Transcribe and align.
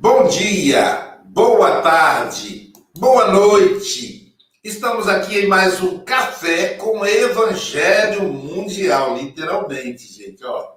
Bom 0.00 0.28
dia, 0.28 1.18
boa 1.24 1.82
tarde, 1.82 2.72
boa 2.96 3.32
noite. 3.32 4.32
Estamos 4.62 5.08
aqui 5.08 5.40
em 5.40 5.48
mais 5.48 5.82
um 5.82 6.04
café 6.04 6.74
com 6.74 7.04
Evangelho 7.04 8.32
Mundial, 8.32 9.16
literalmente, 9.16 10.06
gente, 10.06 10.44
ó. 10.44 10.74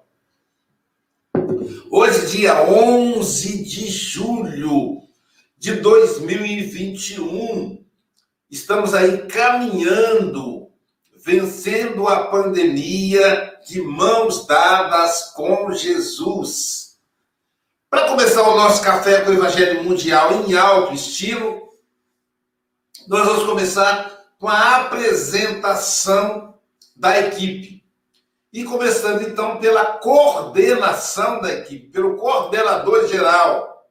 Hoje, 1.91 2.35
dia 2.35 2.67
11 2.67 3.63
de 3.63 3.91
julho 3.91 5.03
de 5.55 5.73
2021, 5.73 7.85
estamos 8.49 8.95
aí 8.95 9.27
caminhando, 9.27 10.67
vencendo 11.23 12.07
a 12.07 12.25
pandemia 12.25 13.53
de 13.67 13.83
mãos 13.83 14.47
dadas 14.47 15.31
com 15.35 15.71
Jesus. 15.73 16.90
Para 17.91 18.07
começar 18.07 18.43
o 18.43 18.55
nosso 18.55 18.81
café 18.81 19.19
com 19.19 19.31
o 19.31 19.33
Evangelho 19.33 19.83
Mundial 19.83 20.31
em 20.31 20.55
alto 20.55 20.93
estilo, 20.93 21.73
nós 23.05 23.27
vamos 23.27 23.43
começar 23.43 24.29
com 24.39 24.47
a 24.47 24.77
apresentação 24.77 26.57
da 26.95 27.19
equipe. 27.19 27.83
E 28.53 28.63
começando 28.63 29.23
então 29.23 29.57
pela 29.57 29.83
coordenação 29.83 31.41
da 31.41 31.51
equipe, 31.51 31.89
pelo 31.89 32.15
coordenador 32.15 33.09
geral. 33.09 33.85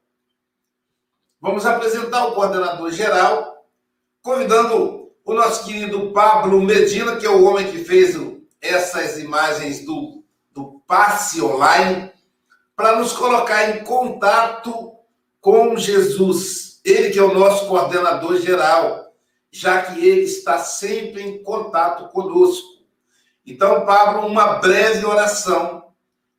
Vamos 1.39 1.63
apresentar 1.63 2.25
o 2.25 2.33
coordenador 2.33 2.89
geral, 2.89 3.67
convidando 4.23 5.11
o 5.23 5.33
nosso 5.35 5.63
querido 5.63 6.11
Pablo 6.11 6.59
Medina, 6.63 7.17
que 7.17 7.25
é 7.27 7.29
o 7.29 7.43
homem 7.43 7.71
que 7.71 7.85
fez 7.85 8.17
essas 8.59 9.19
imagens 9.19 9.85
do, 9.85 10.23
do 10.51 10.81
passe 10.87 11.39
online 11.39 12.10
para 12.81 12.97
nos 12.97 13.13
colocar 13.13 13.77
em 13.77 13.83
contato 13.83 14.95
com 15.39 15.77
Jesus. 15.77 16.81
Ele 16.83 17.11
que 17.11 17.19
é 17.19 17.21
o 17.21 17.31
nosso 17.31 17.67
coordenador 17.67 18.37
geral, 18.37 19.13
já 19.51 19.83
que 19.83 20.03
ele 20.03 20.21
está 20.21 20.57
sempre 20.57 21.21
em 21.21 21.43
contato 21.43 22.11
conosco. 22.11 22.81
Então, 23.45 23.85
Pablo, 23.85 24.25
uma 24.25 24.55
breve 24.55 25.05
oração, 25.05 25.93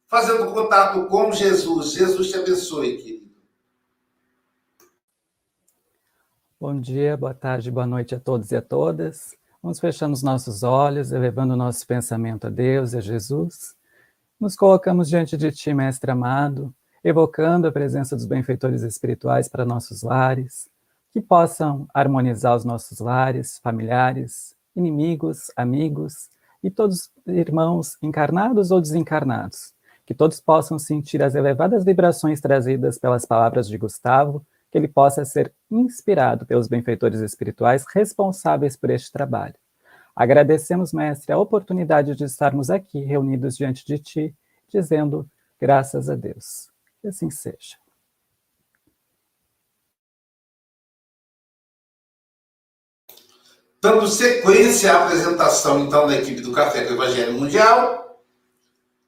fazendo 0.09 0.51
contato 0.53 1.07
com 1.07 1.31
Jesus. 1.31 1.93
Jesus 1.93 2.31
te 2.31 2.37
abençoe, 2.37 2.97
querido. 2.97 3.31
Bom 6.61 6.81
dia, 6.81 7.17
boa 7.17 7.35
tarde, 7.35 7.71
boa 7.71 7.87
noite 7.87 8.17
a 8.17 8.21
todos 8.21 8.51
e 8.51 8.57
a 8.57 8.63
todas. 8.63 9.37
Vamos 9.63 9.79
fechando 9.79 10.13
os 10.13 10.25
nossos 10.25 10.65
olhos, 10.65 11.13
elevando 11.13 11.55
o 11.55 11.57
nosso 11.57 11.87
pensamento 11.87 12.49
a 12.49 12.51
Deus 12.51 12.95
e 12.95 12.99
a 12.99 13.01
Jesus 13.01 13.81
nos 14.43 14.57
colocamos 14.57 15.09
diante 15.09 15.37
de 15.37 15.53
Ti, 15.53 15.73
Mestre 15.73 16.11
amado, 16.11 16.75
evocando 17.05 17.69
a 17.69 17.71
presença 17.71 18.17
dos 18.17 18.27
benfeitores 18.27 18.83
espirituais 18.83 19.47
para 19.47 19.65
nossos 19.65 20.03
lares, 20.03 20.69
que 21.13 21.21
possam 21.21 21.87
harmonizar 21.95 22.57
os 22.57 22.65
nossos 22.65 22.99
lares, 22.99 23.61
familiares, 23.63 24.57
inimigos, 24.75 25.53
amigos 25.55 26.29
e 26.61 26.73
todos 26.73 27.09
irmãos 27.25 27.97
encarnados 28.03 28.73
ou 28.73 28.81
desencarnados, 28.81 29.73
que 30.05 30.13
todos 30.13 30.41
possam 30.41 30.77
sentir 30.77 31.23
as 31.23 31.37
elevadas 31.37 31.85
vibrações 31.85 32.41
trazidas 32.41 32.99
pelas 32.99 33.25
palavras 33.25 33.69
de 33.69 33.79
Gustavo, 33.79 34.45
que 34.73 34.77
ele 34.77 34.89
possa 34.89 35.25
ser 35.25 35.55
inspirado 35.71 36.45
pelos 36.45 36.67
benfeitores 36.67 37.21
espirituais 37.21 37.85
responsáveis 37.95 38.77
por 38.77 38.91
este 38.91 39.13
trabalho. 39.13 39.55
Agradecemos, 40.15 40.93
Mestre, 40.93 41.33
a 41.33 41.39
oportunidade 41.39 42.15
de 42.15 42.25
estarmos 42.25 42.69
aqui 42.69 43.01
reunidos 43.01 43.57
diante 43.57 43.85
de 43.87 43.99
Ti, 43.99 44.35
dizendo 44.69 45.29
graças 45.59 46.11
a 46.11 46.15
Deus. 46.15 46.69
Que 47.01 47.09
assim 47.09 47.31
seja. 47.31 47.77
Dando 53.81 54.07
sequência 54.07 54.93
à 54.93 55.07
apresentação, 55.07 55.81
então, 55.81 56.07
da 56.07 56.15
equipe 56.15 56.41
do 56.41 56.53
Café 56.53 56.85
com 56.85 56.91
o 56.91 56.95
Evangelho 56.95 57.33
Mundial, 57.33 58.23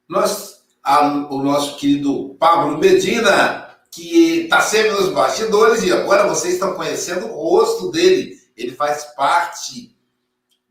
nós, 0.08 0.64
a, 0.82 1.06
o 1.32 1.40
nosso 1.42 1.76
querido 1.76 2.34
Pablo 2.40 2.78
Medina, 2.78 3.78
que 3.92 4.40
está 4.44 4.60
sempre 4.60 4.90
nos 4.92 5.10
bastidores, 5.10 5.84
e 5.84 5.92
agora 5.92 6.26
vocês 6.26 6.54
estão 6.54 6.74
conhecendo 6.74 7.26
o 7.26 7.36
rosto 7.36 7.92
dele. 7.92 8.36
Ele 8.56 8.72
faz 8.72 9.04
parte 9.14 9.93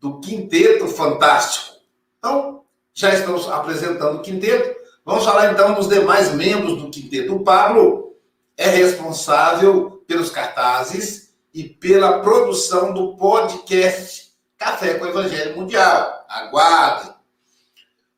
do 0.03 0.19
Quinteto 0.19 0.85
Fantástico. 0.89 1.77
Então, 2.19 2.65
já 2.93 3.13
estamos 3.13 3.49
apresentando 3.49 4.17
o 4.17 4.21
quinteto. 4.21 4.77
Vamos 5.05 5.23
falar 5.23 5.53
então 5.53 5.73
dos 5.73 5.87
demais 5.87 6.33
membros 6.33 6.81
do 6.81 6.89
quinteto. 6.89 7.33
O 7.33 7.41
Pablo 7.41 8.13
é 8.57 8.67
responsável 8.67 10.03
pelos 10.05 10.29
cartazes 10.29 11.33
e 11.53 11.63
pela 11.63 12.19
produção 12.19 12.93
do 12.93 13.15
podcast 13.15 14.33
Café 14.57 14.95
com 14.95 15.05
o 15.05 15.07
Evangelho 15.07 15.55
Mundial. 15.55 16.25
Aguardem. 16.27 17.13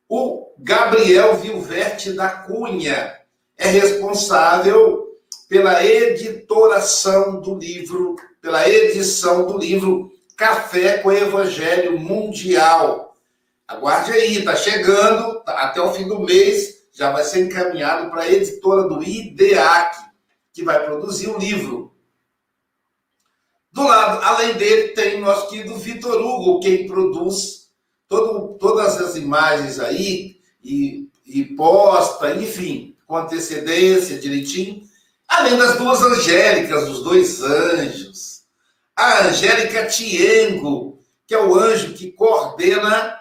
O 0.09 0.53
Gabriel 0.57 1.37
Vilverte 1.37 2.13
da 2.13 2.29
Cunha 2.29 3.15
é 3.55 3.67
responsável 3.67 5.19
pela 5.47 5.85
editoração 5.85 7.39
do 7.41 7.53
livro, 7.53 8.15
pela 8.41 8.67
edição 8.67 9.45
do 9.45 9.59
livro 9.59 10.14
Café 10.35 10.97
com 10.97 11.11
Evangelho 11.11 11.97
Mundial. 11.97 13.15
Aguarde 13.67 14.11
aí, 14.11 14.43
tá 14.43 14.55
chegando, 14.55 15.41
tá, 15.41 15.53
até 15.53 15.81
o 15.81 15.93
fim 15.93 16.07
do 16.07 16.19
mês 16.19 16.75
já 16.91 17.11
vai 17.11 17.23
ser 17.23 17.45
encaminhado 17.45 18.09
para 18.09 18.23
a 18.23 18.31
editora 18.31 18.87
do 18.87 19.03
IDEAC, 19.03 19.97
que 20.53 20.63
vai 20.63 20.83
produzir 20.85 21.27
o 21.29 21.37
livro. 21.37 21.93
Do 23.71 23.83
lado, 23.83 24.23
além 24.23 24.53
dele, 24.53 24.89
tem 24.89 25.19
nosso 25.19 25.49
querido 25.49 25.75
Vitor 25.75 26.21
Hugo, 26.21 26.61
quem 26.61 26.87
produz 26.87 27.69
todo, 28.07 28.57
todas 28.57 28.97
as 29.01 29.15
imagens 29.15 29.79
aí 29.79 30.39
e, 30.63 31.09
e 31.25 31.43
posta, 31.43 32.33
enfim, 32.35 32.95
com 33.05 33.17
antecedência, 33.17 34.19
direitinho. 34.19 34.83
Além 35.27 35.57
das 35.57 35.77
duas 35.77 36.01
angélicas, 36.01 36.85
dos 36.85 37.03
dois 37.03 37.41
anjos 37.41 38.34
a 38.95 39.25
Angélica 39.25 39.85
Tiengo, 39.87 40.99
que 41.27 41.33
é 41.33 41.39
o 41.39 41.55
anjo 41.55 41.93
que 41.93 42.11
coordena 42.11 43.19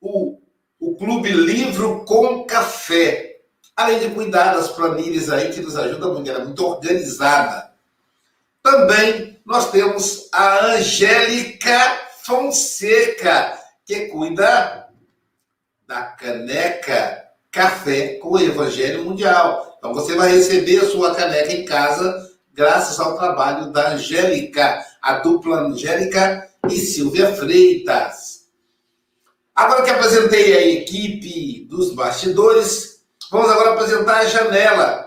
o, 0.00 0.40
o 0.80 0.96
Clube 0.96 1.30
Livro 1.30 2.04
com 2.04 2.44
Café, 2.44 3.40
além 3.76 3.98
de 3.98 4.14
cuidar 4.14 4.54
das 4.54 4.68
planilhas 4.68 5.28
aí, 5.28 5.52
que 5.52 5.60
nos 5.60 5.76
ajuda 5.76 6.08
muito, 6.08 6.30
ela 6.30 6.40
é 6.40 6.44
muito 6.44 6.64
organizada. 6.64 7.72
Também 8.62 9.38
nós 9.44 9.70
temos 9.70 10.28
a 10.32 10.66
Angélica 10.66 12.00
Fonseca, 12.24 13.60
que 13.84 14.06
cuida 14.06 14.88
da 15.86 16.02
caneca 16.02 17.24
Café 17.50 18.14
com 18.14 18.30
o 18.30 18.40
Evangelho 18.40 19.04
Mundial. 19.04 19.76
Então 19.78 19.94
você 19.94 20.14
vai 20.14 20.32
receber 20.32 20.78
a 20.78 20.90
sua 20.90 21.14
caneca 21.14 21.52
em 21.52 21.64
casa 21.64 22.35
graças 22.56 22.98
ao 22.98 23.18
trabalho 23.18 23.70
da 23.70 23.90
Angélica, 23.90 24.82
a 25.02 25.18
dupla 25.18 25.60
Angélica 25.60 26.48
e 26.68 26.78
Silvia 26.78 27.36
Freitas. 27.36 28.46
Agora 29.54 29.82
que 29.82 29.90
apresentei 29.90 30.56
a 30.56 30.66
equipe 30.66 31.66
dos 31.68 31.94
bastidores, 31.94 33.04
vamos 33.30 33.50
agora 33.50 33.74
apresentar 33.74 34.20
a 34.20 34.26
janela. 34.26 35.06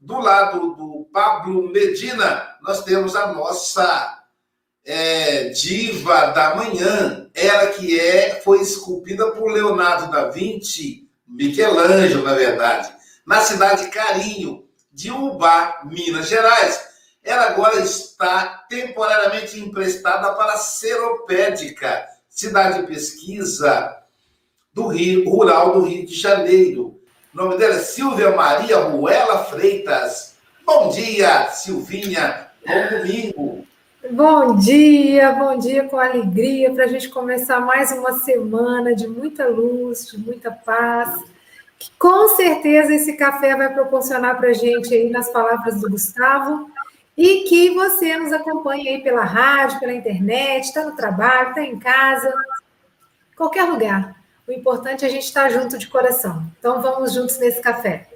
Do 0.00 0.20
lado 0.20 0.74
do 0.76 1.08
Pablo 1.12 1.70
Medina, 1.72 2.46
nós 2.62 2.84
temos 2.84 3.16
a 3.16 3.32
nossa 3.32 4.22
é, 4.84 5.48
diva 5.48 6.26
da 6.26 6.54
manhã, 6.54 7.28
ela 7.34 7.68
que 7.68 7.98
é 7.98 8.40
foi 8.44 8.60
esculpida 8.60 9.32
por 9.32 9.50
Leonardo 9.50 10.12
da 10.12 10.28
Vinci, 10.28 11.08
Michelangelo, 11.26 12.22
na 12.22 12.34
verdade, 12.34 12.92
na 13.26 13.40
cidade 13.40 13.84
de 13.84 13.90
Carinho, 13.90 14.63
de 14.94 15.10
Ubá, 15.10 15.80
Minas 15.84 16.28
Gerais. 16.28 16.80
Ela 17.22 17.46
agora 17.46 17.80
está 17.80 18.64
temporariamente 18.68 19.58
emprestada 19.58 20.32
para 20.34 20.56
Seropédica, 20.56 22.06
cidade 22.28 22.80
de 22.80 22.86
pesquisa 22.86 23.96
do 24.72 24.86
Rio, 24.86 25.28
rural 25.28 25.72
do 25.72 25.80
Rio 25.80 26.06
de 26.06 26.14
Janeiro. 26.14 27.00
O 27.34 27.36
nome 27.36 27.58
dela 27.58 27.74
é 27.74 27.78
Silvia 27.80 28.30
Maria 28.30 28.78
Ruela 28.78 29.44
Freitas. 29.44 30.36
Bom 30.64 30.90
dia, 30.90 31.50
Silvinha. 31.50 32.48
Bom 32.64 32.98
domingo. 32.98 33.66
Bom 34.10 34.56
dia, 34.56 35.32
bom 35.32 35.58
dia 35.58 35.84
com 35.88 35.98
alegria 35.98 36.72
para 36.72 36.84
a 36.84 36.86
gente 36.86 37.08
começar 37.08 37.58
mais 37.58 37.90
uma 37.90 38.12
semana 38.20 38.94
de 38.94 39.08
muita 39.08 39.48
luz, 39.48 40.08
de 40.08 40.18
muita 40.18 40.50
paz 40.50 41.33
que 41.84 41.90
com 41.98 42.28
certeza 42.28 42.94
esse 42.94 43.12
café 43.12 43.54
vai 43.54 43.72
proporcionar 43.72 44.38
para 44.38 44.48
a 44.48 44.52
gente 44.54 44.94
aí 44.94 45.10
nas 45.10 45.30
palavras 45.30 45.82
do 45.82 45.90
Gustavo 45.90 46.70
e 47.14 47.44
que 47.44 47.74
você 47.74 48.16
nos 48.16 48.32
acompanhe 48.32 48.88
aí 48.88 49.02
pela 49.02 49.22
rádio, 49.22 49.80
pela 49.80 49.92
internet, 49.92 50.64
está 50.64 50.82
no 50.84 50.96
trabalho, 50.96 51.50
está 51.50 51.62
em 51.62 51.78
casa, 51.78 52.32
qualquer 53.36 53.64
lugar. 53.64 54.16
O 54.48 54.52
importante 54.52 55.04
é 55.04 55.08
a 55.08 55.10
gente 55.10 55.24
estar 55.24 55.50
junto 55.50 55.76
de 55.76 55.86
coração. 55.88 56.42
Então 56.58 56.80
vamos 56.80 57.12
juntos 57.12 57.38
nesse 57.38 57.60
café. 57.60 58.08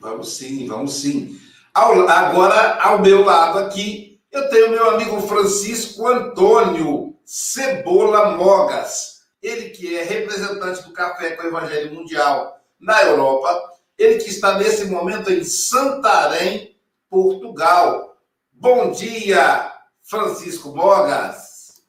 Vamos 0.00 0.34
sim, 0.34 0.66
vamos 0.66 0.94
sim. 0.94 1.38
Ao, 1.74 2.08
agora, 2.08 2.82
ao 2.82 2.98
meu 2.98 3.24
lado 3.24 3.58
aqui, 3.58 4.18
eu 4.30 4.48
tenho 4.48 4.70
meu 4.70 4.90
amigo 4.90 5.20
Francisco 5.20 6.06
Antônio 6.06 7.14
Cebola 7.26 8.36
Mogas. 8.36 9.20
Ele 9.42 9.68
que 9.68 9.96
é 9.96 10.02
representante 10.02 10.82
do 10.82 10.92
Café 10.92 11.32
com 11.32 11.42
o 11.42 11.46
Evangelho 11.48 11.92
Mundial 11.92 12.61
na 12.82 13.00
Europa. 13.04 13.72
Ele 13.96 14.18
que 14.18 14.28
está 14.28 14.58
nesse 14.58 14.86
momento 14.86 15.30
em 15.30 15.44
Santarém, 15.44 16.76
Portugal. 17.08 18.16
Bom 18.52 18.90
dia, 18.90 19.72
Francisco 20.02 20.74
Mogas. 20.74 21.80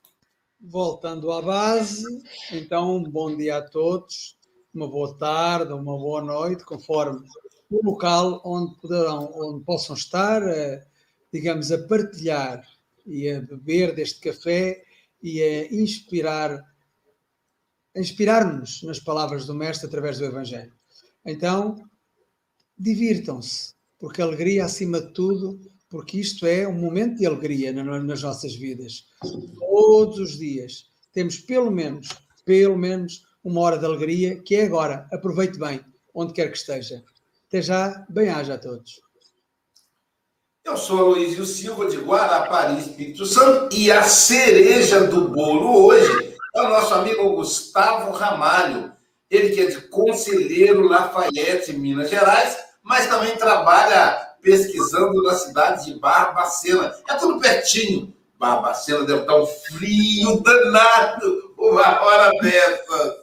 Voltando 0.62 1.32
à 1.32 1.42
base, 1.42 2.06
então, 2.52 3.04
bom 3.04 3.36
dia 3.36 3.58
a 3.58 3.62
todos, 3.62 4.38
uma 4.74 4.88
boa 4.88 5.18
tarde, 5.18 5.74
uma 5.74 5.98
boa 5.98 6.22
noite, 6.22 6.64
conforme 6.64 7.28
o 7.70 7.86
local 7.86 8.42
onde 8.46 8.80
poderão, 8.80 9.30
onde 9.36 9.66
possam 9.66 9.96
estar, 9.96 10.42
digamos, 11.34 11.72
a 11.72 11.86
partilhar 11.86 12.66
e 13.06 13.30
a 13.30 13.42
beber 13.42 13.94
deste 13.94 14.22
café 14.22 14.86
e 15.22 15.42
a 15.42 15.74
inspirar, 15.74 16.64
inspirar-nos 17.96 18.84
nas 18.84 19.00
palavras 19.00 19.46
do 19.46 19.54
Mestre 19.54 19.88
através 19.88 20.18
do 20.18 20.26
Evangelho. 20.26 20.74
Então, 21.26 21.76
divirtam-se, 22.78 23.74
porque 24.00 24.22
alegria 24.22 24.66
acima 24.66 25.00
de 25.00 25.14
tudo, 25.14 25.60
porque 25.90 26.20
isto 26.20 26.46
é 26.46 26.68
um 26.68 26.74
momento 26.74 27.18
de 27.18 27.26
alegria 27.26 27.72
nas 27.72 28.22
nossas 28.22 28.56
vidas. 28.56 29.06
Todos 29.60 30.20
os 30.20 30.38
dias 30.38 30.88
temos 31.14 31.38
pelo 31.38 31.72
menos, 31.72 32.10
pelo 32.44 32.78
menos 32.78 33.26
uma 33.44 33.62
hora 33.62 33.78
de 33.78 33.86
alegria, 33.86 34.42
que 34.42 34.56
é 34.56 34.66
agora. 34.66 35.08
Aproveite 35.12 35.60
bem, 35.60 35.82
onde 36.14 36.34
quer 36.34 36.50
que 36.52 36.58
esteja. 36.58 37.04
Até 37.48 37.62
já, 37.62 38.06
bem-aja 38.10 38.56
a 38.56 38.58
todos. 38.58 39.02
Eu 40.66 40.78
sou 40.78 41.00
Aloysio 41.00 41.46
Silva, 41.46 41.90
de 41.90 41.98
Guarapari, 41.98 42.80
Espírito 42.80 43.26
Santo, 43.26 43.76
e 43.76 43.92
a 43.92 44.04
cereja 44.04 45.08
do 45.08 45.28
bolo 45.28 45.88
hoje 45.88 46.38
é 46.56 46.62
o 46.62 46.70
nosso 46.70 46.94
amigo 46.94 47.36
Gustavo 47.36 48.12
Ramalho. 48.12 48.93
Ele 49.34 49.50
que 49.50 49.62
é 49.62 49.66
de 49.66 49.82
Conselheiro 49.88 50.88
Lafayette, 50.88 51.74
Minas 51.74 52.08
Gerais, 52.08 52.56
mas 52.84 53.08
também 53.08 53.36
trabalha 53.36 54.16
pesquisando 54.44 55.24
na 55.24 55.34
cidade 55.34 55.86
de 55.86 56.00
Barbacena. 56.00 56.94
É 57.10 57.16
tudo 57.16 57.40
pertinho. 57.40 58.14
Barbacena 58.38 59.04
deve 59.06 59.22
estar 59.22 59.36
um 59.36 59.48
frio 59.48 60.40
danado 60.42 61.56
uma 61.58 62.02
hora 62.04 62.30
dessas. 62.42 63.14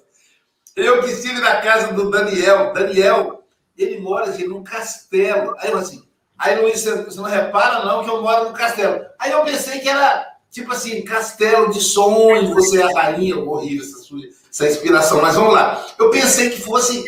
Eu 0.74 1.00
que 1.00 1.10
estive 1.10 1.38
na 1.38 1.60
casa 1.60 1.92
do 1.92 2.10
Daniel. 2.10 2.72
Daniel, 2.72 3.44
ele 3.78 4.00
mora 4.00 4.30
assim, 4.30 4.48
num 4.48 4.64
castelo. 4.64 5.54
Aí 5.58 5.70
eu 5.70 5.78
assim, 5.78 6.02
aí 6.36 6.60
Luiz, 6.60 6.82
você 6.82 7.20
não 7.20 7.24
repara 7.24 7.84
não 7.84 8.02
que 8.02 8.10
eu 8.10 8.20
moro 8.20 8.46
num 8.46 8.52
castelo. 8.52 9.04
Aí 9.16 9.30
eu 9.30 9.44
pensei 9.44 9.78
que 9.78 9.88
era 9.88 10.26
tipo 10.50 10.72
assim, 10.72 11.04
castelo 11.04 11.70
de 11.70 11.80
sonhos, 11.80 12.50
você 12.50 12.80
é 12.80 12.84
a 12.84 12.92
rainha, 12.92 13.38
horrível 13.38 13.84
essa, 13.84 13.98
sua, 13.98 14.18
essa 14.50 14.68
inspiração, 14.68 15.22
mas 15.22 15.36
vamos 15.36 15.54
lá. 15.54 15.86
Eu 15.98 16.10
pensei 16.10 16.50
que 16.50 16.60
fosse 16.60 17.04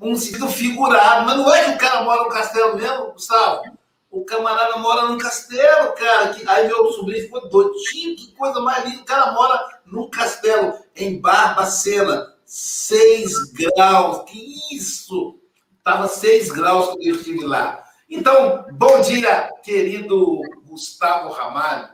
um 0.00 0.16
sentido 0.16 0.48
figurado, 0.48 1.26
mas 1.26 1.36
não 1.36 1.52
é 1.52 1.64
que 1.64 1.70
o 1.72 1.78
cara 1.78 2.02
mora 2.02 2.22
no 2.22 2.28
castelo 2.28 2.76
mesmo, 2.76 3.12
Gustavo? 3.12 3.62
O 4.10 4.24
camarada 4.24 4.76
mora 4.78 5.08
num 5.08 5.18
castelo, 5.18 5.92
cara. 5.94 6.28
Que... 6.28 6.48
Aí 6.48 6.68
meu 6.68 6.92
sobrinho 6.92 7.24
ficou 7.24 7.48
doidinho, 7.48 8.16
que 8.16 8.32
coisa 8.36 8.60
mais 8.60 8.84
linda. 8.84 9.02
O 9.02 9.04
cara 9.04 9.32
mora 9.32 9.80
num 9.84 10.08
castelo 10.08 10.74
em 10.94 11.20
Barbacena, 11.20 12.32
6 12.44 13.52
graus. 13.52 14.22
Que 14.30 14.56
isso? 14.72 15.36
Tava 15.82 16.06
6 16.06 16.52
graus 16.52 16.86
quando 16.86 17.02
eu 17.02 17.16
estive 17.16 17.44
lá. 17.44 17.82
Então, 18.08 18.66
bom 18.72 19.00
dia, 19.00 19.50
querido 19.64 20.40
Gustavo 20.64 21.32
Ramalho. 21.32 21.88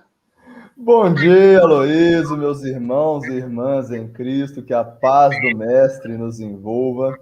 Bom 0.82 1.12
dia, 1.12 1.60
Aloísio, 1.60 2.38
meus 2.38 2.62
irmãos 2.62 3.22
e 3.26 3.32
irmãs 3.32 3.90
em 3.90 4.08
Cristo, 4.08 4.62
que 4.62 4.72
a 4.72 4.82
paz 4.82 5.38
do 5.42 5.58
Mestre 5.58 6.16
nos 6.16 6.40
envolva. 6.40 7.18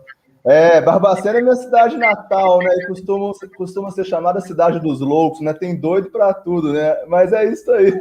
É, 0.46 0.80
Barbacena 0.80 1.40
é 1.40 1.42
minha 1.42 1.56
cidade 1.56 1.96
natal, 1.96 2.60
né? 2.60 2.70
E 2.76 2.86
costuma, 2.86 3.32
costuma 3.56 3.90
ser 3.90 4.04
chamada 4.04 4.40
cidade 4.40 4.78
dos 4.78 5.00
loucos, 5.00 5.40
né? 5.40 5.52
Tem 5.52 5.74
doido 5.74 6.08
para 6.08 6.32
tudo, 6.32 6.72
né? 6.72 7.04
Mas 7.08 7.32
é 7.32 7.50
isso 7.50 7.68
aí. 7.72 7.92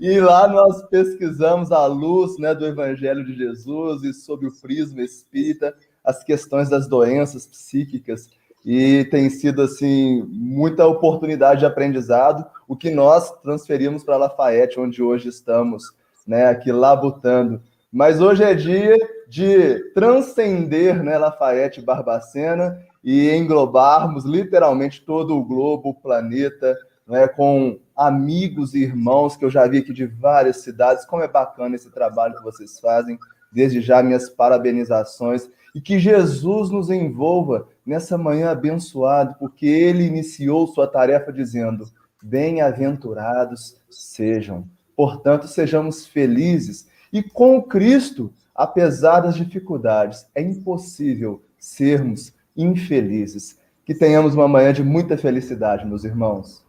E 0.00 0.18
lá 0.18 0.48
nós 0.48 0.82
pesquisamos 0.88 1.70
a 1.70 1.86
luz 1.86 2.36
né, 2.36 2.52
do 2.52 2.66
Evangelho 2.66 3.24
de 3.24 3.36
Jesus 3.36 4.02
e 4.02 4.12
sob 4.12 4.48
o 4.48 4.60
prisma 4.60 5.00
espírita 5.00 5.72
as 6.02 6.24
questões 6.24 6.68
das 6.68 6.88
doenças 6.88 7.46
psíquicas 7.46 8.28
e 8.64 9.04
tem 9.06 9.28
sido 9.28 9.62
assim 9.62 10.22
muita 10.30 10.86
oportunidade 10.86 11.60
de 11.60 11.66
aprendizado, 11.66 12.44
o 12.68 12.76
que 12.76 12.90
nós 12.90 13.30
transferimos 13.42 14.04
para 14.04 14.16
Lafayette, 14.16 14.78
onde 14.78 15.02
hoje 15.02 15.28
estamos, 15.28 15.92
né, 16.26 16.46
aqui 16.46 16.70
labutando. 16.70 17.60
Mas 17.92 18.20
hoje 18.20 18.42
é 18.42 18.54
dia 18.54 18.96
de 19.28 19.78
transcender 19.92 21.02
né, 21.02 21.18
Lafayette 21.18 21.82
Barbacena 21.82 22.78
e 23.02 23.30
englobarmos 23.30 24.24
literalmente 24.24 25.04
todo 25.04 25.36
o 25.36 25.44
globo, 25.44 25.90
o 25.90 25.94
planeta, 25.94 26.76
né, 27.06 27.26
com 27.26 27.78
amigos 27.96 28.74
e 28.74 28.84
irmãos 28.84 29.36
que 29.36 29.44
eu 29.44 29.50
já 29.50 29.66
vi 29.66 29.78
aqui 29.78 29.92
de 29.92 30.06
várias 30.06 30.58
cidades. 30.58 31.04
Como 31.04 31.22
é 31.22 31.28
bacana 31.28 31.74
esse 31.74 31.90
trabalho 31.90 32.36
que 32.36 32.44
vocês 32.44 32.78
fazem. 32.78 33.18
Desde 33.52 33.80
já, 33.82 34.02
minhas 34.02 34.30
parabenizações. 34.30 35.48
E 35.74 35.80
que 35.80 35.98
Jesus 35.98 36.70
nos 36.70 36.88
envolva 36.90 37.68
nessa 37.84 38.16
manhã 38.16 38.50
abençoada, 38.50 39.34
porque 39.34 39.66
ele 39.66 40.04
iniciou 40.04 40.66
sua 40.66 40.86
tarefa 40.86 41.32
dizendo: 41.32 41.88
Bem-aventurados 42.22 43.76
sejam. 43.90 44.66
Portanto, 44.96 45.46
sejamos 45.48 46.06
felizes. 46.06 46.86
E 47.12 47.22
com 47.22 47.62
Cristo 47.62 48.32
apesar 48.54 49.20
das 49.20 49.34
dificuldades, 49.34 50.26
é 50.34 50.42
impossível 50.42 51.42
sermos 51.58 52.32
infelizes. 52.56 53.58
Que 53.84 53.94
tenhamos 53.94 54.34
uma 54.34 54.46
manhã 54.46 54.72
de 54.72 54.82
muita 54.82 55.16
felicidade, 55.18 55.84
meus 55.84 56.04
irmãos. 56.04 56.64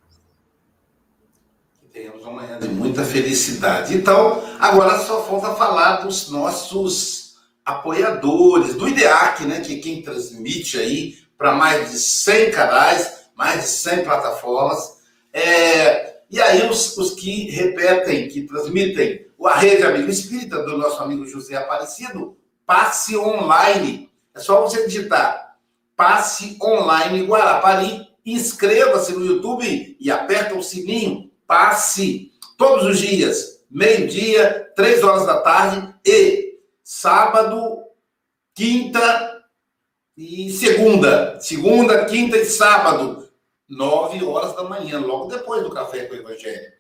Que 1.79 1.87
tenhamos 1.99 2.23
uma 2.23 2.33
manhã 2.33 2.57
de 2.57 2.67
muita 2.69 3.03
felicidade. 3.03 3.95
Então, 3.95 4.41
agora 4.59 4.97
só 4.99 5.23
falta 5.23 5.53
falar 5.53 5.97
dos 5.97 6.31
nossos 6.31 7.22
apoiadores, 7.65 8.75
do 8.75 8.87
IDEAC, 8.87 9.45
né, 9.45 9.61
que 9.61 9.75
é 9.75 9.79
quem 9.79 10.01
transmite 10.01 10.77
aí 10.77 11.15
para 11.37 11.53
mais 11.53 11.91
de 11.91 11.99
100 11.99 12.51
canais, 12.51 13.25
mais 13.35 13.61
de 13.61 13.67
100 13.67 14.03
plataformas. 14.03 14.97
É, 15.31 16.17
e 16.29 16.41
aí 16.41 16.69
os, 16.69 16.97
os 16.97 17.11
que 17.11 17.49
repetem, 17.49 18.27
que 18.27 18.43
transmitem 18.43 19.25
a 19.45 19.55
rede 19.55 19.83
Amigo 19.83 20.09
Espírita 20.09 20.63
do 20.63 20.77
nosso 20.77 21.01
amigo 21.01 21.25
José 21.25 21.55
Aparecido, 21.55 22.37
Passe 22.65 23.17
Online. 23.17 24.09
É 24.33 24.39
só 24.39 24.61
você 24.61 24.85
digitar 24.85 25.57
Passe 25.95 26.57
Online 26.61 27.25
Guarapari, 27.25 28.07
inscreva-se 28.25 29.11
no 29.13 29.25
YouTube 29.25 29.97
e 29.99 30.11
aperta 30.11 30.55
o 30.55 30.63
sininho. 30.63 31.29
Passe 31.45 32.31
todos 32.57 32.85
os 32.85 32.99
dias, 32.99 33.59
meio-dia, 33.69 34.71
três 34.75 35.03
horas 35.03 35.25
da 35.25 35.41
tarde 35.41 35.93
e 36.05 36.42
sábado, 37.03 37.83
quinta 38.55 39.43
e 40.15 40.49
segunda. 40.53 41.37
Segunda, 41.41 42.05
quinta 42.05 42.37
e 42.37 42.45
sábado, 42.45 43.29
nove 43.67 44.23
horas 44.23 44.55
da 44.55 44.63
manhã, 44.63 45.01
logo 45.01 45.25
depois 45.25 45.61
do 45.61 45.69
Café 45.69 46.05
com 46.05 46.13
o 46.13 46.17
Evangelho. 46.17 46.71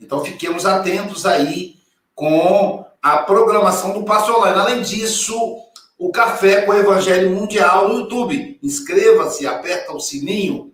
Então 0.00 0.24
fiquemos 0.24 0.64
atentos 0.64 1.26
aí 1.26 1.74
com 2.14 2.82
a 3.02 3.18
programação 3.18 3.92
do 3.92 4.06
Passo 4.06 4.32
Online. 4.34 4.58
Além 4.58 4.80
disso, 4.80 5.36
o 5.98 6.10
Café 6.10 6.62
com 6.62 6.72
o 6.72 6.78
Evangelho 6.78 7.28
Mundial 7.32 7.90
no 7.90 8.00
YouTube. 8.00 8.58
Inscreva-se, 8.62 9.46
aperta 9.46 9.92
o 9.92 10.00
sininho. 10.00 10.72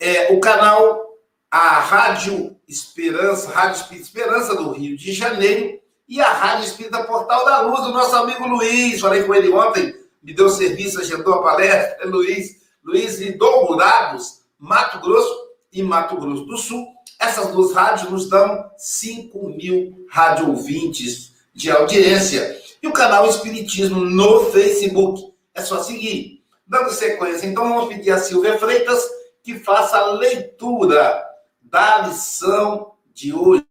É, 0.00 0.32
o 0.32 0.40
canal, 0.40 1.18
a 1.50 1.78
Rádio 1.78 2.56
Esperança, 2.66 3.50
Rádio 3.50 3.84
Esperança 3.94 4.56
do 4.56 4.70
Rio 4.72 4.96
de 4.96 5.12
Janeiro 5.12 5.83
e 6.08 6.20
a 6.20 6.32
Rádio 6.32 6.66
Espírita 6.66 7.04
Portal 7.04 7.44
da 7.44 7.60
Luz, 7.62 7.82
do 7.84 7.92
nosso 7.92 8.14
amigo 8.16 8.46
Luiz. 8.46 9.00
Falei 9.00 9.22
com 9.22 9.34
ele 9.34 9.50
ontem, 9.50 9.94
me 10.22 10.34
deu 10.34 10.48
serviço, 10.48 11.00
agendou 11.00 11.34
a 11.34 11.42
palestra. 11.42 11.98
É 12.00 12.06
Luiz, 12.06 12.56
Luiz 12.82 13.18
de 13.18 13.32
Dourados, 13.32 14.42
Mato 14.58 15.00
Grosso 15.00 15.34
e 15.72 15.82
Mato 15.82 16.16
Grosso 16.16 16.44
do 16.44 16.56
Sul. 16.56 16.86
Essas 17.18 17.48
duas 17.52 17.72
rádios 17.72 18.10
nos 18.10 18.28
dão 18.28 18.70
5 18.76 19.48
mil 19.50 20.06
rádio 20.10 20.50
ouvintes 20.50 21.32
de 21.54 21.70
audiência. 21.70 22.60
E 22.82 22.86
o 22.86 22.92
canal 22.92 23.26
Espiritismo 23.28 24.04
no 24.04 24.50
Facebook. 24.50 25.32
É 25.54 25.62
só 25.62 25.82
seguir. 25.82 26.42
Dando 26.66 26.90
sequência, 26.90 27.46
então 27.46 27.68
vamos 27.68 27.94
pedir 27.94 28.10
a 28.10 28.18
Silvia 28.18 28.58
Freitas 28.58 29.04
que 29.42 29.58
faça 29.58 29.98
a 29.98 30.12
leitura 30.12 31.22
da 31.62 31.98
lição 31.98 32.92
de 33.12 33.34
hoje. 33.34 33.66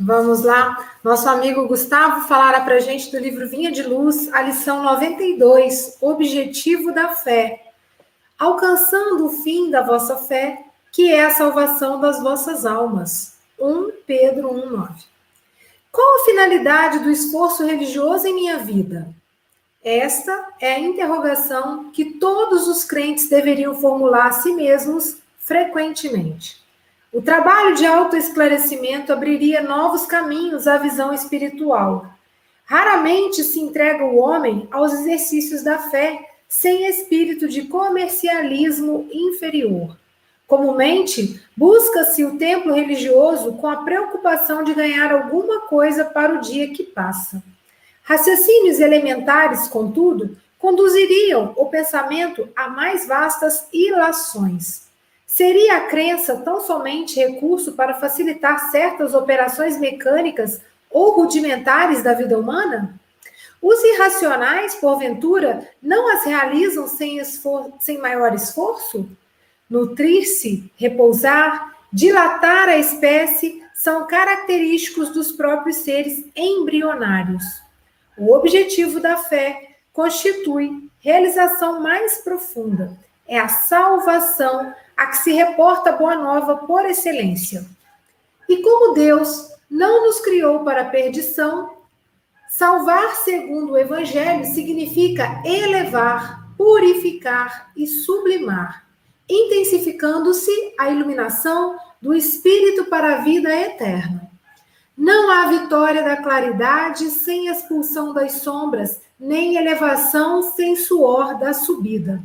Vamos 0.00 0.42
lá. 0.42 0.90
Nosso 1.04 1.28
amigo 1.28 1.68
Gustavo 1.68 2.26
falará 2.26 2.60
para 2.62 2.76
a 2.76 2.80
gente 2.80 3.10
do 3.10 3.18
livro 3.18 3.48
Vinha 3.48 3.70
de 3.70 3.82
Luz, 3.82 4.32
a 4.32 4.40
lição 4.40 4.82
92, 4.82 5.98
Objetivo 6.00 6.92
da 6.92 7.10
Fé. 7.10 7.72
alcançando 8.38 9.26
o 9.26 9.30
fim 9.30 9.70
da 9.70 9.82
vossa 9.82 10.16
fé, 10.16 10.64
que 10.90 11.12
é 11.12 11.24
a 11.24 11.30
salvação 11.30 12.00
das 12.00 12.20
vossas 12.20 12.66
almas. 12.66 13.38
1 13.58 13.92
Pedro 14.04 14.48
1,9. 14.48 15.04
Qual 15.92 16.20
a 16.20 16.24
finalidade 16.24 16.98
do 17.00 17.10
esforço 17.10 17.64
religioso 17.64 18.26
em 18.26 18.34
minha 18.34 18.58
vida? 18.58 19.14
Esta 19.84 20.54
é 20.60 20.74
a 20.74 20.80
interrogação 20.80 21.90
que 21.92 22.18
todos 22.18 22.66
os 22.66 22.82
crentes 22.82 23.28
deveriam 23.28 23.74
formular 23.74 24.28
a 24.28 24.32
si 24.32 24.52
mesmos 24.54 25.18
frequentemente. 25.38 26.61
O 27.12 27.20
trabalho 27.20 27.74
de 27.74 27.84
autoesclarecimento 27.84 29.12
abriria 29.12 29.62
novos 29.62 30.06
caminhos 30.06 30.66
à 30.66 30.78
visão 30.78 31.12
espiritual. 31.12 32.06
Raramente 32.64 33.44
se 33.44 33.60
entrega 33.60 34.02
o 34.02 34.16
homem 34.16 34.66
aos 34.70 34.94
exercícios 34.94 35.62
da 35.62 35.76
fé 35.78 36.26
sem 36.48 36.86
espírito 36.86 37.46
de 37.48 37.64
comercialismo 37.64 39.06
inferior. 39.12 39.94
Comumente, 40.46 41.38
busca-se 41.54 42.24
o 42.24 42.38
templo 42.38 42.72
religioso 42.72 43.52
com 43.54 43.68
a 43.68 43.82
preocupação 43.82 44.64
de 44.64 44.72
ganhar 44.72 45.12
alguma 45.12 45.60
coisa 45.60 46.06
para 46.06 46.34
o 46.34 46.40
dia 46.40 46.72
que 46.72 46.82
passa. 46.82 47.42
Raciocínios 48.02 48.80
elementares, 48.80 49.68
contudo, 49.68 50.34
conduziriam 50.58 51.52
o 51.56 51.66
pensamento 51.66 52.48
a 52.56 52.70
mais 52.70 53.06
vastas 53.06 53.66
ilações. 53.70 54.91
Seria 55.34 55.78
a 55.78 55.86
crença 55.86 56.36
tão 56.36 56.60
somente 56.60 57.18
recurso 57.18 57.72
para 57.72 57.94
facilitar 57.94 58.70
certas 58.70 59.14
operações 59.14 59.80
mecânicas 59.80 60.60
ou 60.90 61.12
rudimentares 61.12 62.02
da 62.02 62.12
vida 62.12 62.38
humana? 62.38 63.00
Os 63.62 63.82
irracionais, 63.82 64.74
porventura, 64.74 65.66
não 65.82 66.12
as 66.12 66.26
realizam 66.26 66.86
sem, 66.86 67.18
sem 67.80 67.96
maior 67.96 68.34
esforço? 68.34 69.08
Nutrir-se, 69.70 70.70
repousar, 70.76 71.78
dilatar 71.90 72.68
a 72.68 72.76
espécie 72.76 73.64
são 73.74 74.06
característicos 74.06 75.08
dos 75.14 75.32
próprios 75.32 75.76
seres 75.76 76.26
embrionários. 76.36 77.42
O 78.18 78.34
objetivo 78.34 79.00
da 79.00 79.16
fé 79.16 79.76
constitui 79.94 80.90
realização 81.00 81.80
mais 81.80 82.18
profunda. 82.18 82.98
É 83.26 83.38
a 83.38 83.48
salvação 83.48 84.74
a 85.02 85.06
que 85.08 85.18
se 85.18 85.32
reporta 85.32 85.90
a 85.90 85.96
boa 85.96 86.14
nova 86.14 86.58
por 86.58 86.86
excelência. 86.86 87.66
E 88.48 88.62
como 88.62 88.94
Deus 88.94 89.50
não 89.68 90.06
nos 90.06 90.20
criou 90.20 90.60
para 90.60 90.84
perdição, 90.84 91.76
salvar 92.48 93.16
segundo 93.16 93.72
o 93.72 93.78
evangelho 93.78 94.44
significa 94.44 95.42
elevar, 95.44 96.46
purificar 96.56 97.72
e 97.76 97.84
sublimar, 97.86 98.86
intensificando-se 99.28 100.74
a 100.78 100.88
iluminação 100.88 101.76
do 102.00 102.14
espírito 102.14 102.84
para 102.84 103.16
a 103.16 103.20
vida 103.22 103.52
eterna. 103.54 104.30
Não 104.96 105.30
há 105.30 105.46
vitória 105.46 106.04
da 106.04 106.18
claridade 106.18 107.10
sem 107.10 107.48
expulsão 107.48 108.12
das 108.12 108.34
sombras, 108.34 109.00
nem 109.18 109.56
elevação 109.56 110.42
sem 110.52 110.76
suor 110.76 111.38
da 111.38 111.52
subida. 111.52 112.22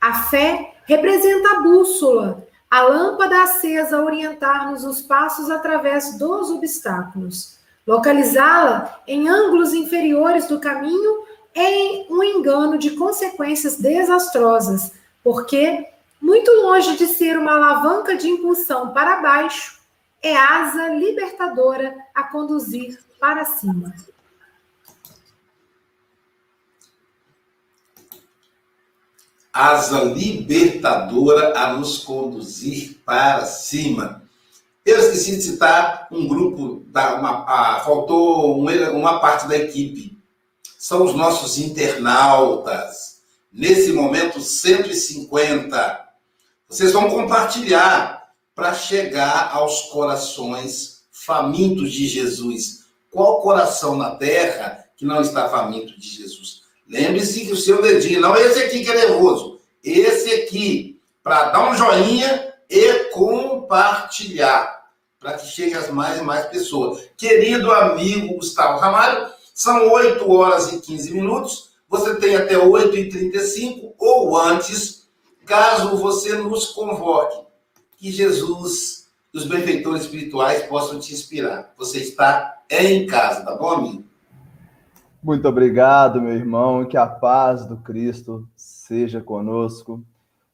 A 0.00 0.14
fé 0.22 0.71
representa 0.84 1.50
a 1.50 1.60
bússola, 1.60 2.46
a 2.70 2.82
lâmpada 2.82 3.42
acesa 3.42 3.98
a 3.98 4.04
orientar-nos 4.04 4.84
os 4.84 5.02
passos 5.02 5.50
através 5.50 6.16
dos 6.18 6.50
obstáculos. 6.50 7.58
Localizá-la 7.86 9.02
em 9.06 9.28
ângulos 9.28 9.74
inferiores 9.74 10.46
do 10.46 10.58
caminho 10.58 11.24
é 11.54 12.06
um 12.08 12.22
engano 12.22 12.78
de 12.78 12.92
consequências 12.92 13.76
desastrosas, 13.76 14.92
porque, 15.22 15.86
muito 16.20 16.50
longe 16.50 16.96
de 16.96 17.06
ser 17.06 17.38
uma 17.38 17.54
alavanca 17.56 18.16
de 18.16 18.28
impulsão 18.28 18.92
para 18.92 19.20
baixo, 19.20 19.80
é 20.22 20.36
asa 20.36 20.88
libertadora 20.88 21.94
a 22.14 22.22
conduzir 22.24 22.98
para 23.20 23.44
cima. 23.44 23.92
Asa 29.52 30.04
libertadora 30.04 31.58
a 31.58 31.74
nos 31.74 31.98
conduzir 31.98 33.00
para 33.04 33.44
cima. 33.44 34.22
Eu 34.84 34.98
esqueci 34.98 35.36
de 35.36 35.42
citar 35.42 36.08
um 36.10 36.26
grupo, 36.26 36.84
da, 36.86 37.14
uma, 37.16 37.44
a, 37.44 37.80
faltou 37.80 38.58
uma 38.58 39.20
parte 39.20 39.46
da 39.46 39.56
equipe. 39.56 40.18
São 40.78 41.04
os 41.04 41.14
nossos 41.14 41.58
internautas. 41.58 43.20
Nesse 43.52 43.92
momento, 43.92 44.40
150. 44.40 46.08
Vocês 46.68 46.92
vão 46.92 47.10
compartilhar 47.10 48.32
para 48.54 48.74
chegar 48.74 49.50
aos 49.52 49.82
corações 49.82 51.02
famintos 51.10 51.92
de 51.92 52.08
Jesus. 52.08 52.86
Qual 53.10 53.42
coração 53.42 53.96
na 53.96 54.16
terra 54.16 54.84
que 54.96 55.04
não 55.04 55.20
está 55.20 55.48
faminto 55.48 55.98
de 55.98 56.08
Jesus? 56.08 56.61
Lembre-se 56.92 57.46
que 57.46 57.52
o 57.52 57.56
seu 57.56 57.80
dedinho, 57.80 58.20
não 58.20 58.36
esse 58.36 58.64
aqui 58.64 58.84
que 58.84 58.90
é 58.90 58.94
nervoso, 58.94 59.58
esse 59.82 60.30
aqui, 60.30 61.00
para 61.22 61.44
dar 61.48 61.70
um 61.70 61.74
joinha 61.74 62.52
e 62.68 63.04
compartilhar, 63.04 64.90
para 65.18 65.38
que 65.38 65.46
chegue 65.46 65.72
às 65.72 65.88
mais 65.88 66.20
e 66.20 66.22
mais 66.22 66.44
pessoas. 66.48 67.08
Querido 67.16 67.72
amigo 67.72 68.34
Gustavo 68.34 68.78
Ramalho, 68.78 69.32
são 69.54 69.90
8 69.90 70.30
horas 70.30 70.70
e 70.70 70.82
15 70.82 71.14
minutos, 71.14 71.70
você 71.88 72.14
tem 72.16 72.36
até 72.36 72.58
8 72.58 72.94
e 72.94 73.08
35 73.08 73.94
ou 73.98 74.36
antes, 74.36 75.08
caso 75.46 75.96
você 75.96 76.34
nos 76.34 76.66
convoque 76.66 77.46
que 77.96 78.12
Jesus 78.12 79.06
e 79.32 79.38
os 79.38 79.46
benfeitores 79.46 80.02
espirituais 80.02 80.64
possam 80.64 81.00
te 81.00 81.14
inspirar. 81.14 81.72
Você 81.78 82.00
está 82.00 82.62
em 82.68 83.06
casa, 83.06 83.46
tá 83.46 83.54
bom, 83.54 83.70
amigo? 83.70 84.11
Muito 85.22 85.46
obrigado, 85.46 86.20
meu 86.20 86.34
irmão, 86.34 86.84
que 86.84 86.96
a 86.96 87.06
paz 87.06 87.64
do 87.64 87.76
Cristo 87.76 88.48
seja 88.56 89.20
conosco. 89.20 90.02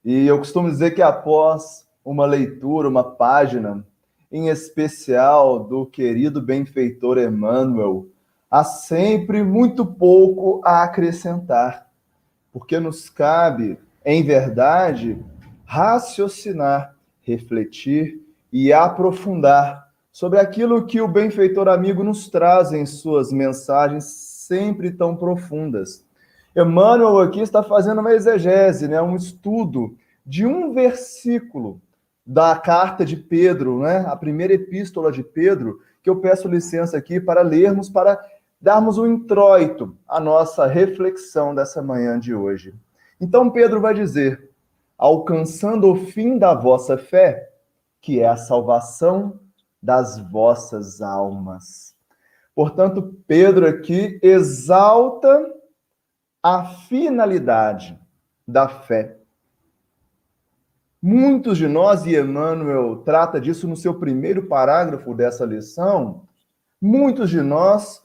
E 0.05 0.27
eu 0.27 0.39
costumo 0.39 0.69
dizer 0.69 0.91
que 0.91 1.01
após 1.01 1.89
uma 2.05 2.27
leitura, 2.27 2.89
uma 2.89 3.03
página, 3.03 3.83
em 4.31 4.49
especial 4.49 5.61
do 5.61 5.87
querido 5.87 6.43
benfeitor 6.43 7.19
Emmanuel, 7.19 8.09
há 8.51 8.63
sempre 8.63 9.43
muito 9.43 9.87
pouco 9.87 10.61
a 10.65 10.83
acrescentar, 10.83 11.87
porque 12.53 12.79
nos 12.79 13.09
cabe, 13.09 13.79
em 14.05 14.23
verdade, 14.23 15.19
raciocinar 15.65 16.95
refletir 17.29 18.23
e 18.51 18.73
aprofundar 18.73 19.89
sobre 20.11 20.39
aquilo 20.39 20.87
que 20.87 21.01
o 21.01 21.07
benfeitor 21.07 21.69
amigo 21.69 22.03
nos 22.03 22.29
traz 22.29 22.73
em 22.73 22.87
suas 22.87 23.31
mensagens 23.31 24.05
sempre 24.49 24.91
tão 24.91 25.15
profundas. 25.15 26.05
Emmanuel 26.57 27.19
aqui 27.19 27.41
está 27.41 27.63
fazendo 27.63 28.01
uma 28.01 28.15
exegese, 28.15 28.89
né, 28.89 29.01
um 29.01 29.15
estudo 29.15 29.95
de 30.25 30.47
um 30.47 30.73
versículo 30.73 31.81
da 32.27 32.57
carta 32.57 33.05
de 33.05 33.17
Pedro, 33.17 33.81
né, 33.81 34.05
a 34.09 34.17
primeira 34.17 34.55
epístola 34.55 35.13
de 35.13 35.23
Pedro, 35.23 35.81
que 36.03 36.09
eu 36.09 36.17
peço 36.17 36.49
licença 36.49 36.97
aqui 36.97 37.21
para 37.21 37.43
lermos, 37.43 37.91
para 37.91 38.19
darmos 38.61 38.97
um 38.97 39.07
introito 39.07 39.95
à 40.09 40.19
nossa 40.19 40.67
reflexão 40.67 41.55
dessa 41.55 41.83
manhã 41.83 42.19
de 42.19 42.35
hoje. 42.35 42.75
Então 43.21 43.51
Pedro 43.51 43.81
vai 43.81 43.93
dizer: 43.93 44.51
alcançando 44.97 45.93
o 45.93 45.97
fim 45.97 46.39
da 46.39 46.55
vossa 46.55 46.97
fé, 46.97 47.51
que 48.01 48.21
é 48.21 48.29
a 48.29 48.37
salvação 48.37 49.39
das 49.83 50.19
vossas 50.19 51.01
almas. 51.03 51.98
Portanto, 52.59 53.15
Pedro 53.25 53.69
aqui 53.69 54.19
exalta 54.21 55.49
a 56.43 56.65
finalidade 56.65 57.97
da 58.49 58.69
fé. 58.69 59.17
Muitos 61.01 61.57
de 61.57 61.69
nós, 61.69 62.05
e 62.05 62.19
Emmanuel 62.19 62.97
trata 63.05 63.41
disso 63.41 63.69
no 63.69 63.77
seu 63.77 64.01
primeiro 64.01 64.49
parágrafo 64.49 65.15
dessa 65.15 65.45
lição, 65.45 66.27
muitos 66.83 67.31
de 67.31 67.41
nós 67.41 68.05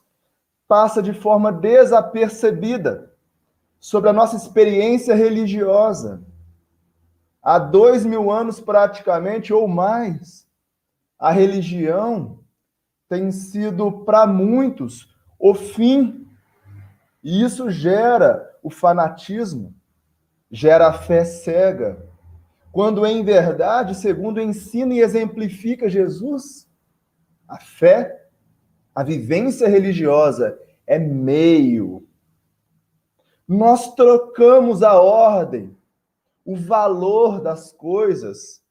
passa 0.67 1.01
de 1.01 1.13
forma 1.13 1.51
desapercebida 1.51 3.12
sobre 3.79 4.12
a 4.12 4.13
nossa 4.13 4.36
experiência 4.36 5.15
religiosa 5.15 6.24
há 7.41 7.57
dois 7.57 8.05
mil 8.05 8.29
anos 8.29 8.60
praticamente 8.60 9.51
ou 9.51 9.67
mais, 9.67 10.48
a 11.17 11.31
religião 11.31 12.42
tem 13.13 13.29
sido 13.32 13.91
para 14.03 14.25
muitos 14.25 15.15
o 15.38 15.53
fim. 15.53 16.27
E 17.24 17.43
isso 17.43 17.70
gera 17.70 18.51
o 18.63 18.72
fanatismo, 18.72 19.72
gera 20.50 20.88
a 20.88 20.93
fé 20.93 21.24
cega. 21.24 22.03
Quando 22.71 23.06
em 23.06 23.23
verdade, 23.23 23.93
segundo 23.93 24.41
ensina 24.41 24.95
e 24.95 24.99
exemplifica 24.99 25.88
Jesus, 25.88 26.67
a 27.47 27.60
fé, 27.60 28.19
a 28.95 29.04
vivência 29.04 29.67
religiosa 29.67 30.58
é 30.88 30.97
meio. 30.97 32.08
Nós 33.47 33.93
trocamos 33.93 34.82
a 34.82 34.99
ordem 34.99 35.78
o 36.43 36.56
valor 36.56 37.39
das 37.41 37.71
coisas. 37.71 38.62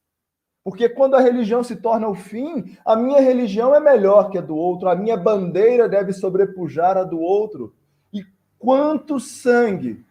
Porque 0.63 0.87
quando 0.87 1.15
a 1.15 1.19
religião 1.19 1.61
se 1.61 1.75
torna 1.75 2.07
o 2.07 2.15
fim, 2.15 2.77
a 2.85 2.95
minha 2.95 3.19
religião 3.19 3.75
é 3.75 3.79
melhor 3.81 4.29
que 4.29 4.37
a 4.37 4.41
do 4.41 4.55
outro, 4.55 4.87
a 4.87 4.95
minha 4.95 5.17
bandeira 5.17 5.89
deve 5.89 6.13
sobrepujar 6.13 6.97
a 6.97 7.03
do 7.03 7.19
outro. 7.19 7.75
E 8.13 8.23
quanto 8.57 9.19
sangue, 9.19 10.05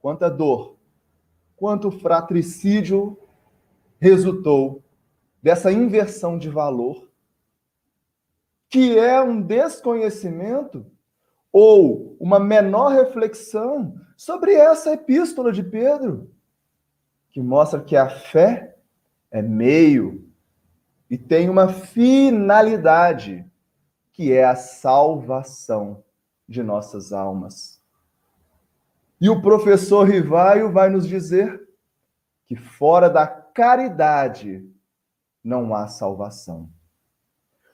quanta 0.00 0.28
dor, 0.28 0.76
quanto 1.54 1.92
fratricídio 1.92 3.16
resultou 4.00 4.82
dessa 5.40 5.70
inversão 5.70 6.36
de 6.36 6.48
valor, 6.48 7.08
que 8.68 8.98
é 8.98 9.20
um 9.20 9.40
desconhecimento 9.40 10.84
ou 11.52 12.16
uma 12.18 12.40
menor 12.40 12.88
reflexão 12.92 13.94
sobre 14.16 14.52
essa 14.52 14.92
epístola 14.92 15.52
de 15.52 15.62
Pedro, 15.62 16.30
que 17.30 17.40
mostra 17.40 17.80
que 17.80 17.96
a 17.96 18.08
fé 18.08 18.76
é 19.30 19.40
meio 19.40 20.28
e 21.08 21.18
tem 21.18 21.48
uma 21.48 21.68
finalidade, 21.68 23.44
que 24.12 24.32
é 24.32 24.44
a 24.44 24.54
salvação 24.54 26.04
de 26.48 26.62
nossas 26.62 27.12
almas. 27.12 27.80
E 29.20 29.28
o 29.28 29.42
professor 29.42 30.08
Rivaio 30.08 30.72
vai 30.72 30.88
nos 30.88 31.06
dizer 31.06 31.68
que 32.46 32.56
fora 32.56 33.08
da 33.08 33.26
caridade 33.26 34.64
não 35.42 35.74
há 35.74 35.86
salvação. 35.88 36.70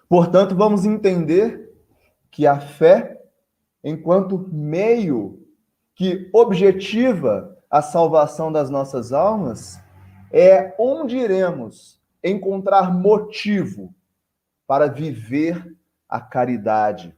Portanto, 0.09 0.55
vamos 0.55 0.85
entender 0.85 1.73
que 2.31 2.47
a 2.47 2.61
fé, 2.61 3.23
enquanto 3.83 4.49
meio 4.53 5.47
que 5.95 6.29
objetiva 6.33 7.57
a 7.71 7.83
salvação 7.83 8.53
das 8.53 8.71
nossas 8.71 9.13
almas, 9.13 9.81
é 10.33 10.75
onde 10.79 11.17
iremos 11.17 12.01
encontrar 12.23 12.93
motivo 12.93 13.95
para 14.67 14.87
viver 14.87 15.77
a 16.09 16.21
caridade. 16.21 17.17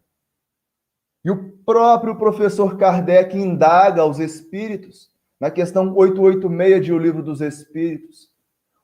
E 1.25 1.31
o 1.31 1.53
próprio 1.64 2.16
professor 2.16 2.77
Kardec 2.77 3.37
indaga 3.37 4.03
aos 4.03 4.18
espíritos, 4.18 5.11
na 5.40 5.51
questão 5.51 5.94
886 5.94 6.85
de 6.85 6.92
O 6.92 6.99
Livro 6.99 7.23
dos 7.23 7.40
Espíritos, 7.40 8.31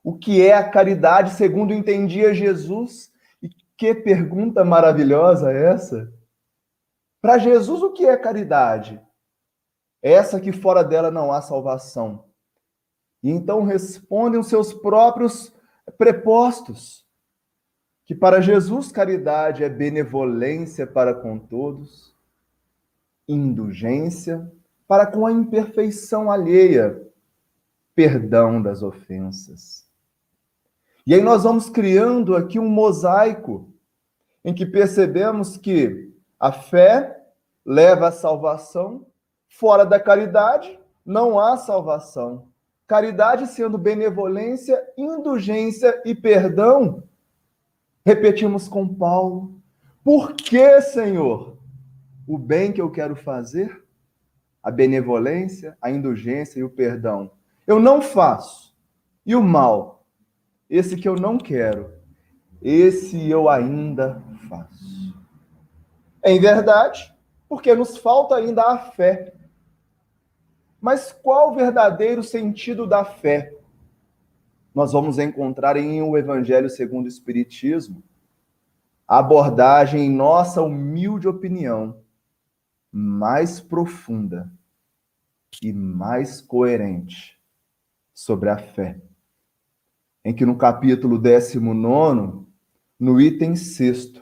o 0.03 0.17
que 0.17 0.45
é 0.45 0.53
a 0.53 0.69
caridade 0.69 1.31
segundo 1.31 1.73
entendia 1.73 2.33
Jesus. 2.33 3.11
E 3.41 3.49
que 3.75 3.95
pergunta 3.95 4.63
maravilhosa 4.63 5.51
é 5.51 5.73
essa! 5.73 6.13
Para 7.21 7.39
Jesus, 7.39 7.81
o 7.81 7.91
que 7.91 8.05
é 8.05 8.15
caridade? 8.15 9.01
Essa 10.01 10.39
que 10.39 10.51
fora 10.51 10.83
dela 10.83 11.09
não 11.09 11.31
há 11.31 11.41
salvação. 11.41 12.25
E 13.25 13.31
então 13.31 13.63
respondem 13.63 14.39
os 14.39 14.45
seus 14.45 14.71
próprios 14.71 15.51
prepostos, 15.97 17.03
que 18.05 18.13
para 18.13 18.39
Jesus 18.39 18.91
caridade 18.91 19.63
é 19.63 19.67
benevolência 19.67 20.85
para 20.85 21.11
com 21.11 21.39
todos, 21.39 22.15
indulgência 23.27 24.47
para 24.87 25.07
com 25.07 25.25
a 25.25 25.31
imperfeição 25.31 26.29
alheia, 26.29 27.01
perdão 27.95 28.61
das 28.61 28.83
ofensas. 28.83 29.89
E 31.03 31.15
aí 31.15 31.21
nós 31.21 31.45
vamos 31.45 31.67
criando 31.67 32.35
aqui 32.35 32.59
um 32.59 32.69
mosaico 32.69 33.73
em 34.43 34.53
que 34.53 34.67
percebemos 34.67 35.57
que 35.57 36.13
a 36.39 36.51
fé 36.51 37.25
leva 37.65 38.09
à 38.09 38.11
salvação, 38.11 39.07
fora 39.49 39.83
da 39.83 39.99
caridade 39.99 40.79
não 41.03 41.39
há 41.39 41.57
salvação. 41.57 42.53
Caridade 42.87 43.47
sendo 43.47 43.77
benevolência, 43.77 44.81
indulgência 44.97 46.01
e 46.05 46.13
perdão. 46.13 47.03
Repetimos 48.05 48.67
com 48.67 48.87
Paulo. 48.87 49.59
Por 50.03 50.33
que, 50.33 50.81
Senhor? 50.81 51.57
O 52.27 52.37
bem 52.37 52.71
que 52.71 52.81
eu 52.81 52.91
quero 52.91 53.15
fazer, 53.15 53.83
a 54.61 54.71
benevolência, 54.71 55.77
a 55.79 55.91
indulgência 55.91 56.59
e 56.59 56.63
o 56.63 56.69
perdão, 56.69 57.31
eu 57.67 57.79
não 57.79 58.01
faço. 58.01 58.75
E 59.25 59.35
o 59.35 59.43
mal, 59.43 60.05
esse 60.69 60.95
que 60.95 61.07
eu 61.07 61.15
não 61.15 61.37
quero, 61.37 61.91
esse 62.61 63.29
eu 63.29 63.47
ainda 63.47 64.21
faço. 64.49 65.13
Em 66.23 66.39
verdade, 66.39 67.15
porque 67.47 67.75
nos 67.75 67.97
falta 67.97 68.35
ainda 68.35 68.63
a 68.63 68.77
fé. 68.77 69.34
Mas 70.85 71.11
qual 71.11 71.51
o 71.51 71.55
verdadeiro 71.55 72.21
sentido 72.21 72.85
da 72.85 73.03
fé? 73.03 73.57
Nós 74.71 74.91
vamos 74.93 75.17
encontrar 75.17 75.77
em 75.77 76.03
O 76.03 76.15
Evangelho 76.15 76.69
segundo 76.69 77.05
o 77.05 77.07
Espiritismo 77.07 78.03
a 79.07 79.17
abordagem, 79.17 80.05
em 80.05 80.11
nossa 80.11 80.61
humilde 80.61 81.27
opinião, 81.27 82.03
mais 82.91 83.59
profunda 83.59 84.53
e 85.59 85.73
mais 85.73 86.39
coerente 86.39 87.35
sobre 88.13 88.49
a 88.49 88.57
fé 88.59 89.01
em 90.23 90.35
que 90.35 90.45
no 90.45 90.55
capítulo 90.55 91.17
19, 91.17 92.45
no 92.99 93.19
item 93.19 93.55
6, 93.55 94.21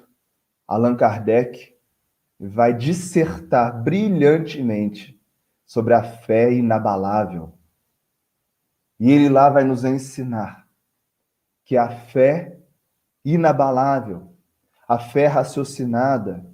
Allan 0.65 0.95
Kardec 0.95 1.75
vai 2.39 2.73
dissertar 2.73 3.83
brilhantemente 3.83 5.21
sobre 5.65 5.93
a 5.93 6.03
fé 6.03 6.51
inabalável. 6.53 7.57
E 8.99 9.11
ele 9.11 9.29
lá 9.29 9.49
vai 9.49 9.63
nos 9.63 9.83
ensinar 9.83 10.67
que 11.65 11.77
a 11.77 11.89
fé 11.89 12.59
inabalável, 13.23 14.35
a 14.87 14.99
fé 14.99 15.27
raciocinada, 15.27 16.45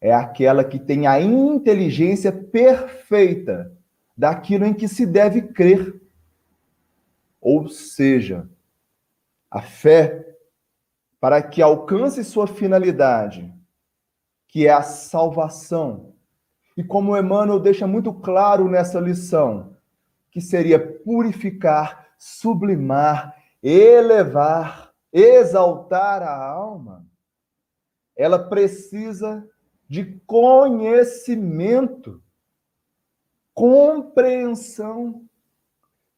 é 0.00 0.12
aquela 0.12 0.62
que 0.64 0.78
tem 0.78 1.06
a 1.06 1.20
inteligência 1.20 2.30
perfeita 2.30 3.72
daquilo 4.16 4.66
em 4.66 4.74
que 4.74 4.86
se 4.86 5.06
deve 5.06 5.42
crer. 5.42 6.00
Ou 7.40 7.68
seja, 7.68 8.48
a 9.50 9.62
fé, 9.62 10.36
para 11.20 11.42
que 11.42 11.62
alcance 11.62 12.22
sua 12.22 12.46
finalidade, 12.46 13.52
que 14.48 14.66
é 14.66 14.70
a 14.72 14.82
salvação. 14.82 16.13
E 16.76 16.82
como 16.82 17.16
Emmanuel 17.16 17.60
deixa 17.60 17.86
muito 17.86 18.12
claro 18.12 18.68
nessa 18.68 18.98
lição, 18.98 19.76
que 20.30 20.40
seria 20.40 20.78
purificar, 20.78 22.08
sublimar, 22.18 23.36
elevar, 23.62 24.92
exaltar 25.12 26.22
a 26.22 26.36
alma, 26.36 27.06
ela 28.16 28.38
precisa 28.48 29.48
de 29.88 30.20
conhecimento, 30.26 32.20
compreensão 33.52 35.24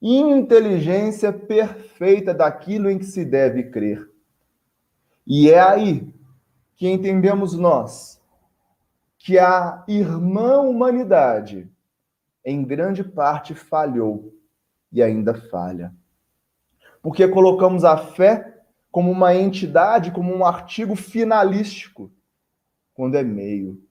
inteligência 0.01 1.33
perfeita 1.33 2.33
daquilo 2.33 2.91
em 2.91 2.99
que 2.99 3.05
se 3.05 3.25
deve 3.25 3.65
crer. 3.65 4.09
E 5.27 5.51
é 5.51 5.61
aí 5.61 6.09
que 6.77 6.89
entendemos 6.89 7.55
nós 7.55 8.16
que 9.27 9.41
a 9.41 9.83
irmã 9.89 10.61
humanidade, 10.61 11.69
em 12.45 12.63
grande 12.63 13.03
parte, 13.03 13.57
falhou 13.57 14.33
e 14.93 15.03
ainda 15.03 15.35
falha. 15.35 15.93
Porque 17.03 17.27
colocamos 17.27 17.85
a 17.85 17.97
fé 17.97 18.63
como 18.89 19.11
uma 19.11 19.35
entidade, 19.35 20.13
como 20.13 20.33
um 20.33 20.45
artigo 20.47 20.95
finalístico, 20.95 22.09
quando 22.95 23.17
é 23.17 23.25
meio. 23.25 23.83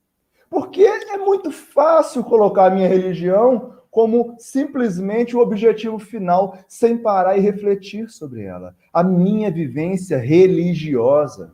Porque 0.49 0.83
é 0.85 1.17
muito 1.17 1.51
fácil 1.51 2.23
colocar 2.23 2.67
a 2.67 2.73
minha 2.73 2.87
religião 2.87 3.75
como 3.91 4.37
simplesmente 4.39 5.35
o 5.35 5.41
objetivo 5.41 5.99
final, 5.99 6.57
sem 6.65 6.97
parar 6.97 7.37
e 7.37 7.41
refletir 7.41 8.09
sobre 8.09 8.43
ela. 8.43 8.73
A 8.93 9.03
minha 9.03 9.51
vivência 9.51 10.17
religiosa, 10.17 11.53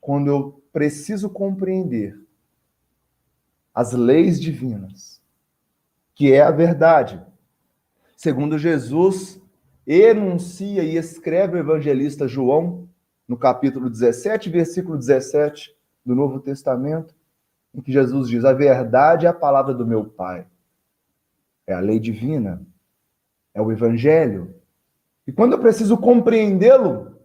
quando 0.00 0.28
eu 0.28 0.57
preciso 0.72 1.30
compreender 1.30 2.18
as 3.74 3.92
leis 3.92 4.40
divinas, 4.40 5.22
que 6.14 6.32
é 6.32 6.42
a 6.42 6.50
verdade, 6.50 7.22
segundo 8.16 8.58
Jesus 8.58 9.40
enuncia 9.86 10.82
e 10.82 10.96
escreve 10.96 11.56
o 11.56 11.60
evangelista 11.60 12.28
João, 12.28 12.88
no 13.26 13.36
capítulo 13.36 13.88
17, 13.88 14.50
versículo 14.50 14.98
17 14.98 15.74
do 16.04 16.14
Novo 16.14 16.40
Testamento, 16.40 17.14
em 17.74 17.80
que 17.80 17.92
Jesus 17.92 18.28
diz: 18.28 18.44
A 18.44 18.52
verdade 18.52 19.26
é 19.26 19.28
a 19.28 19.34
palavra 19.34 19.74
do 19.74 19.86
meu 19.86 20.04
Pai. 20.04 20.46
É 21.66 21.74
a 21.74 21.80
lei 21.80 22.00
divina. 22.00 22.66
É 23.52 23.60
o 23.60 23.70
Evangelho. 23.70 24.54
E 25.26 25.32
quando 25.32 25.52
eu 25.52 25.58
preciso 25.58 25.98
compreendê-lo, 25.98 27.18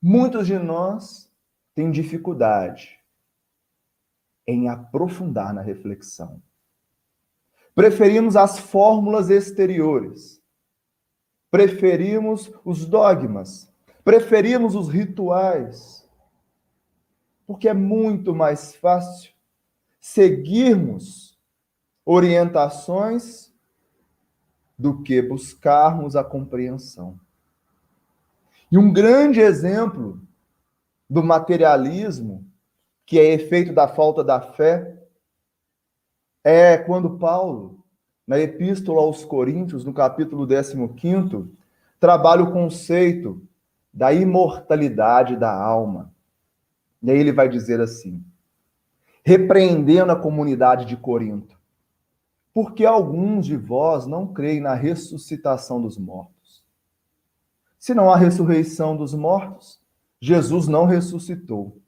muitos 0.00 0.46
de 0.46 0.58
nós 0.58 1.29
têm 1.80 1.90
dificuldade 1.90 3.00
em 4.46 4.68
aprofundar 4.68 5.54
na 5.54 5.62
reflexão. 5.62 6.42
Preferimos 7.74 8.36
as 8.36 8.58
fórmulas 8.58 9.30
exteriores. 9.30 10.42
Preferimos 11.50 12.52
os 12.66 12.84
dogmas. 12.84 13.72
Preferimos 14.04 14.74
os 14.74 14.88
rituais. 14.88 16.06
Porque 17.46 17.66
é 17.66 17.72
muito 17.72 18.34
mais 18.34 18.76
fácil 18.76 19.32
seguirmos 19.98 21.40
orientações 22.04 23.54
do 24.78 25.02
que 25.02 25.22
buscarmos 25.22 26.14
a 26.14 26.22
compreensão. 26.22 27.18
E 28.70 28.76
um 28.76 28.92
grande 28.92 29.40
exemplo 29.40 30.20
do 31.10 31.24
materialismo, 31.24 32.46
que 33.04 33.18
é 33.18 33.34
efeito 33.34 33.72
da 33.74 33.88
falta 33.88 34.22
da 34.22 34.40
fé, 34.40 34.96
é 36.44 36.78
quando 36.78 37.18
Paulo, 37.18 37.84
na 38.24 38.38
Epístola 38.38 39.02
aos 39.02 39.24
Coríntios, 39.24 39.84
no 39.84 39.92
capítulo 39.92 40.46
15, 40.46 41.50
trabalha 41.98 42.44
o 42.44 42.52
conceito 42.52 43.42
da 43.92 44.12
imortalidade 44.12 45.36
da 45.36 45.52
alma. 45.52 46.14
E 47.02 47.10
aí 47.10 47.18
ele 47.18 47.32
vai 47.32 47.48
dizer 47.48 47.80
assim: 47.80 48.24
repreendendo 49.24 50.12
a 50.12 50.16
comunidade 50.16 50.84
de 50.84 50.96
Corinto, 50.96 51.58
porque 52.54 52.86
alguns 52.86 53.46
de 53.46 53.56
vós 53.56 54.06
não 54.06 54.32
creem 54.32 54.60
na 54.60 54.74
ressuscitação 54.74 55.82
dos 55.82 55.98
mortos. 55.98 56.64
Se 57.80 57.94
não 57.94 58.10
há 58.10 58.16
ressurreição 58.16 58.96
dos 58.96 59.12
mortos, 59.12 59.79
Jesus 60.20 60.68
não 60.68 60.84
ressuscitou. 60.84 61.80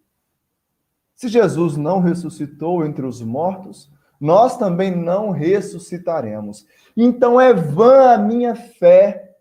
Se 1.15 1.29
Jesus 1.29 1.77
não 1.77 2.01
ressuscitou 2.01 2.85
entre 2.85 3.05
os 3.05 3.21
mortos, 3.21 3.93
nós 4.19 4.57
também 4.57 4.91
não 4.91 5.31
ressuscitaremos. 5.31 6.67
Então 6.97 7.41
é 7.41 7.53
vã 7.53 8.15
a 8.15 8.19
minha 8.19 8.55
fé 8.55 9.37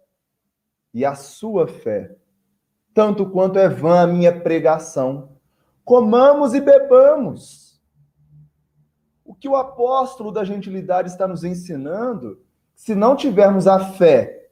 e 0.93 1.05
a 1.05 1.15
sua 1.15 1.67
fé, 1.67 2.15
tanto 2.93 3.29
quanto 3.29 3.57
é 3.57 3.69
vã 3.69 4.01
a 4.01 4.07
minha 4.07 4.41
pregação. 4.41 5.37
Comamos 5.85 6.53
e 6.53 6.59
bebamos. 6.59 7.81
O 9.23 9.33
que 9.33 9.47
o 9.47 9.55
apóstolo 9.55 10.31
da 10.31 10.43
gentilidade 10.43 11.09
está 11.09 11.27
nos 11.27 11.43
ensinando, 11.43 12.41
se 12.75 12.93
não 12.93 13.15
tivermos 13.15 13.67
a 13.67 13.79
fé, 13.79 14.49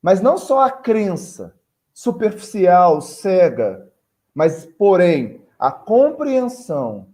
mas 0.00 0.20
não 0.20 0.38
só 0.38 0.60
a 0.60 0.70
crença 0.70 1.59
superficial, 2.00 3.02
cega, 3.02 3.86
mas 4.34 4.64
porém 4.64 5.42
a 5.58 5.70
compreensão 5.70 7.08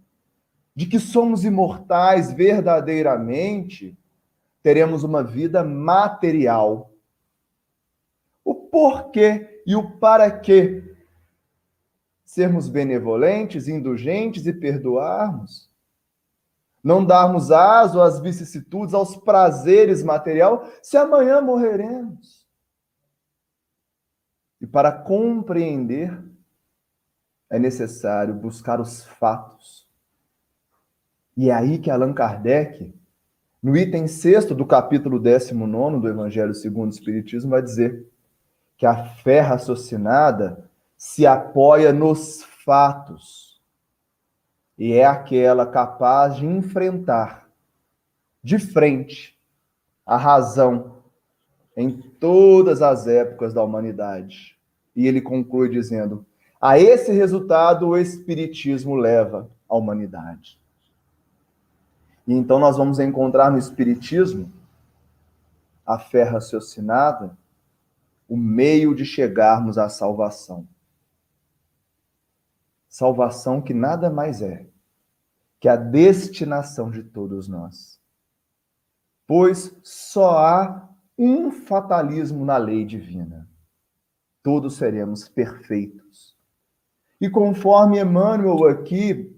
de 0.73 0.85
que 0.85 0.97
somos 0.97 1.43
imortais 1.43 2.31
verdadeiramente, 2.31 3.99
teremos 4.63 5.03
uma 5.03 5.21
vida 5.21 5.61
material. 5.61 6.89
O 8.45 8.55
porquê 8.55 9.61
e 9.67 9.75
o 9.75 9.97
para 9.97 10.31
quê 10.31 10.95
sermos 12.23 12.69
benevolentes, 12.69 13.67
indulgentes 13.67 14.47
e 14.47 14.53
perdoarmos, 14.53 15.69
não 16.81 17.03
darmos 17.03 17.51
aso 17.51 18.01
às 18.01 18.21
vicissitudes, 18.21 18.93
aos 18.93 19.17
prazeres 19.17 20.01
material, 20.01 20.65
se 20.81 20.95
amanhã 20.95 21.41
morreremos. 21.41 22.36
E 24.67 24.69
para 24.69 24.91
compreender, 24.91 26.21
é 27.49 27.57
necessário 27.57 28.33
buscar 28.33 28.81
os 28.81 29.05
fatos 29.05 29.87
e 31.37 31.49
é 31.49 31.53
aí 31.53 31.79
que 31.79 31.89
Allan 31.89 32.13
Kardec, 32.13 32.93
no 33.63 33.77
item 33.77 34.07
sexto 34.07 34.53
do 34.53 34.65
capítulo 34.65 35.21
19 35.21 36.01
do 36.01 36.09
Evangelho 36.09 36.53
segundo 36.53 36.91
o 36.91 36.93
Espiritismo, 36.93 37.51
vai 37.51 37.61
dizer 37.61 38.11
que 38.75 38.85
a 38.85 39.05
fé 39.05 39.39
raciocinada 39.39 40.69
se 40.97 41.25
apoia 41.25 41.93
nos 41.93 42.43
fatos 42.65 43.61
e 44.77 44.91
é 44.91 45.05
aquela 45.05 45.65
capaz 45.65 46.35
de 46.35 46.45
enfrentar 46.45 47.47
de 48.43 48.59
frente 48.59 49.39
a 50.05 50.17
razão 50.17 50.97
em 51.77 51.89
todas 51.89 52.81
as 52.81 53.07
épocas 53.07 53.53
da 53.53 53.63
humanidade. 53.63 54.56
E 54.97 55.05
ele 55.05 55.21
conclui 55.21 55.69
dizendo: 55.69 56.25
a 56.59 56.79
esse 56.79 57.11
resultado 57.11 57.87
o 57.87 57.97
Espiritismo 57.97 58.95
leva 58.95 59.47
a 59.69 59.77
humanidade. 59.77 60.59
E 62.25 62.33
então 62.33 62.57
nós 62.57 62.77
vamos 62.77 62.97
encontrar 62.99 63.51
no 63.51 63.59
Espiritismo 63.59 64.51
a 65.85 65.99
fé 65.99 66.23
raciocinada, 66.23 67.37
o 68.27 68.35
meio 68.35 68.95
de 68.95 69.05
chegarmos 69.05 69.77
à 69.77 69.87
salvação. 69.87 70.67
Salvação 72.89 73.61
que 73.61 73.73
nada 73.73 74.09
mais 74.09 74.41
é 74.41 74.67
que 75.59 75.69
a 75.69 75.75
destinação 75.75 76.89
de 76.89 77.03
todos 77.03 77.47
nós. 77.47 77.99
Pois 79.27 79.75
só 79.83 80.39
há 80.39 80.89
um 81.17 81.51
fatalismo 81.51 82.43
na 82.43 82.57
lei 82.57 82.83
divina. 82.83 83.47
Todos 84.47 84.77
seremos 84.77 85.27
perfeitos. 85.27 86.33
E 87.19 87.29
conforme 87.29 87.99
Emmanuel 87.99 88.63
aqui, 88.69 89.37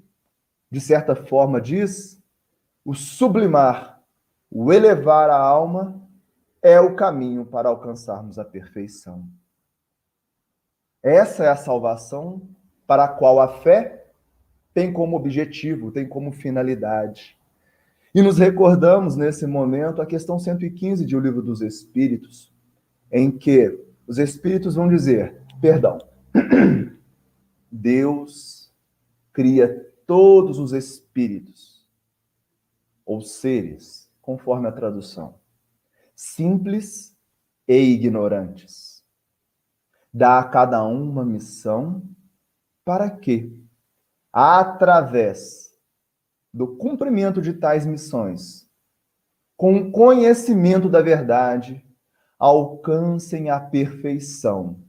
de 0.69 0.79
certa 0.79 1.15
forma, 1.15 1.59
diz, 1.59 2.21
o 2.85 2.93
sublimar, 2.93 4.03
o 4.51 4.71
elevar 4.71 5.31
a 5.31 5.35
alma 5.35 5.99
é 6.61 6.79
o 6.79 6.95
caminho 6.95 7.43
para 7.43 7.69
alcançarmos 7.69 8.37
a 8.37 8.45
perfeição. 8.45 9.27
Essa 11.01 11.45
é 11.45 11.49
a 11.49 11.57
salvação 11.57 12.47
para 12.85 13.05
a 13.05 13.07
qual 13.07 13.39
a 13.39 13.47
fé 13.47 14.11
tem 14.75 14.93
como 14.93 15.17
objetivo, 15.17 15.91
tem 15.91 16.07
como 16.07 16.31
finalidade. 16.31 17.35
E 18.13 18.21
nos 18.21 18.37
recordamos 18.37 19.15
nesse 19.15 19.47
momento 19.47 20.03
a 20.03 20.05
questão 20.05 20.37
115 20.37 21.03
de 21.03 21.17
O 21.17 21.19
Livro 21.19 21.41
dos 21.41 21.61
Espíritos, 21.61 22.53
em 23.11 23.31
que 23.31 23.88
os 24.09 24.17
espíritos 24.17 24.73
vão 24.73 24.89
dizer: 24.89 25.39
perdão, 25.61 25.99
Deus 27.71 28.73
cria 29.31 29.87
todos 30.07 30.57
os 30.57 30.73
espíritos 30.73 31.87
ou 33.05 33.21
seres, 33.21 34.11
conforme 34.19 34.67
a 34.67 34.71
tradução, 34.71 35.35
simples 36.15 37.15
e 37.67 37.77
ignorantes. 37.77 39.05
Dá 40.11 40.39
a 40.39 40.43
cada 40.43 40.83
um 40.83 41.07
uma 41.07 41.23
missão 41.23 42.03
para 42.83 43.11
que, 43.11 43.55
através 44.33 45.71
do 46.51 46.75
cumprimento 46.77 47.39
de 47.43 47.53
tais 47.53 47.85
missões, 47.85 48.67
com 49.55 49.91
conhecimento 49.91 50.89
da 50.89 50.99
verdade, 50.99 51.85
alcancem 52.39 53.49
a 53.49 53.59
perfeição, 53.59 54.79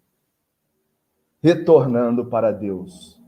retornando 1.43 2.27
para 2.27 2.53
Deus 2.53 3.21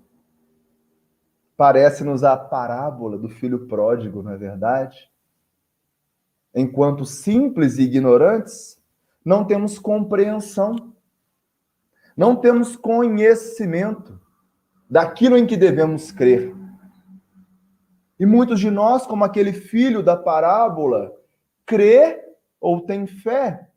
Parece-nos 1.62 2.24
a 2.24 2.36
parábola 2.36 3.16
do 3.16 3.28
filho 3.28 3.68
pródigo, 3.68 4.20
não 4.20 4.32
é 4.32 4.36
verdade? 4.36 5.08
Enquanto 6.52 7.04
simples 7.04 7.78
e 7.78 7.82
ignorantes, 7.82 8.82
não 9.24 9.44
temos 9.44 9.78
compreensão, 9.78 10.92
não 12.16 12.34
temos 12.34 12.74
conhecimento 12.74 14.20
daquilo 14.90 15.36
em 15.36 15.46
que 15.46 15.56
devemos 15.56 16.10
crer. 16.10 16.52
E 18.18 18.26
muitos 18.26 18.58
de 18.58 18.68
nós, 18.68 19.06
como 19.06 19.22
aquele 19.22 19.52
filho 19.52 20.02
da 20.02 20.16
parábola, 20.16 21.12
crê 21.64 22.24
ou 22.60 22.80
tem 22.80 23.06
fé 23.06 23.70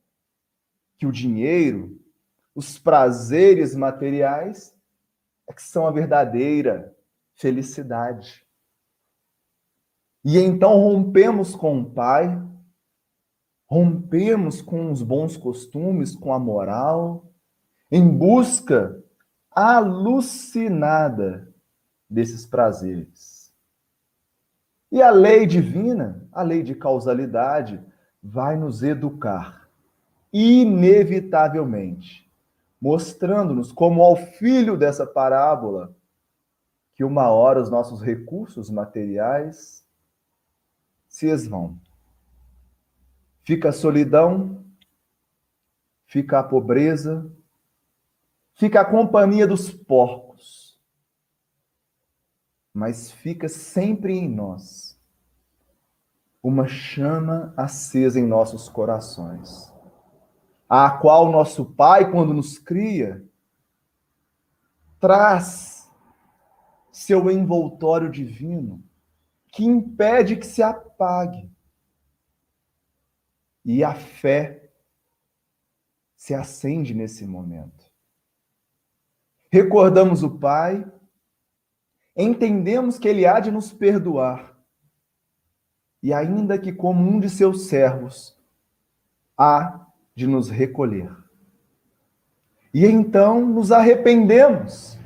que 0.97 1.05
o 1.05 1.11
dinheiro, 1.11 2.01
os 2.53 2.79
prazeres 2.79 3.75
materiais 3.75 4.73
é 5.47 5.53
que 5.53 5.61
são 5.61 5.85
a 5.85 5.91
verdadeira 5.91 6.95
felicidade. 7.35 8.45
E 10.23 10.39
então 10.39 10.79
rompemos 10.79 11.55
com 11.55 11.81
o 11.81 11.91
Pai, 11.91 12.41
rompemos 13.67 14.61
com 14.61 14.91
os 14.91 15.03
bons 15.03 15.37
costumes, 15.37 16.15
com 16.15 16.33
a 16.33 16.39
moral, 16.39 17.31
em 17.91 18.07
busca 18.07 19.03
alucinada 19.51 21.53
desses 22.09 22.45
prazeres. 22.45 23.53
E 24.91 25.01
a 25.01 25.11
lei 25.11 25.45
divina, 25.45 26.27
a 26.31 26.41
lei 26.41 26.63
de 26.63 26.73
causalidade, 26.73 27.83
vai 28.21 28.55
nos 28.55 28.81
educar, 28.81 29.64
inevitavelmente, 30.37 32.29
mostrando-nos 32.81 33.71
como 33.71 34.03
ao 34.03 34.17
filho 34.17 34.75
dessa 34.75 35.07
parábola 35.07 35.95
que 36.93 37.05
uma 37.05 37.29
hora 37.29 37.61
os 37.61 37.69
nossos 37.69 38.01
recursos 38.01 38.69
materiais 38.69 39.87
se 41.07 41.27
esvão. 41.27 41.79
Fica 43.43 43.69
a 43.69 43.71
solidão, 43.71 44.65
fica 46.05 46.39
a 46.39 46.43
pobreza, 46.43 47.31
fica 48.55 48.81
a 48.81 48.85
companhia 48.85 49.47
dos 49.47 49.71
porcos. 49.71 50.77
Mas 52.73 53.09
fica 53.09 53.47
sempre 53.47 54.11
em 54.11 54.27
nós 54.27 54.99
uma 56.43 56.67
chama 56.67 57.53
acesa 57.55 58.19
em 58.19 58.27
nossos 58.27 58.67
corações, 58.67 59.73
a 60.67 60.89
qual 60.89 61.31
nosso 61.31 61.65
Pai, 61.65 62.11
quando 62.11 62.33
nos 62.33 62.57
cria, 62.57 63.23
traz 64.99 65.91
seu 66.91 67.29
envoltório 67.29 68.09
divino 68.09 68.83
que 69.49 69.63
impede 69.63 70.35
que 70.35 70.45
se 70.45 70.63
apague. 70.63 71.49
E 73.63 73.83
a 73.83 73.93
fé 73.95 74.69
se 76.15 76.33
acende 76.33 76.93
nesse 76.93 77.25
momento. 77.25 77.85
Recordamos 79.51 80.23
o 80.23 80.37
Pai, 80.37 80.85
entendemos 82.15 82.97
que 82.97 83.07
Ele 83.07 83.25
há 83.25 83.39
de 83.39 83.51
nos 83.51 83.71
perdoar, 83.71 84.57
e 86.01 86.13
ainda 86.13 86.59
que, 86.59 86.73
como 86.73 87.01
um 87.01 87.19
de 87.19 87.29
seus 87.29 87.67
servos, 87.67 88.37
há 89.37 89.84
de 90.15 90.25
nos 90.25 90.49
recolher. 90.49 91.11
E 92.73 92.85
então 92.85 93.45
nos 93.45 93.71
arrependemos. 93.71 94.97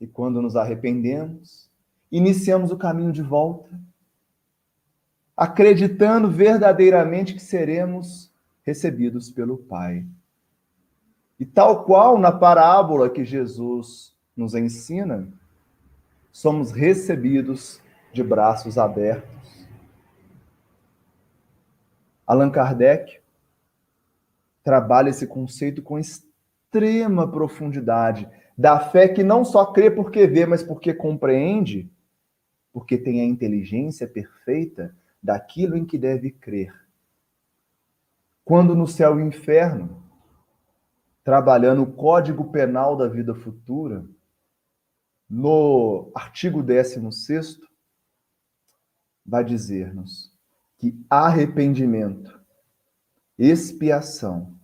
E 0.00 0.06
quando 0.06 0.40
nos 0.40 0.54
arrependemos, 0.54 1.68
iniciamos 2.10 2.70
o 2.70 2.76
caminho 2.76 3.12
de 3.12 3.22
volta, 3.22 3.68
acreditando 5.36 6.30
verdadeiramente 6.30 7.34
que 7.34 7.40
seremos 7.40 8.32
recebidos 8.62 9.30
pelo 9.30 9.56
Pai. 9.56 10.06
E 11.40 11.46
tal 11.46 11.84
qual 11.84 12.18
na 12.18 12.32
parábola 12.32 13.08
que 13.08 13.24
Jesus 13.24 14.14
nos 14.36 14.54
ensina, 14.54 15.28
somos 16.30 16.70
recebidos 16.70 17.80
de 18.12 18.22
braços 18.22 18.78
abertos. 18.78 19.37
Allan 22.28 22.50
Kardec 22.50 23.22
trabalha 24.62 25.08
esse 25.08 25.26
conceito 25.26 25.80
com 25.80 25.98
extrema 25.98 27.26
profundidade, 27.26 28.28
da 28.56 28.78
fé 28.78 29.08
que 29.08 29.22
não 29.22 29.46
só 29.46 29.72
crê 29.72 29.90
porque 29.90 30.26
vê, 30.26 30.44
mas 30.44 30.62
porque 30.62 30.92
compreende, 30.92 31.90
porque 32.70 32.98
tem 32.98 33.22
a 33.22 33.24
inteligência 33.24 34.06
perfeita 34.06 34.94
daquilo 35.22 35.74
em 35.74 35.86
que 35.86 35.96
deve 35.96 36.30
crer. 36.30 36.74
Quando 38.44 38.74
no 38.74 38.86
céu 38.86 39.18
e 39.18 39.22
inferno, 39.22 40.02
trabalhando 41.24 41.82
o 41.82 41.92
Código 41.92 42.50
Penal 42.50 42.94
da 42.94 43.08
Vida 43.08 43.34
Futura, 43.34 44.04
no 45.30 46.10
artigo 46.14 46.62
16, 46.62 47.58
vai 49.24 49.42
dizer-nos 49.44 50.27
que 50.78 51.04
arrependimento, 51.10 52.40
expiação 53.36 54.58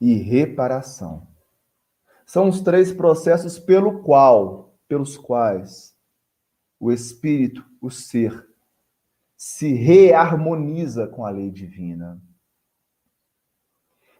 e 0.00 0.14
reparação 0.14 1.26
são 2.26 2.48
os 2.48 2.60
três 2.60 2.92
processos 2.92 3.58
pelo 3.58 4.02
qual, 4.02 4.76
pelos 4.88 5.16
quais 5.16 5.96
o 6.78 6.90
espírito, 6.92 7.64
o 7.80 7.88
ser, 7.88 8.46
se 9.36 9.72
reharmoniza 9.72 11.06
com 11.06 11.24
a 11.24 11.30
lei 11.30 11.50
divina. 11.50 12.20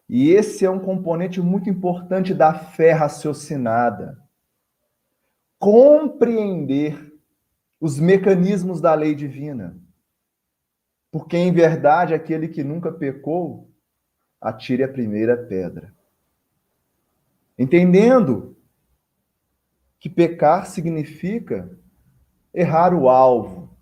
E 0.09 0.31
esse 0.31 0.65
é 0.65 0.71
um 0.71 0.79
componente 0.79 1.41
muito 1.41 1.69
importante 1.69 2.33
da 2.33 2.55
fé 2.55 2.93
raciocinada. 2.93 4.23
Compreender 5.59 7.12
os 7.81 7.99
mecanismos 7.99 8.81
da 8.81 8.95
lei 8.95 9.15
divina. 9.15 9.77
Porque, 11.18 11.38
em 11.38 11.50
verdade, 11.50 12.12
aquele 12.12 12.46
que 12.46 12.62
nunca 12.62 12.92
pecou, 12.92 13.70
atire 14.38 14.83
a 14.83 14.88
primeira 14.88 15.35
pedra. 15.35 15.94
Entendendo 17.59 18.55
que 19.98 20.11
pecar 20.11 20.66
significa 20.66 21.70
errar 22.52 22.92
o 22.92 23.09
alvo, 23.09 23.74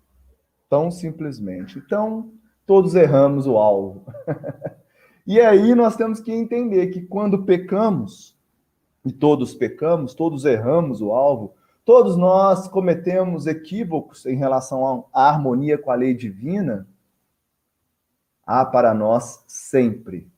tão 0.69 0.89
simplesmente. 0.89 1.77
Então, 1.77 2.31
todos 2.65 2.95
erramos 2.95 3.45
o 3.47 3.57
alvo. 3.57 4.05
E 5.27 5.41
aí 5.41 5.73
nós 5.73 5.95
temos 5.95 6.19
que 6.19 6.31
entender 6.31 6.87
que 6.91 7.01
quando 7.01 7.45
pecamos, 7.45 8.37
e 9.03 9.11
todos 9.11 9.55
pecamos, 9.55 10.13
todos 10.13 10.45
erramos 10.45 11.01
o 11.01 11.11
alvo, 11.13 11.55
todos 11.83 12.15
nós 12.15 12.67
cometemos 12.67 13.47
equívocos 13.47 14.23
em 14.27 14.35
relação 14.35 15.07
à 15.11 15.27
harmonia 15.27 15.79
com 15.79 15.89
a 15.89 15.95
lei 15.95 16.13
divina, 16.13 16.87
há 18.45 18.65
para 18.65 18.93
nós 18.93 19.43
sempre 19.47 20.31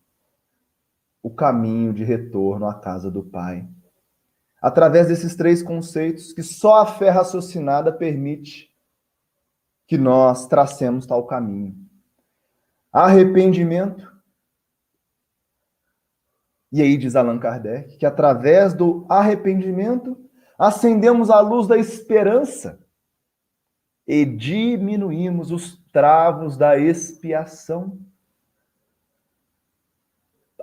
o 1.22 1.30
caminho 1.30 1.94
de 1.94 2.04
retorno 2.04 2.68
à 2.68 2.74
casa 2.74 3.12
do 3.12 3.24
Pai. 3.24 3.68
Através 4.62 5.08
desses 5.08 5.36
três 5.36 5.62
conceitos 5.62 6.32
que 6.32 6.42
só 6.42 6.82
a 6.82 6.86
fé 6.86 7.10
raciocinada 7.10 7.92
permite 7.92 8.74
que 9.86 9.98
nós 9.98 10.48
tracemos 10.48 11.06
tal 11.06 11.26
caminho. 11.26 11.76
Arrependimento, 12.92 14.18
e 16.72 16.82
aí 16.82 16.98
diz 16.98 17.16
Allan 17.16 17.40
Kardec 17.40 17.98
que 17.98 18.06
através 18.06 18.74
do 18.74 19.06
arrependimento 19.10 20.18
acendemos 20.58 21.30
a 21.30 21.40
luz 21.40 21.68
da 21.68 21.78
esperança 21.78 22.80
e 24.06 24.26
diminuímos 24.26 25.52
os 25.52 25.76
travos 25.98 26.56
da 26.56 26.78
expiação. 26.78 27.98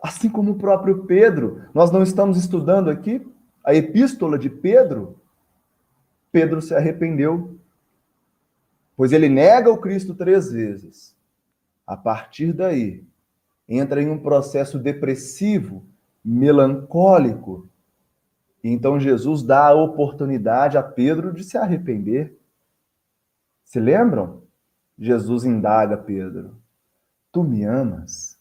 Assim 0.01 0.31
como 0.31 0.53
o 0.53 0.59
próprio 0.59 1.07
Pedro, 1.07 1.65
nós 1.75 1.91
não 1.91 2.05
estamos 2.05 2.39
estudando 2.39 2.89
aqui 2.89 3.27
a 3.65 3.75
epístola 3.75 4.39
de 4.39 4.49
Pedro. 4.49 5.19
Pedro 6.31 6.63
se 6.63 6.73
arrependeu, 6.73 7.59
pois 8.97 9.11
ele 9.11 9.29
nega 9.29 9.73
o 9.73 9.79
Cristo 9.79 10.15
três 10.15 10.53
vezes. 10.53 11.17
A 11.85 11.97
partir 11.97 12.53
daí, 12.53 13.03
entra 13.69 14.01
em 14.01 14.09
um 14.09 14.23
processo 14.23 14.79
depressivo 14.79 15.85
melancólico. 16.25 17.69
Então 18.63 19.01
Jesus 19.01 19.43
dá 19.43 19.67
a 19.67 19.75
oportunidade 19.75 20.79
a 20.79 20.83
Pedro 20.85 21.35
de 21.35 21.43
se 21.43 21.59
arrepender. 21.59 22.39
Se 23.65 23.81
lembram? 23.81 24.44
Jesus 24.99 25.45
indaga 25.45 25.97
Pedro: 25.97 26.57
Tu 27.33 27.43
me 27.43 27.65
amas? 27.65 28.39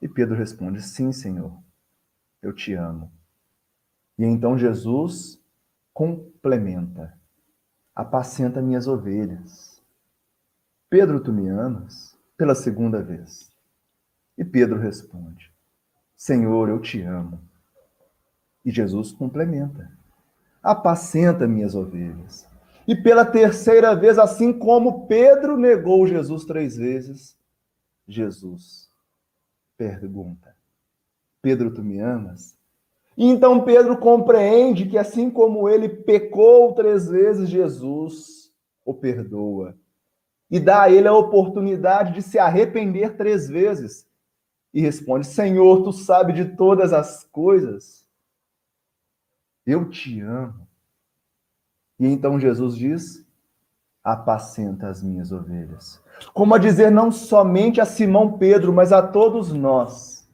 E 0.00 0.08
Pedro 0.08 0.34
responde: 0.34 0.82
Sim, 0.82 1.12
Senhor, 1.12 1.56
eu 2.42 2.52
te 2.52 2.74
amo. 2.74 3.12
E 4.18 4.24
então 4.24 4.58
Jesus 4.58 5.40
complementa: 5.94 7.16
Apacenta 7.94 8.60
minhas 8.60 8.88
ovelhas. 8.88 9.80
Pedro, 10.90 11.20
tu 11.20 11.32
me 11.32 11.48
amas? 11.48 12.18
Pela 12.36 12.54
segunda 12.54 13.02
vez. 13.02 13.50
E 14.36 14.44
Pedro 14.44 14.78
responde: 14.78 15.52
Senhor, 16.16 16.68
eu 16.68 16.80
te 16.80 17.00
amo. 17.02 17.40
E 18.64 18.70
Jesus 18.70 19.12
complementa: 19.12 19.90
Apacenta 20.62 21.46
minhas 21.46 21.74
ovelhas. 21.74 22.51
E 22.86 22.96
pela 22.96 23.24
terceira 23.24 23.94
vez, 23.94 24.18
assim 24.18 24.52
como 24.52 25.06
Pedro 25.06 25.56
negou 25.56 26.06
Jesus 26.06 26.44
três 26.44 26.76
vezes, 26.76 27.36
Jesus 28.06 28.90
pergunta: 29.76 30.56
Pedro, 31.40 31.72
tu 31.72 31.82
me 31.82 32.00
amas? 32.00 32.56
E 33.16 33.26
então 33.26 33.64
Pedro 33.64 33.98
compreende 33.98 34.86
que, 34.86 34.96
assim 34.96 35.30
como 35.30 35.68
ele 35.68 35.88
pecou 35.88 36.72
três 36.74 37.08
vezes, 37.08 37.48
Jesus 37.48 38.52
o 38.84 38.92
perdoa 38.94 39.76
e 40.50 40.60
dá 40.60 40.82
a 40.82 40.90
ele 40.90 41.08
a 41.08 41.14
oportunidade 41.14 42.12
de 42.12 42.20
se 42.20 42.38
arrepender 42.38 43.16
três 43.16 43.48
vezes 43.48 44.06
e 44.72 44.82
responde: 44.82 45.26
Senhor, 45.26 45.82
tu 45.82 45.92
sabe 45.92 46.34
de 46.34 46.56
todas 46.56 46.92
as 46.92 47.24
coisas. 47.24 48.06
Eu 49.64 49.88
te 49.88 50.20
amo. 50.20 50.68
E 51.98 52.06
então 52.06 52.38
Jesus 52.38 52.76
diz: 52.76 53.26
Apacenta 54.02 54.88
as 54.88 55.02
minhas 55.02 55.30
ovelhas. 55.30 56.02
Como 56.34 56.54
a 56.54 56.58
dizer, 56.58 56.90
não 56.90 57.12
somente 57.12 57.80
a 57.80 57.84
Simão 57.84 58.36
Pedro, 58.38 58.72
mas 58.72 58.92
a 58.92 59.02
todos 59.02 59.52
nós. 59.52 60.28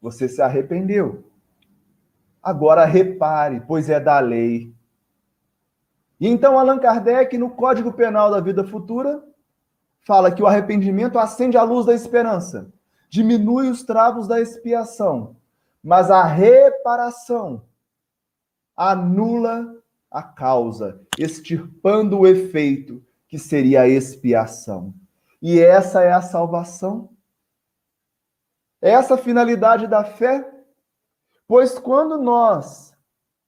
Você 0.00 0.28
se 0.28 0.40
arrependeu. 0.40 1.24
Agora 2.42 2.84
repare, 2.84 3.62
pois 3.66 3.88
é 3.88 3.98
da 3.98 4.18
lei. 4.20 4.74
E 6.20 6.28
então 6.28 6.58
Allan 6.58 6.78
Kardec, 6.78 7.36
no 7.36 7.50
Código 7.50 7.92
Penal 7.92 8.30
da 8.30 8.40
Vida 8.40 8.64
Futura, 8.64 9.22
fala 10.00 10.30
que 10.30 10.42
o 10.42 10.46
arrependimento 10.46 11.18
acende 11.18 11.56
a 11.56 11.62
luz 11.62 11.86
da 11.86 11.94
esperança, 11.94 12.70
diminui 13.08 13.68
os 13.68 13.82
travos 13.82 14.28
da 14.28 14.40
expiação, 14.40 15.36
mas 15.82 16.10
a 16.10 16.22
reparação 16.24 17.62
anula 18.76 19.74
a 20.14 20.22
causa, 20.22 21.00
extirpando 21.18 22.20
o 22.20 22.26
efeito 22.26 23.04
que 23.26 23.36
seria 23.36 23.80
a 23.82 23.88
expiação. 23.88 24.94
E 25.42 25.58
essa 25.58 26.02
é 26.02 26.12
a 26.12 26.22
salvação. 26.22 27.10
Essa 28.80 29.14
a 29.14 29.18
finalidade 29.18 29.88
da 29.88 30.04
fé. 30.04 30.48
Pois 31.48 31.80
quando 31.80 32.16
nós, 32.16 32.94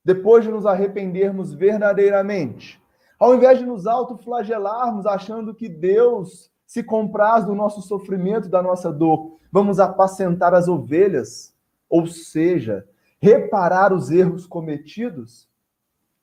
depois 0.04 0.42
de 0.42 0.50
nos 0.50 0.66
arrependermos 0.66 1.54
verdadeiramente, 1.54 2.82
ao 3.16 3.32
invés 3.32 3.60
de 3.60 3.64
nos 3.64 3.86
autoflagelarmos 3.86 5.06
achando 5.06 5.54
que 5.54 5.68
Deus 5.68 6.50
se 6.66 6.82
compraz 6.82 7.44
do 7.44 7.54
nosso 7.54 7.80
sofrimento, 7.80 8.48
da 8.48 8.60
nossa 8.60 8.92
dor, 8.92 9.38
vamos 9.52 9.78
apacentar 9.78 10.52
as 10.52 10.66
ovelhas, 10.66 11.54
ou 11.88 12.08
seja, 12.08 12.84
reparar 13.20 13.92
os 13.92 14.10
erros 14.10 14.48
cometidos, 14.48 15.48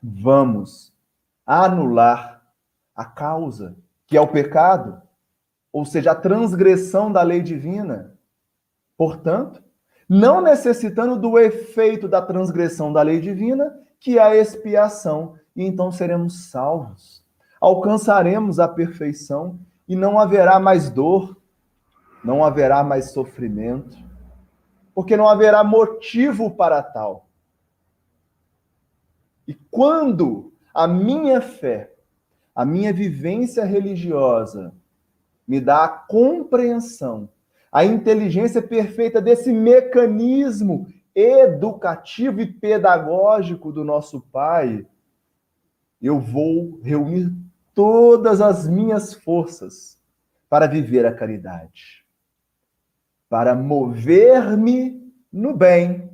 vamos 0.04 0.94
anular 1.46 2.44
a 2.94 3.06
causa, 3.06 3.78
que 4.06 4.18
é 4.18 4.22
o 4.22 4.28
pecado, 4.28 5.02
ou 5.72 5.86
seja, 5.86 6.12
a 6.12 6.16
transgressão 6.16 7.12
da 7.12 7.22
lei 7.24 7.42
divina. 7.42 8.16
Portanto, 8.98 9.64
não 10.08 10.42
necessitando 10.42 11.18
do 11.18 11.40
efeito 11.40 12.08
da 12.08 12.22
transgressão 12.22 12.92
da 12.92 13.02
lei 13.02 13.22
divina, 13.22 13.80
que 14.00 14.20
é 14.20 14.22
a 14.22 14.36
expiação, 14.36 15.36
e 15.56 15.64
então 15.64 15.92
seremos 15.92 16.50
salvos. 16.50 17.24
Alcançaremos 17.60 18.60
a 18.60 18.68
perfeição 18.68 19.58
e 19.88 19.96
não 19.96 20.20
haverá 20.20 20.60
mais 20.60 20.90
dor, 20.90 21.38
não 22.24 22.44
haverá 22.44 22.84
mais 22.84 23.12
sofrimento, 23.12 23.98
porque 24.94 25.18
não 25.18 25.28
haverá 25.28 25.64
motivo 25.64 26.52
para 26.52 26.84
tal. 26.84 27.23
E 29.48 29.54
quando 29.70 30.54
a 30.74 30.88
minha 30.88 31.42
fé, 31.42 31.94
a 32.56 32.66
minha 32.66 32.94
vivência 32.94 33.66
religiosa 33.66 34.74
me 35.48 35.60
dá 35.60 35.84
a 35.84 35.90
compreensão, 35.90 37.30
a 37.72 37.84
inteligência 37.84 38.62
perfeita 38.62 39.22
desse 39.22 39.52
mecanismo 39.52 40.88
educativo 41.16 42.42
e 42.42 42.46
pedagógico 42.46 43.72
do 43.72 43.84
nosso 43.84 44.22
Pai, 44.22 44.86
eu 46.02 46.20
vou 46.20 46.80
reunir 46.82 47.34
todas 47.74 48.42
as 48.42 48.68
minhas 48.68 49.14
forças 49.14 50.00
para 50.50 50.68
viver 50.68 51.06
a 51.06 51.14
caridade, 51.14 52.06
para 53.30 53.56
mover-me 53.56 55.12
no 55.32 55.56
bem, 55.56 56.12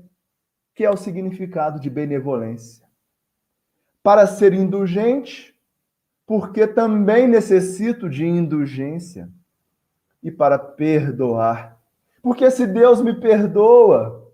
que 0.73 0.85
é 0.85 0.89
o 0.89 0.95
significado 0.95 1.79
de 1.79 1.89
benevolência, 1.89 2.88
para 4.03 4.25
ser 4.27 4.53
indulgente, 4.53 5.55
porque 6.25 6.67
também 6.67 7.27
necessito 7.27 8.09
de 8.09 8.25
indulgência, 8.25 9.29
e 10.21 10.29
para 10.29 10.59
perdoar, 10.59 11.79
porque 12.21 12.51
se 12.51 12.67
Deus 12.67 13.01
me 13.01 13.19
perdoa, 13.19 14.31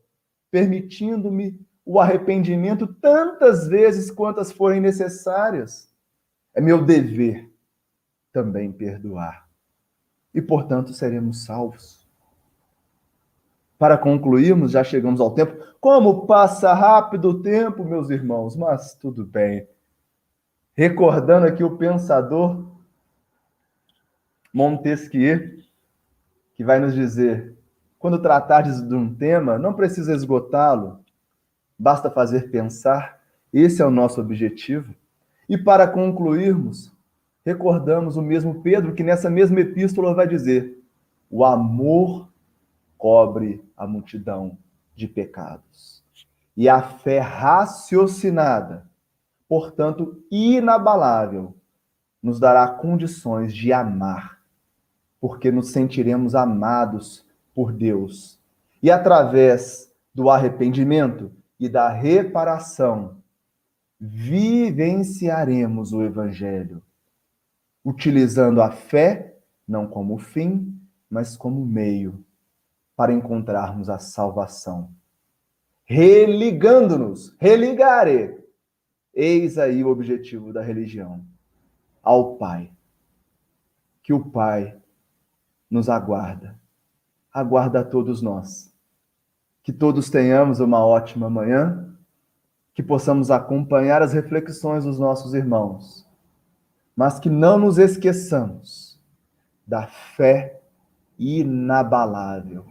permitindo-me 0.50 1.60
o 1.86 2.00
arrependimento 2.00 2.88
tantas 2.88 3.68
vezes 3.68 4.10
quantas 4.10 4.52
forem 4.52 4.82
necessárias, 4.82 5.94
é 6.54 6.60
meu 6.60 6.84
dever 6.84 7.52
também 8.32 8.72
perdoar. 8.72 9.48
E, 10.34 10.42
portanto, 10.42 10.94
seremos 10.94 11.46
salvos. 11.46 12.05
Para 13.78 13.98
concluirmos, 13.98 14.72
já 14.72 14.84
chegamos 14.84 15.20
ao 15.20 15.32
tempo. 15.32 15.64
Como 15.80 16.26
passa 16.26 16.74
rápido 16.74 17.30
o 17.30 17.42
tempo, 17.42 17.84
meus 17.84 18.10
irmãos, 18.10 18.56
mas 18.56 18.96
tudo 18.96 19.26
bem. 19.26 19.68
Recordando 20.76 21.46
aqui 21.46 21.64
o 21.64 21.78
pensador 21.78 22.66
Montesquieu, 24.54 25.60
que 26.56 26.64
vai 26.64 26.80
nos 26.80 26.94
dizer: 26.94 27.56
quando 28.00 28.22
tratardes 28.22 28.82
de 28.82 28.96
um 28.96 29.14
tema, 29.14 29.58
não 29.58 29.74
precisa 29.74 30.14
esgotá-lo, 30.14 31.00
basta 31.78 32.10
fazer 32.10 32.50
pensar. 32.50 33.20
Esse 33.54 33.82
é 33.82 33.86
o 33.86 33.92
nosso 33.92 34.22
objetivo. 34.22 34.94
E 35.48 35.58
para 35.58 35.88
concluirmos, 35.88 36.92
recordamos 37.46 38.18
o 38.18 38.22
mesmo 38.22 38.62
Pedro 38.62 38.94
que 38.94 39.04
nessa 39.04 39.30
mesma 39.30 39.60
epístola 39.60 40.14
vai 40.14 40.28
dizer: 40.28 40.82
o 41.30 41.44
amor 41.44 42.30
cobre 43.06 43.64
a 43.78 43.86
multidão 43.86 44.58
de 44.96 45.08
pecados. 45.08 46.04
E 46.58 46.68
a 46.68 46.82
fé 46.82 47.20
raciocinada, 47.20 48.90
portanto 49.48 50.24
inabalável, 50.32 51.56
nos 52.20 52.40
dará 52.40 52.68
condições 52.68 53.54
de 53.54 53.72
amar, 53.72 54.42
porque 55.22 55.52
nos 55.52 55.70
sentiremos 55.70 56.34
amados 56.34 57.24
por 57.54 57.72
Deus. 57.72 58.40
E 58.82 58.90
através 58.90 59.94
do 60.12 60.28
arrependimento 60.28 61.32
e 61.60 61.70
da 61.70 61.90
reparação, 61.90 63.18
vivenciaremos 64.00 65.94
o 65.94 66.02
Evangelho, 66.02 66.82
utilizando 67.84 68.64
a 68.64 68.72
fé 68.72 69.38
não 69.68 69.86
como 69.86 70.18
fim, 70.18 70.76
mas 71.08 71.38
como 71.38 71.64
meio 71.64 72.25
para 72.96 73.14
encontrarmos 73.14 73.90
a 73.90 74.00
salvação. 74.00 74.90
Religando-nos, 75.86 77.36
religare. 77.40 78.44
Eis 79.14 79.58
aí 79.58 79.84
o 79.84 79.90
objetivo 79.90 80.52
da 80.52 80.62
religião, 80.62 81.26
ao 82.02 82.36
Pai. 82.36 82.72
Que 84.02 84.14
o 84.14 84.26
Pai 84.26 84.78
nos 85.70 85.90
aguarda, 85.90 86.60
aguarda 87.34 87.80
a 87.80 87.84
todos 87.84 88.22
nós. 88.22 88.74
Que 89.64 89.74
todos 89.74 90.10
tenhamos 90.10 90.60
uma 90.60 90.86
ótima 90.86 91.30
manhã 91.30 91.86
que 92.76 92.84
possamos 92.84 93.32
acompanhar 93.32 94.02
as 94.02 94.12
reflexões 94.12 94.84
dos 94.84 95.00
nossos 95.00 95.34
irmãos, 95.34 96.06
mas 96.94 97.20
que 97.20 97.30
não 97.30 97.58
nos 97.58 97.78
esqueçamos 97.78 99.00
da 99.66 99.88
fé 99.88 100.62
inabalável, 101.18 102.66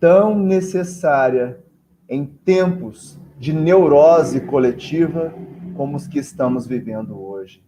tão 0.00 0.34
necessária 0.34 1.62
em 2.08 2.24
tempos 2.24 3.20
de 3.38 3.52
neurose 3.52 4.40
coletiva 4.40 5.32
como 5.76 5.96
os 5.96 6.06
que 6.06 6.18
estamos 6.18 6.66
vivendo 6.66 7.22
hoje. 7.22 7.62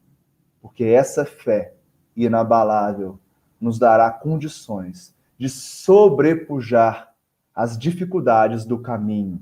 Porque 0.60 0.84
essa 0.84 1.24
fé 1.24 1.74
inabalável 2.16 3.18
nos 3.60 3.78
dará 3.78 4.10
condições 4.10 5.14
de 5.38 5.48
sobrepujar 5.48 7.12
as 7.54 7.78
dificuldades 7.78 8.64
do 8.64 8.78
caminho 8.78 9.40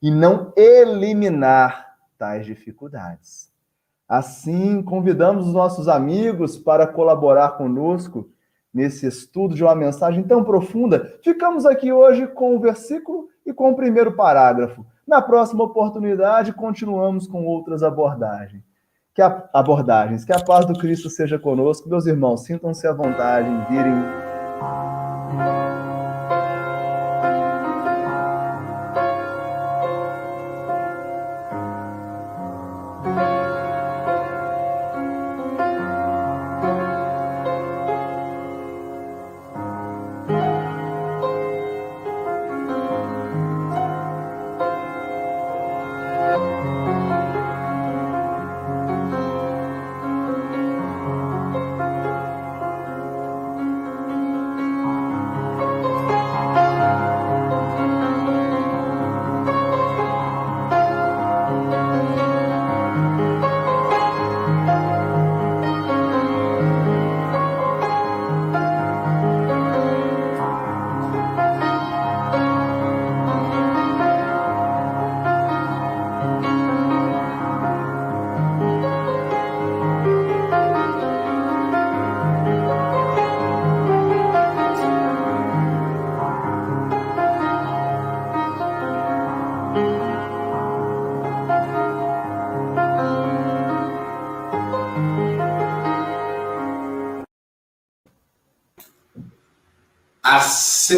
e 0.00 0.10
não 0.10 0.52
eliminar 0.56 1.96
tais 2.18 2.44
dificuldades. 2.44 3.52
Assim, 4.08 4.82
convidamos 4.82 5.46
os 5.46 5.54
nossos 5.54 5.88
amigos 5.88 6.58
para 6.58 6.86
colaborar 6.86 7.50
conosco 7.52 8.28
nesse 8.72 9.06
estudo 9.06 9.54
de 9.54 9.62
uma 9.62 9.74
mensagem 9.74 10.22
tão 10.22 10.42
profunda. 10.42 11.18
Ficamos 11.22 11.66
aqui 11.66 11.92
hoje 11.92 12.26
com 12.26 12.56
o 12.56 12.60
versículo 12.60 13.28
e 13.44 13.52
com 13.52 13.70
o 13.70 13.76
primeiro 13.76 14.12
parágrafo. 14.12 14.86
Na 15.06 15.20
próxima 15.20 15.64
oportunidade, 15.64 16.52
continuamos 16.52 17.26
com 17.26 17.44
outras 17.44 17.82
abordagens. 17.82 18.62
Que 19.14 19.20
a, 19.20 19.48
abordagens. 19.52 20.24
Que 20.24 20.32
a 20.32 20.42
paz 20.42 20.64
do 20.64 20.78
Cristo 20.78 21.10
seja 21.10 21.38
conosco. 21.38 21.88
Meus 21.88 22.06
irmãos, 22.06 22.44
sintam-se 22.44 22.86
à 22.86 22.92
vontade 22.92 23.48
em 23.48 23.64
virem 23.66 23.94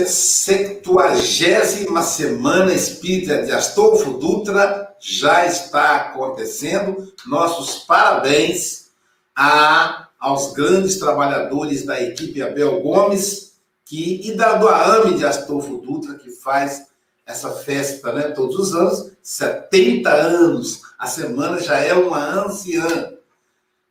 septuagésima 0.06 2.02
semana 2.02 2.72
espírita 2.72 3.42
de 3.42 3.52
Astolfo 3.52 4.14
Dutra 4.18 4.94
já 4.98 5.46
está 5.46 5.96
acontecendo. 5.96 7.12
Nossos 7.26 7.84
parabéns 7.84 8.90
a, 9.36 10.08
aos 10.18 10.52
grandes 10.52 10.98
trabalhadores 10.98 11.84
da 11.84 12.02
equipe 12.02 12.42
Abel 12.42 12.80
Gomes 12.80 13.54
que, 13.84 14.28
e 14.28 14.34
da, 14.36 14.54
do 14.54 14.68
AME 14.68 15.14
de 15.14 15.24
Astolfo 15.26 15.78
Dutra, 15.78 16.14
que 16.14 16.30
faz 16.30 16.86
essa 17.26 17.50
festa 17.52 18.12
né, 18.12 18.22
todos 18.30 18.58
os 18.58 18.74
anos, 18.74 19.12
70 19.22 20.10
anos. 20.10 20.82
A 20.98 21.06
semana 21.06 21.60
já 21.60 21.78
é 21.78 21.94
uma 21.94 22.18
anciã. 22.44 23.12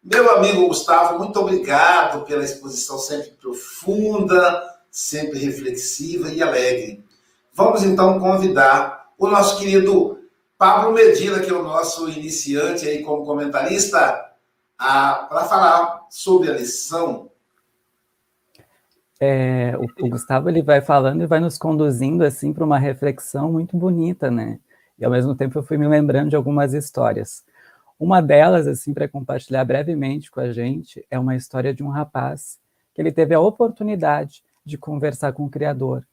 Meu 0.04 0.36
amigo 0.36 0.68
Gustavo, 0.68 1.18
muito 1.18 1.39
obrigado 1.39 2.26
pela 2.26 2.43
exposição 2.43 2.97
sempre 2.97 3.32
profunda, 3.39 4.72
sempre 4.94 5.39
reflexiva 5.39 6.30
e 6.30 6.39
alegre. 6.39 7.04
Vamos 7.52 7.82
então 7.84 8.20
convidar 8.20 9.12
o 9.18 9.28
nosso 9.28 9.58
querido 9.58 10.20
Pablo 10.58 10.94
Medina, 10.94 11.39
que 11.39 11.50
é 11.50 11.54
o 11.54 11.64
nosso 11.64 12.08
iniciante 12.08 12.88
aí 12.88 13.04
como 13.04 13.26
comentarista, 13.26 14.32
para 14.78 15.46
falar 15.50 16.06
sobre 16.10 16.52
a 16.52 16.54
lição 16.54 17.32
é, 19.26 19.74
o, 19.78 20.06
o, 20.06 20.10
Gustavo 20.10 20.50
ele 20.50 20.62
vai 20.62 20.82
falando 20.82 21.24
e 21.24 21.26
vai 21.26 21.39
nos 21.39 21.58
conduzindo 21.58 22.26
assim 22.26 22.52
para 22.52 22.66
uma 22.66 22.78
reflexão 22.78 23.50
muito 23.50 23.78
bonita, 23.78 24.30
né? 24.30 24.60
E 25.00 25.06
ao 25.06 25.12
mesmo 25.12 25.34
tempo 25.34 25.58
eu 25.58 25.64
fui 25.64 25.78
me 25.78 25.88
lembrando 25.88 26.30
de 26.30 26.36
algumas 26.36 26.74
histórias. 26.74 27.41
Uma 27.98 28.22
delas, 28.22 28.68
assim, 28.68 28.94
para 28.94 29.08
compartilhar 29.08 29.64
brevemente 29.64 30.30
com 30.30 30.41
a 30.41 30.52
gente, 30.52 31.06
é 31.10 31.18
uma 31.18 31.38
história 31.38 31.74
de 31.74 31.82
um 31.82 31.88
rapaz 31.88 32.60
que 32.94 33.02
ele 33.02 33.14
teve 33.14 33.34
a 33.34 33.39
oportunidade 33.39 34.44
de 34.66 34.78
conversar 34.78 35.34
com 35.34 35.45
o 35.45 35.49
Criador. 35.49 36.05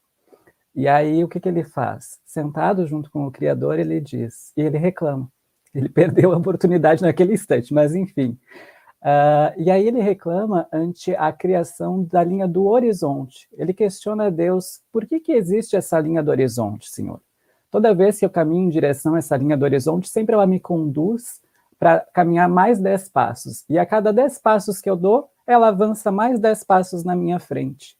E 0.73 0.87
aí 0.87 1.23
o 1.23 1.27
que, 1.27 1.39
que 1.39 1.49
ele 1.49 1.63
faz? 1.63 2.19
Sentado 2.25 2.87
junto 2.87 3.11
com 3.11 3.25
o 3.25 3.31
Criador, 3.31 3.79
ele 3.79 3.99
diz, 3.99 4.53
e 4.55 4.61
ele 4.61 4.77
reclama. 4.77 5.29
Ele 5.73 5.87
perdeu 5.89 6.33
a 6.33 6.37
oportunidade 6.37 7.01
naquele 7.01 7.33
instante, 7.33 7.73
mas 7.73 7.93
enfim. 7.95 8.37
Uh, 9.01 9.57
e 9.57 9.71
aí 9.71 9.87
ele 9.87 9.99
reclama 9.99 10.67
ante 10.71 11.15
a 11.15 11.31
criação 11.31 12.03
da 12.03 12.23
linha 12.23 12.47
do 12.47 12.67
horizonte. 12.67 13.47
Ele 13.53 13.73
questiona 13.73 14.27
a 14.27 14.29
Deus, 14.29 14.81
por 14.91 15.05
que, 15.07 15.19
que 15.19 15.31
existe 15.31 15.75
essa 15.75 15.99
linha 15.99 16.21
do 16.21 16.29
horizonte, 16.29 16.89
Senhor? 16.89 17.19
Toda 17.71 17.95
vez 17.95 18.19
que 18.19 18.25
eu 18.25 18.29
caminho 18.29 18.65
em 18.65 18.69
direção 18.69 19.15
a 19.15 19.17
essa 19.17 19.35
linha 19.35 19.57
do 19.57 19.63
horizonte, 19.63 20.07
sempre 20.07 20.35
ela 20.35 20.45
me 20.45 20.59
conduz 20.59 21.41
para 21.79 22.01
caminhar 22.13 22.47
mais 22.47 22.79
dez 22.79 23.09
passos. 23.09 23.65
E 23.67 23.79
a 23.79 23.85
cada 23.85 24.13
dez 24.13 24.37
passos 24.37 24.79
que 24.79 24.89
eu 24.89 24.95
dou, 24.95 25.29
ela 25.47 25.69
avança 25.69 26.11
mais 26.11 26.39
dez 26.39 26.63
passos 26.63 27.03
na 27.03 27.15
minha 27.15 27.39
frente. 27.39 27.97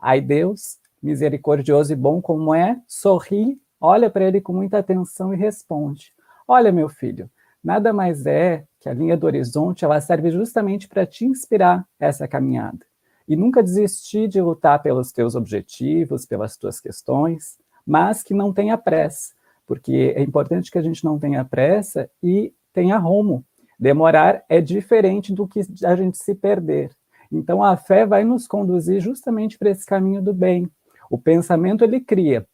Aí 0.00 0.20
Deus, 0.20 0.78
misericordioso 1.02 1.92
e 1.92 1.96
bom 1.96 2.20
como 2.20 2.54
é, 2.54 2.80
sorri, 2.86 3.60
olha 3.80 4.08
para 4.10 4.24
ele 4.24 4.40
com 4.40 4.52
muita 4.52 4.78
atenção 4.78 5.34
e 5.34 5.36
responde: 5.36 6.12
Olha, 6.48 6.72
meu 6.72 6.88
filho, 6.88 7.30
nada 7.62 7.92
mais 7.92 8.26
é 8.26 8.64
que 8.80 8.88
a 8.88 8.94
linha 8.94 9.16
do 9.16 9.26
horizonte 9.26 9.84
ela 9.84 10.00
serve 10.00 10.30
justamente 10.30 10.88
para 10.88 11.06
te 11.06 11.24
inspirar 11.24 11.86
essa 11.98 12.26
caminhada. 12.26 12.86
E 13.28 13.36
nunca 13.36 13.62
desistir 13.62 14.26
de 14.26 14.40
lutar 14.40 14.82
pelos 14.82 15.12
teus 15.12 15.34
objetivos, 15.34 16.26
pelas 16.26 16.56
tuas 16.56 16.80
questões, 16.80 17.58
mas 17.86 18.22
que 18.22 18.34
não 18.34 18.52
tenha 18.52 18.76
pressa, 18.76 19.32
porque 19.66 20.14
é 20.16 20.22
importante 20.22 20.70
que 20.70 20.78
a 20.78 20.82
gente 20.82 21.04
não 21.04 21.18
tenha 21.18 21.44
pressa 21.44 22.10
e 22.22 22.52
tenha 22.72 22.96
rumo. 22.96 23.44
Demorar 23.78 24.42
é 24.48 24.60
diferente 24.60 25.32
do 25.32 25.46
que 25.46 25.60
a 25.84 25.94
gente 25.94 26.18
se 26.18 26.34
perder. 26.34 26.90
Então 27.30 27.62
a 27.62 27.76
fé 27.76 28.04
vai 28.04 28.24
nos 28.24 28.46
conduzir 28.46 29.00
justamente 29.00 29.58
para 29.58 29.70
esse 29.70 29.86
caminho 29.86 30.20
do 30.20 30.34
bem. 30.34 30.68
O 31.08 31.18
pensamento 31.18 31.84
ele 31.84 32.00
cria, 32.00 32.46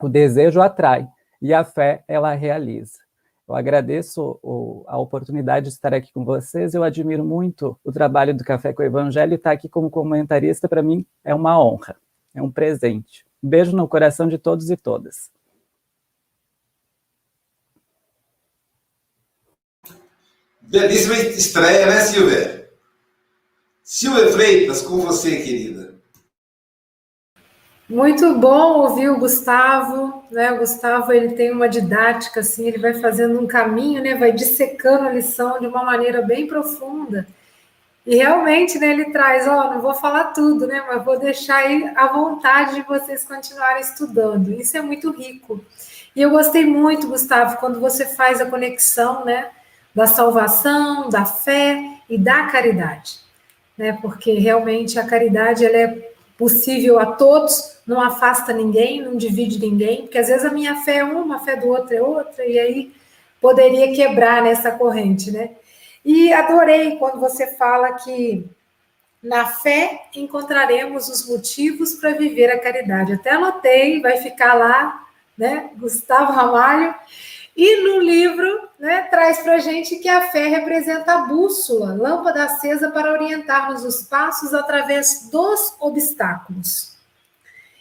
o 0.00 0.08
desejo 0.08 0.60
atrai 0.60 1.08
e 1.40 1.54
a 1.54 1.64
fé 1.64 2.04
ela 2.06 2.34
realiza. 2.34 2.98
Eu 3.50 3.56
agradeço 3.56 4.38
o, 4.42 4.84
a 4.86 4.96
oportunidade 4.96 5.66
de 5.66 5.72
estar 5.72 5.92
aqui 5.92 6.12
com 6.12 6.24
vocês. 6.24 6.72
Eu 6.72 6.84
admiro 6.84 7.24
muito 7.24 7.76
o 7.82 7.90
trabalho 7.90 8.32
do 8.32 8.44
Café 8.44 8.72
com 8.72 8.80
o 8.80 8.86
Evangelho 8.86 9.32
e 9.32 9.34
estar 9.34 9.50
aqui 9.50 9.68
como 9.68 9.90
comentarista, 9.90 10.68
para 10.68 10.84
mim, 10.84 11.04
é 11.24 11.34
uma 11.34 11.60
honra, 11.60 11.96
é 12.32 12.40
um 12.40 12.48
presente. 12.48 13.26
Um 13.42 13.48
beijo 13.48 13.74
no 13.74 13.88
coração 13.88 14.28
de 14.28 14.38
todos 14.38 14.70
e 14.70 14.76
todas. 14.76 15.30
Belíssima 20.62 21.16
estreia, 21.16 21.86
né, 21.86 22.00
Silvia? 22.02 22.59
Silvia 23.92 24.30
Freitas, 24.30 24.82
com 24.82 24.98
você, 24.98 25.38
querida. 25.38 25.96
Muito 27.88 28.36
bom 28.36 28.82
ouvir 28.82 29.08
o 29.08 29.18
Gustavo, 29.18 30.22
né? 30.30 30.52
O 30.52 30.58
Gustavo 30.58 31.12
ele 31.12 31.34
tem 31.34 31.50
uma 31.50 31.68
didática 31.68 32.38
assim, 32.38 32.68
ele 32.68 32.78
vai 32.78 32.94
fazendo 32.94 33.40
um 33.40 33.48
caminho, 33.48 34.00
né? 34.00 34.14
Vai 34.14 34.30
dissecando 34.30 35.08
a 35.08 35.12
lição 35.12 35.58
de 35.58 35.66
uma 35.66 35.82
maneira 35.82 36.22
bem 36.22 36.46
profunda. 36.46 37.26
E 38.06 38.14
realmente, 38.14 38.78
né, 38.78 38.90
ele 38.90 39.06
traz, 39.06 39.48
ó, 39.48 39.74
não 39.74 39.82
vou 39.82 39.94
falar 39.94 40.26
tudo, 40.26 40.68
né, 40.68 40.84
mas 40.86 41.04
vou 41.04 41.18
deixar 41.18 41.56
aí 41.56 41.92
à 41.96 42.06
vontade 42.06 42.76
de 42.76 42.82
vocês 42.82 43.24
continuarem 43.24 43.82
estudando. 43.82 44.52
Isso 44.52 44.76
é 44.76 44.80
muito 44.80 45.10
rico. 45.10 45.64
E 46.14 46.22
eu 46.22 46.30
gostei 46.30 46.64
muito, 46.64 47.08
Gustavo, 47.08 47.56
quando 47.56 47.80
você 47.80 48.06
faz 48.06 48.40
a 48.40 48.46
conexão, 48.46 49.24
né, 49.24 49.50
da 49.92 50.06
salvação, 50.06 51.08
da 51.08 51.24
fé 51.24 51.82
e 52.08 52.16
da 52.16 52.46
caridade, 52.46 53.28
né? 53.80 53.96
Porque 54.02 54.34
realmente 54.34 54.98
a 54.98 55.06
caridade 55.06 55.64
ela 55.64 55.74
é 55.74 56.12
possível 56.36 56.98
a 56.98 57.06
todos, 57.06 57.78
não 57.86 57.98
afasta 57.98 58.52
ninguém, 58.52 59.00
não 59.00 59.16
divide 59.16 59.58
ninguém, 59.58 60.02
porque 60.02 60.18
às 60.18 60.28
vezes 60.28 60.44
a 60.44 60.52
minha 60.52 60.82
fé 60.84 60.98
é 60.98 61.04
uma, 61.04 61.36
a 61.36 61.38
fé 61.38 61.56
do 61.56 61.66
outro 61.68 61.96
é 61.96 62.02
outra, 62.02 62.44
e 62.44 62.58
aí 62.58 62.92
poderia 63.40 63.90
quebrar 63.94 64.42
nessa 64.42 64.70
corrente, 64.70 65.30
né? 65.30 65.52
E 66.04 66.30
adorei 66.30 66.96
quando 66.96 67.18
você 67.18 67.56
fala 67.56 67.94
que 67.94 68.44
na 69.22 69.46
fé 69.46 70.02
encontraremos 70.14 71.08
os 71.08 71.26
motivos 71.26 71.94
para 71.94 72.10
viver 72.10 72.50
a 72.50 72.60
caridade. 72.60 73.14
Até 73.14 73.30
anotei, 73.30 74.02
vai 74.02 74.18
ficar 74.18 74.52
lá, 74.52 75.06
né? 75.38 75.70
Gustavo 75.78 76.32
Ramalho. 76.32 76.94
E 77.56 77.82
no 77.82 78.00
livro, 78.00 78.68
né, 78.78 79.02
traz 79.10 79.38
para 79.38 79.54
a 79.54 79.58
gente 79.58 79.96
que 79.96 80.08
a 80.08 80.30
fé 80.30 80.48
representa 80.48 81.14
a 81.14 81.18
bússola, 81.22 81.94
lâmpada 81.94 82.44
acesa 82.44 82.90
para 82.90 83.12
orientar-nos 83.12 83.84
os 83.84 84.02
passos 84.02 84.54
através 84.54 85.28
dos 85.30 85.74
obstáculos. 85.80 86.96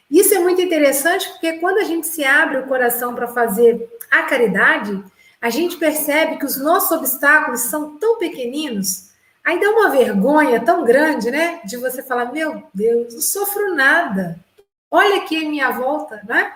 Isso 0.10 0.34
é 0.34 0.40
muito 0.40 0.62
interessante 0.62 1.30
porque 1.30 1.54
quando 1.60 1.78
a 1.78 1.84
gente 1.84 2.08
se 2.08 2.24
abre 2.24 2.58
o 2.58 2.68
coração 2.68 3.14
para 3.14 3.28
fazer 3.28 3.88
a 4.10 4.24
caridade, 4.24 5.04
a 5.40 5.50
gente 5.50 5.78
percebe 5.78 6.38
que 6.38 6.46
os 6.46 6.58
nossos 6.58 6.92
obstáculos 6.92 7.62
são 7.62 7.98
tão 7.98 8.18
pequeninos, 8.18 9.10
aí 9.46 9.60
dá 9.60 9.70
uma 9.70 9.90
vergonha 9.90 10.60
tão 10.60 10.84
grande, 10.84 11.30
né? 11.30 11.62
De 11.64 11.78
você 11.78 12.02
falar: 12.02 12.32
meu 12.32 12.64
Deus, 12.74 13.14
não 13.14 13.22
sofro 13.22 13.76
nada. 13.76 14.40
Olha 14.92 15.18
aqui 15.18 15.46
a 15.46 15.50
minha 15.50 15.70
volta, 15.70 16.22
né? 16.28 16.52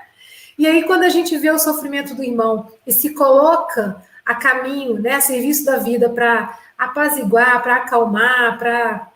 E 0.57 0.67
aí, 0.67 0.83
quando 0.83 1.03
a 1.03 1.09
gente 1.09 1.37
vê 1.37 1.49
o 1.49 1.59
sofrimento 1.59 2.13
do 2.13 2.23
irmão 2.23 2.71
e 2.85 2.91
se 2.91 3.13
coloca 3.13 4.01
a 4.25 4.35
caminho, 4.35 4.99
né, 4.99 5.15
a 5.15 5.21
serviço 5.21 5.65
da 5.65 5.77
vida 5.77 6.09
para 6.09 6.57
apaziguar, 6.77 7.61
para 7.61 7.77
acalmar, 7.77 8.57
para 8.57 9.07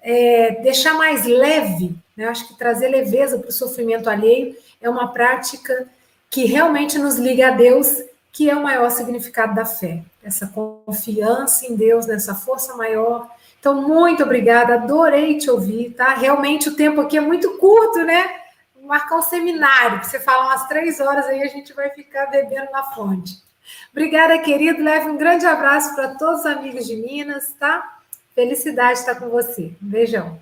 é, 0.00 0.60
deixar 0.62 0.94
mais 0.94 1.24
leve, 1.24 1.94
né, 2.16 2.26
acho 2.26 2.48
que 2.48 2.58
trazer 2.58 2.88
leveza 2.88 3.38
para 3.38 3.48
o 3.48 3.52
sofrimento 3.52 4.08
alheio 4.08 4.56
é 4.80 4.88
uma 4.88 5.12
prática 5.12 5.86
que 6.30 6.44
realmente 6.44 6.98
nos 6.98 7.16
liga 7.16 7.48
a 7.48 7.50
Deus, 7.52 8.02
que 8.32 8.50
é 8.50 8.54
o 8.54 8.62
maior 8.62 8.90
significado 8.90 9.54
da 9.54 9.64
fé. 9.64 10.02
Essa 10.22 10.46
confiança 10.46 11.66
em 11.66 11.74
Deus, 11.74 12.06
nessa 12.06 12.34
força 12.34 12.74
maior. 12.74 13.28
Então, 13.58 13.80
muito 13.88 14.22
obrigada, 14.22 14.74
adorei 14.74 15.38
te 15.38 15.50
ouvir, 15.50 15.90
tá? 15.90 16.14
Realmente 16.14 16.68
o 16.68 16.76
tempo 16.76 17.00
aqui 17.00 17.16
é 17.16 17.20
muito 17.20 17.56
curto, 17.58 18.00
né? 18.00 18.45
Marcar 18.86 19.16
um 19.16 19.22
seminário, 19.22 20.00
que 20.00 20.06
você 20.06 20.20
fala 20.20 20.46
umas 20.46 20.66
três 20.68 21.00
horas, 21.00 21.26
aí 21.26 21.42
a 21.42 21.48
gente 21.48 21.72
vai 21.72 21.90
ficar 21.90 22.26
bebendo 22.26 22.70
na 22.70 22.82
fonte. 22.82 23.42
Obrigada, 23.90 24.38
querido. 24.38 24.82
Leve 24.82 25.10
um 25.10 25.16
grande 25.16 25.44
abraço 25.44 25.94
para 25.94 26.14
todos 26.14 26.40
os 26.40 26.46
amigos 26.46 26.86
de 26.86 26.96
Minas, 26.96 27.52
tá? 27.58 27.98
Felicidade 28.34 29.00
estar 29.00 29.16
com 29.16 29.28
você. 29.28 29.74
Um 29.82 29.88
beijão. 29.88 30.40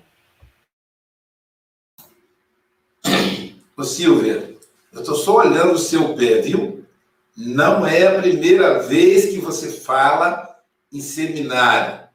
Ô, 3.75 3.83
Silvia, 3.83 4.55
eu 4.93 5.01
estou 5.01 5.15
só 5.15 5.37
olhando 5.37 5.73
o 5.73 5.79
seu 5.79 6.15
pé, 6.15 6.41
viu? 6.41 6.85
Não 7.35 7.85
é 7.85 8.07
a 8.07 8.21
primeira 8.21 8.79
vez 8.79 9.25
que 9.25 9.39
você 9.39 9.71
fala 9.71 10.57
em 10.93 11.01
seminário. 11.01 12.07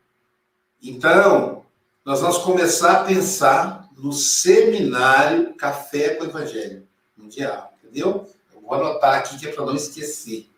Então, 0.83 1.65
nós 2.05 2.21
vamos 2.21 2.39
começar 2.39 3.01
a 3.01 3.05
pensar 3.05 3.80
no 4.03 4.13
seminário 4.13 5.55
Café 5.55 6.15
com 6.15 6.25
o 6.25 6.27
Evangelho 6.27 6.87
Mundial, 7.17 7.75
entendeu? 7.83 8.27
Eu 8.55 8.61
vou 8.63 8.75
anotar 8.75 9.19
aqui 9.19 9.39
que 9.39 9.47
é 9.47 9.53
para 9.53 9.67
não 9.67 9.77
esquecer. 9.77 10.49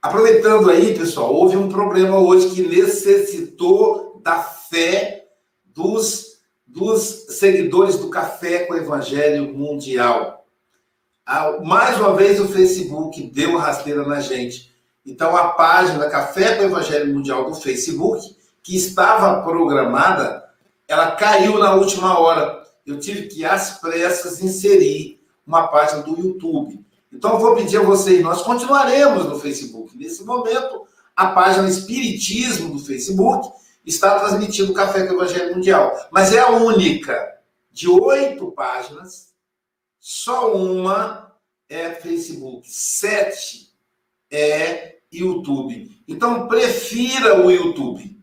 Aproveitando 0.00 0.70
aí, 0.70 0.96
pessoal, 0.96 1.34
houve 1.34 1.56
um 1.56 1.68
problema 1.68 2.18
hoje 2.18 2.50
que 2.50 2.62
necessitou 2.62 4.20
da 4.22 4.40
fé 4.40 5.26
dos, 5.64 6.38
dos 6.66 7.26
seguidores 7.30 7.96
do 7.96 8.10
Café 8.10 8.60
com 8.60 8.74
o 8.74 8.76
Evangelho 8.76 9.52
Mundial. 9.52 10.46
Ah, 11.24 11.58
mais 11.64 11.98
uma 11.98 12.14
vez 12.14 12.40
o 12.40 12.48
Facebook 12.48 13.20
deu 13.34 13.56
rasteira 13.56 14.06
na 14.06 14.20
gente. 14.20 14.72
Então 15.04 15.36
a 15.36 15.48
página 15.48 16.08
Café 16.08 16.54
com 16.54 16.62
o 16.62 16.66
Evangelho 16.66 17.12
Mundial 17.12 17.50
do 17.50 17.56
Facebook, 17.56 18.36
que 18.62 18.76
estava 18.76 19.42
programada, 19.42 20.45
ela 20.88 21.12
caiu 21.12 21.58
na 21.58 21.74
última 21.74 22.18
hora. 22.18 22.64
Eu 22.84 22.98
tive 22.98 23.28
que, 23.28 23.44
às 23.44 23.78
pressas, 23.78 24.40
inserir 24.40 25.20
uma 25.46 25.68
página 25.68 26.02
do 26.02 26.18
YouTube. 26.18 26.84
Então 27.12 27.32
eu 27.32 27.38
vou 27.38 27.54
pedir 27.54 27.78
a 27.78 27.82
vocês, 27.82 28.22
nós 28.22 28.42
continuaremos 28.42 29.24
no 29.24 29.38
Facebook. 29.38 29.96
Nesse 29.96 30.24
momento, 30.24 30.86
a 31.14 31.28
página 31.28 31.68
Espiritismo 31.68 32.72
do 32.72 32.78
Facebook 32.78 33.48
está 33.84 34.18
transmitindo 34.20 34.72
o 34.72 34.74
Café 34.74 35.06
com 35.06 35.14
o 35.14 35.16
Evangelho 35.16 35.54
Mundial. 35.54 35.92
Mas 36.10 36.32
é 36.32 36.40
a 36.40 36.50
única. 36.50 37.34
De 37.70 37.88
oito 37.88 38.52
páginas, 38.52 39.34
só 40.00 40.54
uma 40.54 41.32
é 41.68 41.90
Facebook. 41.90 42.62
Sete 42.70 43.70
é 44.30 44.96
YouTube. 45.12 46.02
Então, 46.08 46.48
prefira 46.48 47.44
o 47.44 47.50
YouTube. 47.50 48.15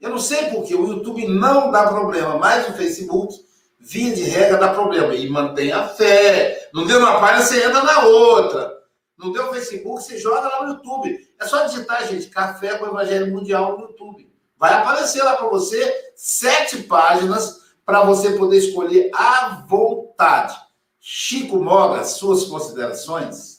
Eu 0.00 0.10
não 0.10 0.18
sei 0.18 0.46
porquê, 0.46 0.74
o 0.74 0.86
YouTube 0.86 1.28
não 1.28 1.70
dá 1.70 1.86
problema, 1.88 2.38
mas 2.38 2.68
o 2.68 2.72
Facebook, 2.72 3.34
via 3.78 4.14
de 4.14 4.22
regra, 4.22 4.56
dá 4.56 4.72
problema. 4.72 5.14
E 5.14 5.28
mantém 5.28 5.72
a 5.72 5.86
fé. 5.86 6.70
Não 6.72 6.86
deu 6.86 6.98
uma 6.98 7.20
página, 7.20 7.44
você 7.44 7.64
entra 7.64 7.82
na 7.82 8.04
outra. 8.04 8.80
Não 9.18 9.30
deu 9.30 9.52
Facebook, 9.52 10.02
você 10.02 10.18
joga 10.18 10.48
lá 10.48 10.62
no 10.62 10.74
YouTube. 10.74 11.18
É 11.38 11.46
só 11.46 11.66
digitar, 11.66 12.08
gente, 12.08 12.28
Café 12.28 12.78
com 12.78 12.86
o 12.86 12.88
Evangelho 12.88 13.30
Mundial 13.30 13.76
no 13.76 13.88
YouTube. 13.88 14.30
Vai 14.56 14.72
aparecer 14.72 15.22
lá 15.22 15.36
para 15.36 15.48
você 15.48 15.94
sete 16.16 16.82
páginas 16.84 17.60
para 17.84 18.02
você 18.02 18.32
poder 18.32 18.58
escolher 18.58 19.10
à 19.14 19.64
vontade. 19.66 20.54
Chico 20.98 21.56
Moga, 21.56 22.04
suas 22.04 22.44
considerações? 22.44 23.49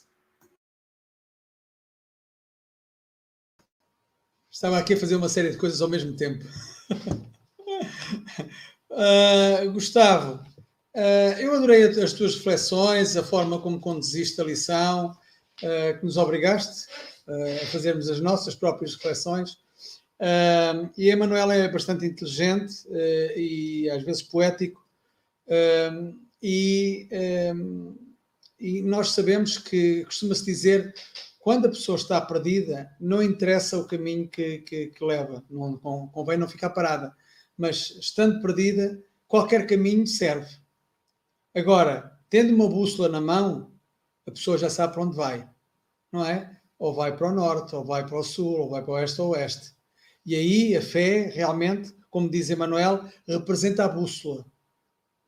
Estava 4.61 4.77
aqui 4.77 4.93
a 4.93 4.97
fazer 4.97 5.15
uma 5.15 5.27
série 5.27 5.49
de 5.49 5.57
coisas 5.57 5.81
ao 5.81 5.89
mesmo 5.89 6.15
tempo. 6.15 6.45
uh, 8.91 9.65
Gustavo, 9.73 10.35
uh, 10.95 11.39
eu 11.39 11.55
adorei 11.55 11.83
as 11.85 12.13
tuas 12.13 12.35
reflexões, 12.35 13.17
a 13.17 13.23
forma 13.23 13.59
como 13.59 13.79
conduziste 13.79 14.39
a 14.39 14.43
lição, 14.43 15.17
uh, 15.63 15.97
que 15.97 16.05
nos 16.05 16.15
obrigaste 16.15 16.85
a 17.27 17.65
fazermos 17.71 18.07
as 18.07 18.19
nossas 18.19 18.53
próprias 18.53 18.93
reflexões. 18.93 19.57
E 20.95 21.09
Emanuel 21.09 21.49
é 21.49 21.67
bastante 21.67 22.05
inteligente 22.05 22.85
e 23.35 23.89
às 23.89 24.03
vezes 24.03 24.21
poético, 24.21 24.85
e, 26.43 27.07
e, 28.59 28.81
nós 28.83 29.09
sabemos 29.09 29.57
que 29.57 30.03
costuma-se 30.05 30.45
dizer 30.45 30.93
quando 31.41 31.65
a 31.65 31.69
pessoa 31.69 31.95
está 31.95 32.21
perdida, 32.21 32.95
não 32.99 33.21
interessa 33.21 33.75
o 33.79 33.87
caminho 33.87 34.29
que, 34.29 34.59
que, 34.59 34.87
que 34.87 35.03
leva, 35.03 35.43
não, 35.49 35.75
convém 36.07 36.37
não 36.37 36.47
ficar 36.47 36.69
parada, 36.69 37.15
mas 37.57 37.89
estando 37.99 38.39
perdida, 38.39 39.03
qualquer 39.27 39.65
caminho 39.65 40.05
serve. 40.05 40.55
Agora, 41.53 42.15
tendo 42.29 42.53
uma 42.53 42.69
bússola 42.69 43.09
na 43.09 43.19
mão, 43.19 43.73
a 44.27 44.31
pessoa 44.31 44.55
já 44.55 44.69
sabe 44.69 44.93
para 44.93 45.01
onde 45.01 45.15
vai, 45.15 45.49
não 46.11 46.23
é? 46.23 46.61
Ou 46.77 46.93
vai 46.93 47.17
para 47.17 47.31
o 47.31 47.35
norte, 47.35 47.75
ou 47.75 47.83
vai 47.83 48.05
para 48.05 48.19
o 48.19 48.23
sul, 48.23 48.59
ou 48.59 48.69
vai 48.69 48.83
para 48.83 48.91
o 48.91 48.93
oeste 48.93 49.21
ou 49.21 49.31
oeste. 49.31 49.75
E 50.23 50.35
aí 50.35 50.77
a 50.77 50.81
fé 50.81 51.31
realmente, 51.33 51.91
como 52.11 52.29
diz 52.29 52.51
Emmanuel, 52.51 53.03
representa 53.27 53.85
a 53.85 53.89
bússola. 53.89 54.45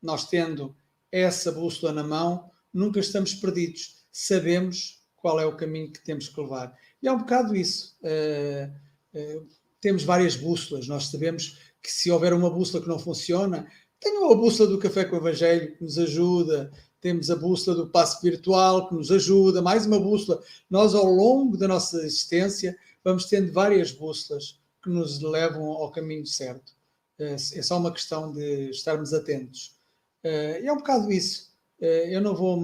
Nós 0.00 0.28
tendo 0.28 0.76
essa 1.10 1.50
bússola 1.50 1.92
na 1.92 2.04
mão, 2.04 2.52
nunca 2.72 3.00
estamos 3.00 3.34
perdidos. 3.34 4.06
Sabemos 4.12 5.03
qual 5.24 5.40
é 5.40 5.46
o 5.46 5.56
caminho 5.56 5.90
que 5.90 6.04
temos 6.04 6.28
que 6.28 6.38
levar. 6.38 6.76
E 7.02 7.08
é 7.08 7.10
um 7.10 7.16
bocado 7.16 7.56
isso. 7.56 7.96
Uh, 8.02 8.70
uh, 9.18 9.48
temos 9.80 10.04
várias 10.04 10.36
bússolas. 10.36 10.86
Nós 10.86 11.06
sabemos 11.06 11.58
que 11.82 11.90
se 11.90 12.10
houver 12.10 12.34
uma 12.34 12.50
bússola 12.50 12.82
que 12.82 12.90
não 12.90 12.98
funciona, 12.98 13.66
tem 13.98 14.22
a 14.30 14.34
bússola 14.34 14.68
do 14.68 14.78
Café 14.78 15.06
com 15.06 15.16
o 15.16 15.18
Evangelho 15.20 15.78
que 15.78 15.82
nos 15.82 15.96
ajuda, 15.98 16.70
temos 17.00 17.30
a 17.30 17.36
bússola 17.36 17.74
do 17.74 17.86
passo 17.88 18.20
virtual 18.20 18.86
que 18.86 18.94
nos 18.94 19.10
ajuda, 19.10 19.62
mais 19.62 19.86
uma 19.86 19.98
bússola. 19.98 20.42
Nós, 20.68 20.94
ao 20.94 21.06
longo 21.06 21.56
da 21.56 21.68
nossa 21.68 22.04
existência, 22.04 22.76
vamos 23.02 23.24
tendo 23.24 23.50
várias 23.50 23.92
bússolas 23.92 24.60
que 24.82 24.90
nos 24.90 25.22
levam 25.22 25.64
ao 25.64 25.90
caminho 25.90 26.26
certo. 26.26 26.74
Eh, 27.18 27.32
é 27.32 27.62
só 27.62 27.78
uma 27.78 27.92
questão 27.92 28.30
de 28.30 28.68
estarmos 28.68 29.14
atentos. 29.14 29.74
E 30.22 30.66
é 30.66 30.72
um 30.72 30.76
bocado 30.76 31.10
isso. 31.10 31.50
Eu 31.80 32.20
não 32.20 32.34
vou, 32.34 32.60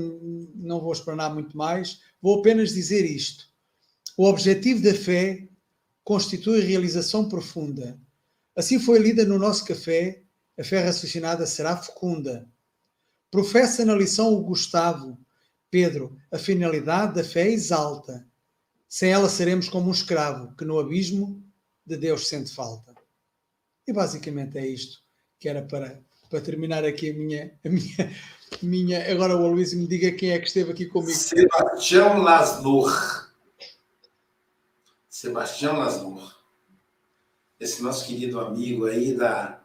não 0.54 0.78
vou 0.80 0.92
explanar 0.92 1.32
muito 1.32 1.56
mais, 1.56 2.00
vou 2.20 2.40
apenas 2.40 2.72
dizer 2.72 3.04
isto. 3.04 3.48
O 4.16 4.24
objetivo 4.24 4.82
da 4.82 4.94
fé 4.94 5.48
constitui 6.04 6.60
realização 6.60 7.28
profunda. 7.28 7.98
Assim 8.54 8.78
foi 8.78 8.98
lida 8.98 9.24
no 9.24 9.38
nosso 9.38 9.64
café, 9.64 10.22
a 10.58 10.64
fé 10.64 10.82
raciocinada 10.82 11.46
será 11.46 11.76
fecunda. 11.76 12.48
Professa 13.30 13.84
na 13.84 13.94
lição 13.94 14.34
o 14.34 14.42
Gustavo, 14.42 15.18
Pedro, 15.70 16.18
a 16.30 16.38
finalidade 16.38 17.14
da 17.14 17.24
fé 17.24 17.48
exalta. 17.48 18.26
Sem 18.88 19.12
ela 19.12 19.28
seremos 19.28 19.68
como 19.68 19.88
um 19.88 19.92
escravo 19.92 20.54
que 20.56 20.64
no 20.64 20.78
abismo 20.78 21.42
de 21.86 21.96
Deus 21.96 22.28
sente 22.28 22.52
falta. 22.52 22.92
E 23.86 23.92
basicamente 23.92 24.58
é 24.58 24.66
isto 24.66 25.00
que 25.38 25.48
era 25.48 25.62
para, 25.62 26.00
para 26.28 26.40
terminar 26.40 26.84
aqui 26.84 27.10
a 27.10 27.14
minha, 27.14 27.58
a 27.64 27.68
minha, 27.68 28.16
minha. 28.62 29.10
Agora 29.10 29.36
o 29.36 29.44
Aloysio 29.44 29.78
me 29.78 29.86
diga 29.86 30.12
quem 30.12 30.30
é 30.30 30.38
que 30.38 30.46
esteve 30.46 30.72
aqui 30.72 30.86
comigo. 30.86 31.12
Sebastião 31.12 32.22
Lasnor. 32.22 33.30
Sebastião 35.08 35.78
Lasnor. 35.78 36.36
Esse 37.58 37.82
nosso 37.82 38.06
querido 38.06 38.40
amigo 38.40 38.86
aí 38.86 39.14
da, 39.14 39.60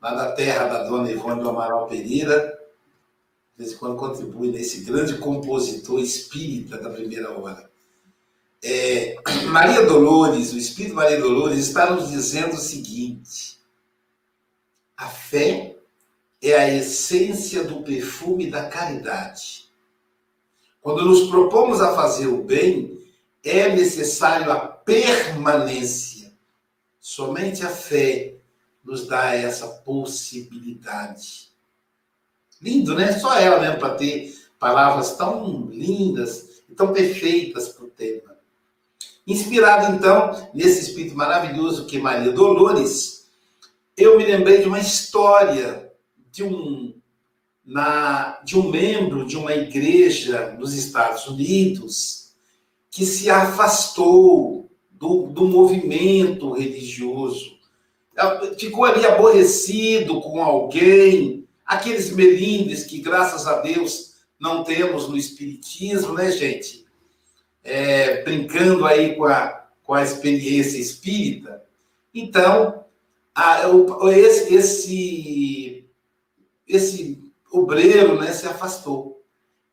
lá 0.00 0.14
da 0.14 0.32
terra 0.32 0.68
da 0.68 0.84
dona 0.84 1.10
Ivone 1.10 1.42
do 1.42 1.48
Amaral 1.48 1.86
Pereira. 1.86 2.58
De 3.56 3.62
vez 3.62 3.72
em 3.72 3.78
quando 3.78 3.96
contribui 3.96 4.50
nesse 4.50 4.80
grande 4.80 5.16
compositor 5.18 6.00
espírita 6.00 6.76
da 6.78 6.90
primeira 6.90 7.30
hora. 7.38 7.70
É, 8.62 9.16
Maria 9.48 9.84
Dolores, 9.84 10.52
o 10.52 10.58
Espírito 10.58 10.94
Maria 10.94 11.20
Dolores, 11.20 11.58
está 11.58 11.90
nos 11.90 12.10
dizendo 12.10 12.54
o 12.54 12.58
seguinte: 12.58 13.60
a 14.96 15.06
fé 15.06 15.73
é 16.50 16.58
a 16.58 16.74
essência 16.74 17.64
do 17.64 17.82
perfume 17.82 18.50
da 18.50 18.68
caridade. 18.68 19.64
Quando 20.80 21.04
nos 21.04 21.30
propomos 21.30 21.80
a 21.80 21.94
fazer 21.94 22.26
o 22.26 22.42
bem, 22.42 22.98
é 23.42 23.74
necessário 23.74 24.52
a 24.52 24.60
permanência. 24.60 26.32
Somente 27.00 27.64
a 27.64 27.70
fé 27.70 28.34
nos 28.84 29.06
dá 29.06 29.34
essa 29.34 29.66
possibilidade. 29.66 31.48
Lindo, 32.60 32.94
né? 32.94 33.18
Só 33.18 33.34
ela 33.38 33.60
mesmo 33.60 33.78
para 33.78 33.94
ter 33.94 34.34
palavras 34.58 35.16
tão 35.16 35.68
lindas 35.70 36.62
e 36.68 36.74
tão 36.74 36.92
perfeitas 36.92 37.68
para 37.68 37.84
o 37.84 37.90
tema. 37.90 38.36
Inspirado, 39.26 39.94
então, 39.94 40.50
nesse 40.52 40.82
espírito 40.82 41.16
maravilhoso 41.16 41.86
que 41.86 41.98
Maria 41.98 42.32
Dolores, 42.32 43.30
eu 43.96 44.18
me 44.18 44.26
lembrei 44.26 44.60
de 44.60 44.68
uma 44.68 44.78
história 44.78 45.83
de 46.34 46.42
um, 46.42 46.94
na, 47.64 48.40
de 48.44 48.58
um 48.58 48.70
membro 48.70 49.24
de 49.24 49.36
uma 49.36 49.54
igreja 49.54 50.56
nos 50.58 50.74
Estados 50.74 51.26
Unidos 51.26 52.34
que 52.90 53.06
se 53.06 53.30
afastou 53.30 54.70
do, 54.90 55.28
do 55.28 55.46
movimento 55.46 56.52
religioso. 56.52 57.54
Ficou 58.58 58.84
ali 58.84 59.06
aborrecido 59.06 60.20
com 60.20 60.42
alguém, 60.42 61.46
aqueles 61.64 62.10
melindres 62.10 62.84
que, 62.84 62.98
graças 62.98 63.46
a 63.46 63.60
Deus, 63.60 64.14
não 64.38 64.64
temos 64.64 65.08
no 65.08 65.16
Espiritismo, 65.16 66.14
né, 66.14 66.30
gente? 66.30 66.84
é, 67.64 68.22
brincando 68.22 68.86
aí 68.86 69.16
com 69.16 69.24
a, 69.24 69.64
com 69.82 69.94
a 69.94 70.02
experiência 70.02 70.78
espírita. 70.78 71.64
Então, 72.14 72.84
a, 73.34 73.62
esse, 74.12 74.54
esse, 74.54 75.73
esse 76.66 77.22
obreiro 77.52 78.20
né, 78.20 78.32
se 78.32 78.46
afastou. 78.46 79.22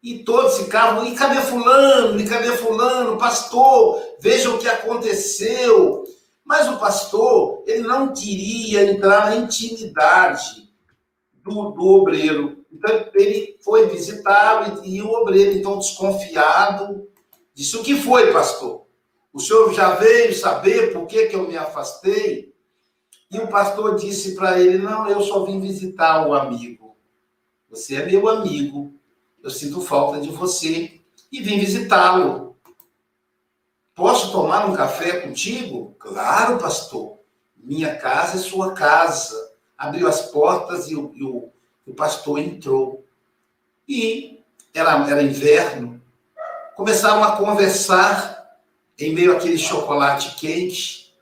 E 0.01 0.19
todos 0.23 0.57
ficavam, 0.57 1.05
e 1.05 1.15
cadê 1.15 1.41
fulano? 1.41 2.19
E 2.19 2.27
cadê 2.27 2.51
fulano? 2.57 3.17
Pastor, 3.17 4.01
veja 4.19 4.49
o 4.49 4.57
que 4.57 4.67
aconteceu. 4.67 6.03
Mas 6.43 6.67
o 6.67 6.77
pastor, 6.77 7.63
ele 7.67 7.83
não 7.83 8.13
queria 8.13 8.91
entrar 8.91 9.27
na 9.27 9.35
intimidade 9.35 10.69
do, 11.43 11.71
do 11.71 11.85
obreiro. 11.85 12.65
Então, 12.71 13.05
ele 13.13 13.57
foi 13.63 13.87
visitá-lo 13.87 14.83
e, 14.83 14.97
e 14.97 15.01
o 15.01 15.09
obreiro, 15.09 15.51
então, 15.51 15.77
desconfiado, 15.77 17.07
Disse: 17.53 17.77
O 17.77 17.83
que 17.83 17.95
foi, 17.95 18.31
pastor? 18.31 18.85
O 19.33 19.39
senhor 19.39 19.73
já 19.73 19.95
veio 19.95 20.33
saber 20.33 20.91
por 20.91 21.05
que, 21.05 21.27
que 21.27 21.35
eu 21.35 21.47
me 21.47 21.57
afastei? 21.57 22.51
E 23.29 23.37
o 23.37 23.47
pastor 23.47 23.95
disse 23.95 24.35
para 24.35 24.59
ele: 24.59 24.77
Não, 24.77 25.07
eu 25.07 25.21
só 25.21 25.43
vim 25.45 25.59
visitar 25.59 26.27
o 26.27 26.33
amigo. 26.33 26.80
Você 27.71 27.95
é 27.95 28.05
meu 28.05 28.27
amigo. 28.27 28.93
Eu 29.41 29.49
sinto 29.49 29.79
falta 29.79 30.19
de 30.19 30.29
você 30.29 30.99
e 31.31 31.41
vim 31.41 31.57
visitá-lo. 31.57 32.57
Posso 33.95 34.33
tomar 34.33 34.69
um 34.69 34.75
café 34.75 35.21
contigo? 35.21 35.95
Claro, 35.97 36.57
pastor. 36.57 37.19
Minha 37.55 37.95
casa 37.95 38.37
é 38.37 38.41
sua 38.41 38.73
casa. 38.73 39.53
Abriu 39.77 40.05
as 40.05 40.23
portas 40.23 40.91
e 40.91 40.95
o, 40.95 41.13
e 41.15 41.23
o, 41.23 41.49
o 41.87 41.93
pastor 41.93 42.39
entrou. 42.39 43.05
E 43.87 44.43
era, 44.73 45.09
era 45.09 45.23
inverno. 45.23 46.01
Começaram 46.75 47.23
a 47.23 47.37
conversar 47.37 48.59
em 48.99 49.13
meio 49.13 49.31
àquele 49.31 49.57
chocolate 49.57 50.35
quente. 50.35 51.15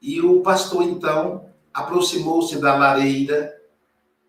E 0.00 0.20
o 0.22 0.40
pastor, 0.40 0.82
então, 0.82 1.50
aproximou-se 1.74 2.58
da 2.58 2.74
lareira, 2.74 3.54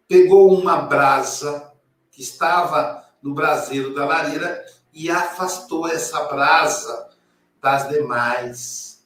pegou 0.08 0.54
uma 0.54 0.78
brasa 0.78 1.72
que 2.12 2.22
estava 2.22 3.04
no 3.22 3.34
braseiro 3.34 3.94
da 3.94 4.06
lareira 4.06 4.66
e 4.94 5.10
afastou 5.10 5.88
essa 5.88 6.24
brasa 6.26 7.10
das 7.62 7.90
demais. 7.90 9.06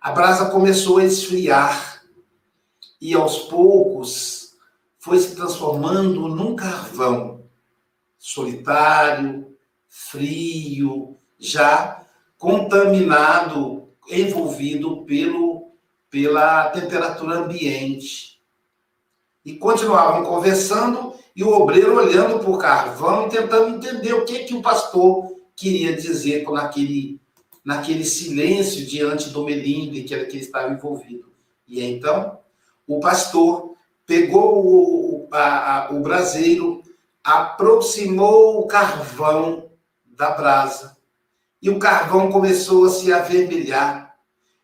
A 0.00 0.12
brasa 0.12 0.50
começou 0.50 0.98
a 0.98 1.04
esfriar 1.04 2.02
e 3.00 3.14
aos 3.14 3.38
poucos 3.40 4.54
foi 4.98 5.18
se 5.18 5.34
transformando 5.34 6.28
num 6.28 6.56
carvão 6.56 7.44
solitário, 8.18 9.56
frio, 9.88 11.16
já 11.38 12.04
contaminado, 12.38 13.88
envolvido 14.08 15.04
pelo, 15.04 15.72
pela 16.10 16.70
temperatura 16.70 17.38
ambiente. 17.38 18.35
E 19.46 19.54
continuavam 19.54 20.24
conversando 20.24 21.14
e 21.34 21.42
o 21.42 21.52
obreiro 21.52 21.96
olhando 21.96 22.38
para 22.38 22.50
o 22.50 22.58
carvão 22.58 23.26
e 23.26 23.30
tentando 23.30 23.76
entender 23.76 24.12
o 24.12 24.26
que, 24.26 24.40
que 24.40 24.54
o 24.54 24.60
pastor 24.60 25.34
queria 25.54 25.96
dizer 25.96 26.44
com 26.44 26.52
naquele 26.52 27.18
naquele 27.66 28.04
silêncio 28.04 28.86
diante 28.86 29.30
do 29.30 29.44
melindre 29.44 30.04
que, 30.04 30.16
que 30.26 30.36
ele 30.36 30.44
estava 30.44 30.72
envolvido. 30.72 31.32
E 31.66 31.82
então, 31.82 32.38
o 32.86 33.00
pastor 33.00 33.74
pegou 34.06 34.64
o, 34.64 35.28
a, 35.32 35.86
a, 35.86 35.90
o 35.90 35.98
braseiro, 35.98 36.80
aproximou 37.24 38.60
o 38.60 38.68
carvão 38.68 39.68
da 40.04 40.30
brasa, 40.30 40.96
e 41.60 41.68
o 41.68 41.80
carvão 41.80 42.30
começou 42.30 42.84
a 42.84 42.90
se 42.90 43.12
avermelhar, 43.12 44.14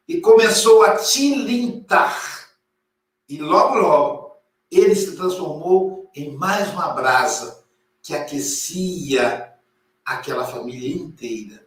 e 0.06 0.20
começou 0.20 0.84
a 0.84 0.94
tilintar. 0.94 2.50
E 3.28 3.36
logo, 3.38 3.78
logo, 3.78 4.21
ele 4.78 4.94
se 4.94 5.14
transformou 5.16 6.10
em 6.14 6.36
mais 6.36 6.70
uma 6.70 6.88
brasa 6.88 7.64
que 8.02 8.14
aquecia 8.14 9.52
aquela 10.04 10.46
família 10.46 10.94
inteira 10.94 11.62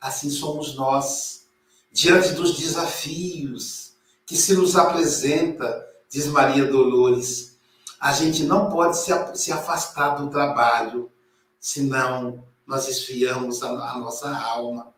assim 0.00 0.30
somos 0.30 0.74
nós, 0.74 1.46
diante 1.92 2.32
dos 2.32 2.56
desafios 2.56 3.92
que 4.24 4.36
se 4.36 4.54
nos 4.54 4.76
apresenta, 4.76 5.86
diz 6.08 6.26
Maria 6.26 6.66
Dolores. 6.66 7.58
A 7.98 8.12
gente 8.12 8.44
não 8.44 8.70
pode 8.70 8.96
se 8.98 9.52
afastar 9.52 10.16
do 10.16 10.30
trabalho, 10.30 11.10
senão 11.58 12.44
nós 12.66 12.86
esfriamos 12.86 13.62
a, 13.62 13.98
nossa 13.98 14.30
alma. 14.36 14.94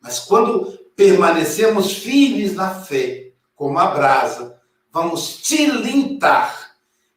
Mas 0.00 0.18
quando 0.18 0.72
permanecemos 0.96 1.92
firmes 1.92 2.54
na 2.54 2.74
fé, 2.74 3.32
como 3.54 3.78
a 3.78 3.86
brasa, 3.88 4.58
vamos 4.90 5.36
tilintar 5.42 6.63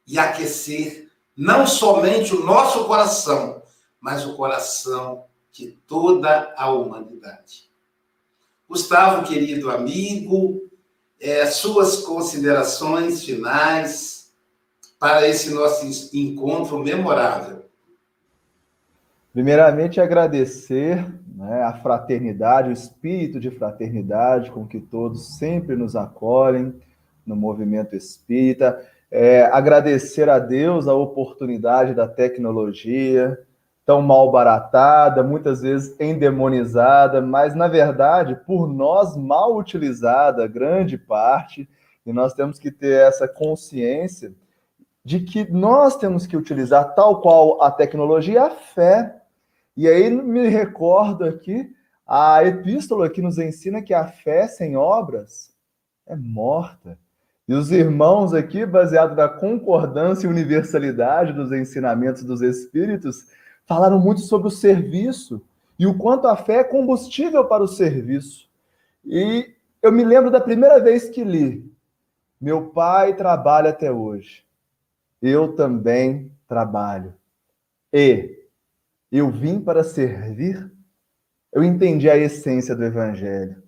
e 0.07 0.17
aquecer 0.17 1.09
não 1.35 1.67
somente 1.67 2.33
o 2.33 2.43
nosso 2.43 2.85
coração, 2.85 3.61
mas 3.99 4.25
o 4.25 4.35
coração 4.35 5.25
de 5.51 5.71
toda 5.87 6.53
a 6.55 6.71
humanidade. 6.71 7.69
Gustavo, 8.67 9.27
querido 9.27 9.69
amigo, 9.69 10.69
é, 11.19 11.45
suas 11.45 11.97
considerações 11.97 13.23
finais 13.23 14.31
para 14.99 15.27
esse 15.27 15.51
nosso 15.51 16.09
encontro 16.15 16.79
memorável. 16.79 17.65
Primeiramente, 19.31 20.01
agradecer 20.01 21.05
né, 21.35 21.61
a 21.61 21.73
fraternidade, 21.73 22.69
o 22.69 22.73
espírito 22.73 23.39
de 23.39 23.51
fraternidade 23.51 24.49
com 24.49 24.65
que 24.65 24.79
todos 24.79 25.37
sempre 25.37 25.75
nos 25.75 25.95
acolhem 25.95 26.73
no 27.25 27.35
movimento 27.35 27.95
espírita. 27.95 28.83
É, 29.09 29.43
agradecer 29.45 30.29
a 30.29 30.37
Deus 30.37 30.87
a 30.87 30.93
oportunidade 30.93 31.93
da 31.93 32.07
tecnologia, 32.07 33.37
tão 33.85 34.01
mal 34.01 34.29
baratada, 34.29 35.23
muitas 35.23 35.61
vezes 35.61 35.97
endemonizada, 35.97 37.21
mas 37.21 37.55
na 37.55 37.69
verdade, 37.69 38.35
por 38.45 38.67
nós 38.67 39.15
mal 39.15 39.55
utilizada, 39.55 40.45
grande 40.45 40.97
parte, 40.97 41.69
e 42.05 42.11
nós 42.11 42.33
temos 42.33 42.59
que 42.59 42.69
ter 42.69 43.01
essa 43.01 43.27
consciência 43.27 44.33
de 45.05 45.21
que 45.21 45.49
nós 45.49 45.95
temos 45.95 46.27
que 46.27 46.35
utilizar 46.35 46.93
tal 46.93 47.21
qual 47.21 47.61
a 47.61 47.71
tecnologia, 47.71 48.43
a 48.43 48.49
fé. 48.49 49.21
E 49.75 49.87
aí 49.87 50.09
me 50.09 50.49
recordo 50.49 51.23
aqui 51.23 51.73
a 52.05 52.43
epístola 52.43 53.09
que 53.09 53.21
nos 53.21 53.37
ensina 53.37 53.81
que 53.81 53.93
a 53.93 54.05
fé 54.05 54.49
sem 54.49 54.75
obras 54.75 55.53
é 56.05 56.13
morta. 56.13 56.99
E 57.47 57.53
os 57.53 57.71
irmãos 57.71 58.33
aqui, 58.33 58.65
baseado 58.65 59.15
na 59.15 59.29
concordância 59.29 60.27
e 60.27 60.29
universalidade 60.29 61.31
dos 61.31 61.51
ensinamentos 61.51 62.23
dos 62.23 62.41
espíritos, 62.41 63.27
falaram 63.65 63.99
muito 63.99 64.21
sobre 64.21 64.47
o 64.47 64.51
serviço 64.51 65.41
e 65.79 65.87
o 65.87 65.97
quanto 65.97 66.27
a 66.27 66.35
fé 66.35 66.57
é 66.57 66.63
combustível 66.63 67.45
para 67.45 67.63
o 67.63 67.67
serviço. 67.67 68.49
E 69.05 69.53
eu 69.81 69.91
me 69.91 70.03
lembro 70.03 70.29
da 70.29 70.41
primeira 70.41 70.79
vez 70.79 71.07
que 71.07 71.23
li: 71.23 71.71
Meu 72.39 72.67
pai 72.67 73.15
trabalha 73.15 73.69
até 73.69 73.89
hoje, 73.91 74.43
eu 75.21 75.55
também 75.55 76.29
trabalho. 76.47 77.13
E 77.93 78.45
eu 79.09 79.31
vim 79.31 79.61
para 79.61 79.83
servir. 79.83 80.69
Eu 81.53 81.63
entendi 81.63 82.09
a 82.09 82.17
essência 82.17 82.75
do 82.75 82.83
Evangelho. 82.83 83.63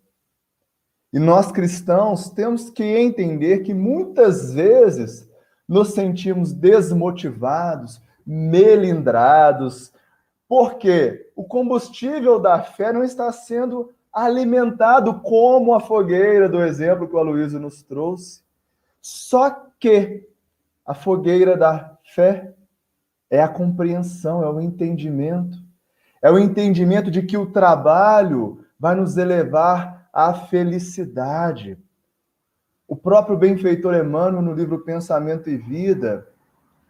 E 1.11 1.19
nós 1.19 1.51
cristãos 1.51 2.29
temos 2.29 2.69
que 2.69 2.83
entender 2.83 3.59
que 3.59 3.73
muitas 3.73 4.53
vezes 4.53 5.27
nos 5.67 5.93
sentimos 5.93 6.53
desmotivados, 6.53 8.01
melindrados, 8.25 9.91
porque 10.47 11.31
o 11.35 11.43
combustível 11.43 12.39
da 12.39 12.61
fé 12.61 12.91
não 12.93 13.03
está 13.03 13.31
sendo 13.31 13.91
alimentado 14.11 15.19
como 15.21 15.73
a 15.73 15.79
fogueira 15.79 16.49
do 16.49 16.63
exemplo 16.63 17.07
que 17.07 17.15
o 17.15 17.19
Aloysio 17.19 17.59
nos 17.59 17.83
trouxe. 17.83 18.41
Só 19.01 19.49
que 19.79 20.27
a 20.85 20.93
fogueira 20.93 21.55
da 21.55 21.97
fé 22.03 22.53
é 23.29 23.41
a 23.41 23.47
compreensão, 23.47 24.43
é 24.43 24.49
o 24.49 24.59
entendimento. 24.59 25.57
É 26.21 26.31
o 26.31 26.39
entendimento 26.39 27.09
de 27.11 27.21
que 27.21 27.37
o 27.37 27.51
trabalho 27.51 28.65
vai 28.79 28.95
nos 28.95 29.17
elevar 29.17 29.98
à 30.13 30.33
felicidade. 30.33 31.77
O 32.87 32.95
próprio 32.95 33.37
benfeitor 33.37 33.95
Emmanuel, 33.95 34.41
no 34.41 34.53
livro 34.53 34.79
Pensamento 34.79 35.49
e 35.49 35.57
Vida, 35.57 36.27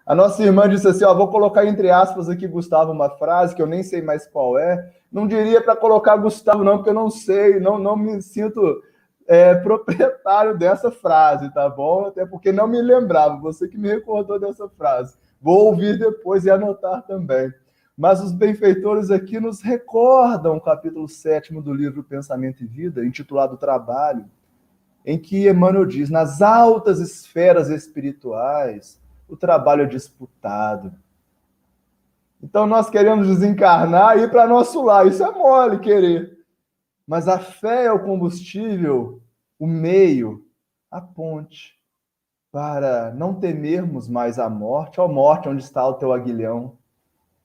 a 0.10 0.16
nossa 0.16 0.42
irmã 0.44 0.68
disse 0.68 0.88
assim: 0.88 1.04
ó, 1.04 1.14
vou 1.14 1.28
colocar 1.28 1.66
entre 1.66 1.92
aspas 1.92 2.30
aqui, 2.30 2.48
Gustavo, 2.48 2.92
uma 2.92 3.12
frase 3.12 3.56
que 3.56 3.62
eu 3.62 3.68
nem 3.68 3.84
sei 3.84 4.02
mais 4.02 4.26
qual 4.26 4.58
é. 4.58 4.92
Não 5.12 5.28
diria 5.28 5.62
para 5.62 5.76
colocar 5.76 6.18
Gustavo, 6.18 6.64
não, 6.64 6.78
porque 6.78 6.90
eu 6.90 6.96
não 6.96 7.12
sei, 7.12 7.60
não, 7.60 7.78
não 7.78 7.96
me 7.96 8.22
sinto 8.22 8.82
é, 9.28 9.54
proprietário 9.62 10.58
dessa 10.58 10.90
frase, 10.90 11.54
tá 11.54 11.70
bom? 11.70 12.08
Até 12.08 12.26
porque 12.26 12.52
não 12.52 12.68
me 12.68 12.82
lembrava, 12.82 13.38
você 13.38 13.68
que 13.68 13.78
me 13.78 13.88
recordou 13.88 14.40
dessa 14.40 14.68
frase. 14.70 15.16
Vou 15.40 15.68
ouvir 15.68 16.00
depois 16.00 16.44
e 16.44 16.50
anotar 16.50 17.04
também. 17.06 17.54
Mas 18.00 18.22
os 18.22 18.32
benfeitores 18.32 19.12
aqui 19.12 19.42
nos 19.42 19.62
recordam 19.62 20.56
o 20.56 20.62
capítulo 20.62 21.06
7 21.06 21.54
do 21.56 21.74
livro 21.74 22.02
Pensamento 22.02 22.64
e 22.64 22.66
Vida, 22.66 23.06
intitulado 23.06 23.58
Trabalho, 23.58 24.24
em 25.06 25.20
que 25.20 25.50
Emmanuel 25.50 25.86
diz: 25.86 26.10
nas 26.10 26.42
altas 26.42 27.02
esferas 27.02 27.70
espirituais, 27.70 29.02
o 29.28 29.36
trabalho 29.36 29.84
é 29.84 29.86
disputado. 29.86 30.94
Então 32.42 32.66
nós 32.66 32.90
queremos 32.90 33.28
desencarnar 33.28 34.18
e 34.18 34.22
ir 34.22 34.32
para 34.32 34.48
nosso 34.48 34.82
lar. 34.82 35.06
Isso 35.06 35.22
é 35.22 35.30
mole 35.30 35.80
querer. 35.80 36.40
Mas 37.06 37.28
a 37.28 37.38
fé 37.38 37.88
é 37.88 37.92
o 37.92 38.06
combustível, 38.06 39.22
o 39.60 39.68
meio, 39.68 40.46
a 40.90 41.02
ponte 41.02 41.78
para 42.50 43.14
não 43.14 43.34
temermos 43.34 44.08
mais 44.08 44.40
a 44.40 44.50
morte. 44.50 45.02
Ó 45.02 45.08
morte, 45.10 45.50
onde 45.50 45.62
está 45.62 45.86
o 45.86 45.96
teu 45.96 46.14
aguilhão? 46.14 46.79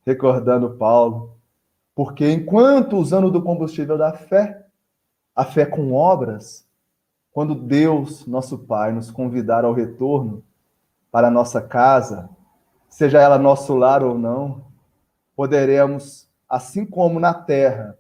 Recordando 0.07 0.71
Paulo. 0.77 1.37
Porque 1.95 2.31
enquanto 2.31 2.97
usando 2.97 3.31
do 3.31 3.43
combustível 3.43 3.97
da 3.97 4.13
fé, 4.13 4.67
a 5.35 5.45
fé 5.45 5.65
com 5.65 5.93
obras, 5.93 6.67
quando 7.33 7.55
Deus, 7.55 8.27
nosso 8.27 8.59
Pai, 8.59 8.93
nos 8.93 9.11
convidar 9.11 9.65
ao 9.65 9.73
retorno 9.73 10.43
para 11.11 11.29
a 11.29 11.31
nossa 11.31 11.61
casa, 11.61 12.29
seja 12.89 13.21
ela 13.21 13.39
nosso 13.39 13.75
lar 13.75 14.05
ou 14.05 14.17
não, 14.17 14.65
poderemos, 15.35 16.29
assim 16.49 16.87
como 16.87 17.19
na 17.19 17.35
terra, 17.35 17.99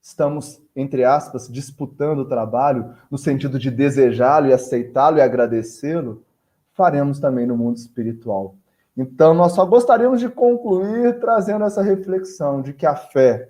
estamos, 0.00 0.60
entre 0.74 1.04
aspas, 1.04 1.48
disputando 1.48 2.20
o 2.20 2.24
trabalho, 2.24 2.94
no 3.10 3.18
sentido 3.18 3.58
de 3.58 3.70
desejá-lo 3.70 4.48
e 4.48 4.52
aceitá-lo 4.52 5.18
e 5.18 5.20
agradecê-lo, 5.20 6.24
faremos 6.72 7.18
também 7.18 7.46
no 7.46 7.56
mundo 7.56 7.76
espiritual. 7.76 8.56
Então, 8.96 9.32
nós 9.32 9.52
só 9.52 9.64
gostaríamos 9.64 10.20
de 10.20 10.28
concluir 10.28 11.18
trazendo 11.18 11.64
essa 11.64 11.82
reflexão 11.82 12.60
de 12.60 12.72
que 12.72 12.84
a 12.84 12.94
fé 12.94 13.48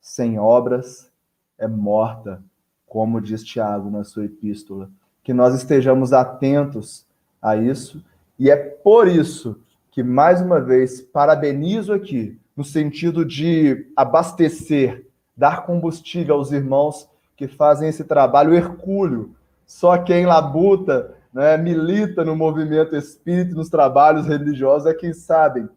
sem 0.00 0.38
obras 0.38 1.10
é 1.58 1.68
morta, 1.68 2.42
como 2.86 3.20
diz 3.20 3.44
Tiago 3.44 3.90
na 3.90 4.02
sua 4.02 4.24
epístola. 4.24 4.90
Que 5.22 5.32
nós 5.34 5.54
estejamos 5.54 6.12
atentos 6.12 7.06
a 7.40 7.56
isso, 7.56 8.02
e 8.38 8.50
é 8.50 8.56
por 8.56 9.06
isso 9.06 9.60
que, 9.90 10.02
mais 10.02 10.40
uma 10.40 10.60
vez, 10.60 11.00
parabenizo 11.00 11.92
aqui, 11.92 12.38
no 12.56 12.64
sentido 12.64 13.24
de 13.24 13.90
abastecer, 13.94 15.06
dar 15.36 15.64
combustível 15.64 16.34
aos 16.36 16.50
irmãos 16.50 17.08
que 17.36 17.46
fazem 17.46 17.88
esse 17.88 18.04
trabalho 18.04 18.54
hercúleo. 18.54 19.34
Só 19.66 19.98
quem 19.98 20.26
labuta 20.26 21.14
né, 21.32 21.56
milita 21.56 22.24
no 22.24 22.36
movimento 22.36 22.94
espírita, 22.94 23.54
nos 23.54 23.68
trabalhos 23.68 24.26
religiosos, 24.26 24.86
é 24.86 24.94
quem 24.94 25.12
sabe, 25.12 25.68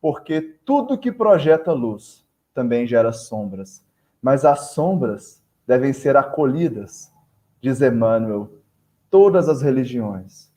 porque 0.00 0.40
tudo 0.64 0.98
que 0.98 1.12
projeta 1.12 1.72
luz 1.72 2.24
também 2.54 2.86
gera 2.86 3.12
sombras, 3.12 3.84
mas 4.20 4.44
as 4.44 4.70
sombras 4.70 5.42
devem 5.66 5.92
ser 5.92 6.16
acolhidas, 6.16 7.12
diz 7.60 7.80
Emmanuel. 7.80 8.50
Todas 9.10 9.48
as 9.48 9.60
religiões 9.60 10.50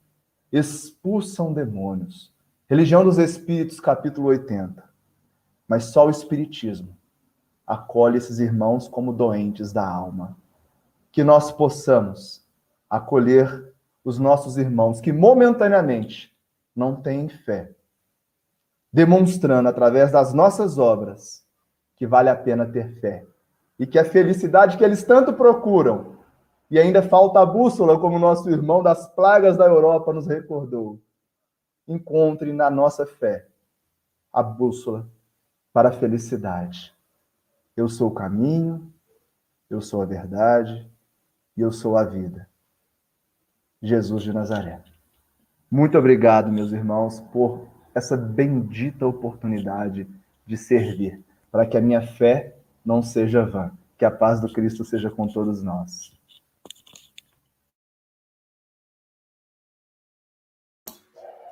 expulsam 0.51 1.53
demônios. 1.53 2.33
Religião 2.67 3.03
dos 3.03 3.17
Espíritos, 3.17 3.79
capítulo 3.79 4.27
80. 4.27 4.83
Mas 5.67 5.85
só 5.85 6.07
o 6.07 6.09
Espiritismo 6.09 6.95
acolhe 7.67 8.17
esses 8.17 8.39
irmãos 8.39 8.87
como 8.87 9.11
doentes 9.11 9.73
da 9.73 9.87
alma. 9.87 10.37
Que 11.11 11.23
nós 11.23 11.51
possamos 11.51 12.45
acolher 12.89 13.74
os 14.05 14.19
nossos 14.19 14.55
irmãos 14.55 15.01
que 15.01 15.11
momentaneamente 15.11 16.31
não 16.75 16.95
têm 16.95 17.27
fé, 17.27 17.71
demonstrando 18.93 19.67
através 19.67 20.11
das 20.11 20.31
nossas 20.31 20.77
obras 20.77 21.43
que 21.95 22.05
vale 22.05 22.29
a 22.29 22.35
pena 22.35 22.67
ter 22.67 22.99
fé 22.99 23.25
e 23.79 23.87
que 23.87 23.97
a 23.97 24.05
felicidade 24.05 24.77
que 24.77 24.83
eles 24.83 25.03
tanto 25.03 25.33
procuram 25.33 26.15
e 26.69 26.79
ainda 26.79 27.01
falta 27.01 27.39
a 27.39 27.45
bússola, 27.45 27.99
como 27.99 28.19
nosso 28.19 28.49
irmão 28.49 28.81
das 28.81 29.07
plagas 29.13 29.57
da 29.57 29.65
Europa 29.65 30.13
nos 30.13 30.27
recordou. 30.27 30.99
Encontre 31.87 32.53
na 32.53 32.69
nossa 32.69 33.05
fé 33.05 33.47
a 34.31 34.41
bússola 34.41 35.07
para 35.73 35.89
a 35.89 35.91
felicidade. 35.91 36.93
Eu 37.75 37.87
sou 37.87 38.09
o 38.09 38.13
caminho, 38.13 38.91
eu 39.69 39.81
sou 39.81 40.01
a 40.01 40.05
verdade 40.05 40.89
e 41.55 41.61
eu 41.61 41.71
sou 41.71 41.97
a 41.97 42.03
vida. 42.03 42.47
Jesus 43.85 44.23
de 44.23 44.33
Nazaré. 44.33 44.79
Muito 45.69 45.97
obrigado, 45.97 46.51
meus 46.51 46.71
irmãos, 46.71 47.19
por 47.31 47.67
essa 47.93 48.17
bendita 48.17 49.05
oportunidade 49.05 50.07
de 50.45 50.57
servir, 50.57 51.23
para 51.51 51.65
que 51.65 51.77
a 51.77 51.81
minha 51.81 52.01
fé 52.01 52.55
não 52.83 53.01
seja 53.01 53.45
vã. 53.45 53.71
Que 53.97 54.03
a 54.03 54.11
paz 54.11 54.41
do 54.41 54.51
Cristo 54.51 54.83
seja 54.83 55.09
com 55.09 55.27
todos 55.27 55.63
nós. 55.63 56.11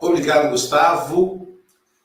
Obrigado, 0.01 0.49
Gustavo. 0.49 1.47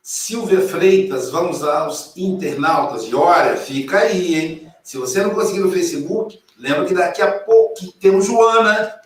Silvia 0.00 0.60
Freitas, 0.60 1.30
vamos 1.30 1.64
aos 1.64 2.16
internautas. 2.16 3.04
E 3.04 3.14
olha, 3.14 3.56
fica 3.56 3.98
aí, 3.98 4.34
hein? 4.34 4.72
Se 4.82 4.96
você 4.96 5.22
não 5.22 5.34
conseguir 5.34 5.60
no 5.60 5.70
Facebook, 5.70 6.40
lembra 6.56 6.84
que 6.84 6.94
daqui 6.94 7.20
a 7.20 7.40
pouco 7.40 7.92
temos 8.00 8.26
Joana, 8.26 8.98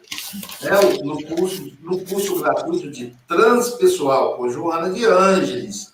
né, 0.60 0.70
no, 1.02 1.22
curso, 1.24 1.72
no 1.80 1.98
curso 2.04 2.40
gratuito 2.40 2.90
de 2.90 3.14
transpessoal 3.26 4.36
com 4.36 4.48
Joana 4.48 4.90
de 4.90 5.04
Ângeles, 5.04 5.92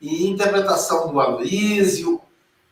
e 0.00 0.28
interpretação 0.28 1.10
do 1.10 1.20
Aloysio, 1.20 2.20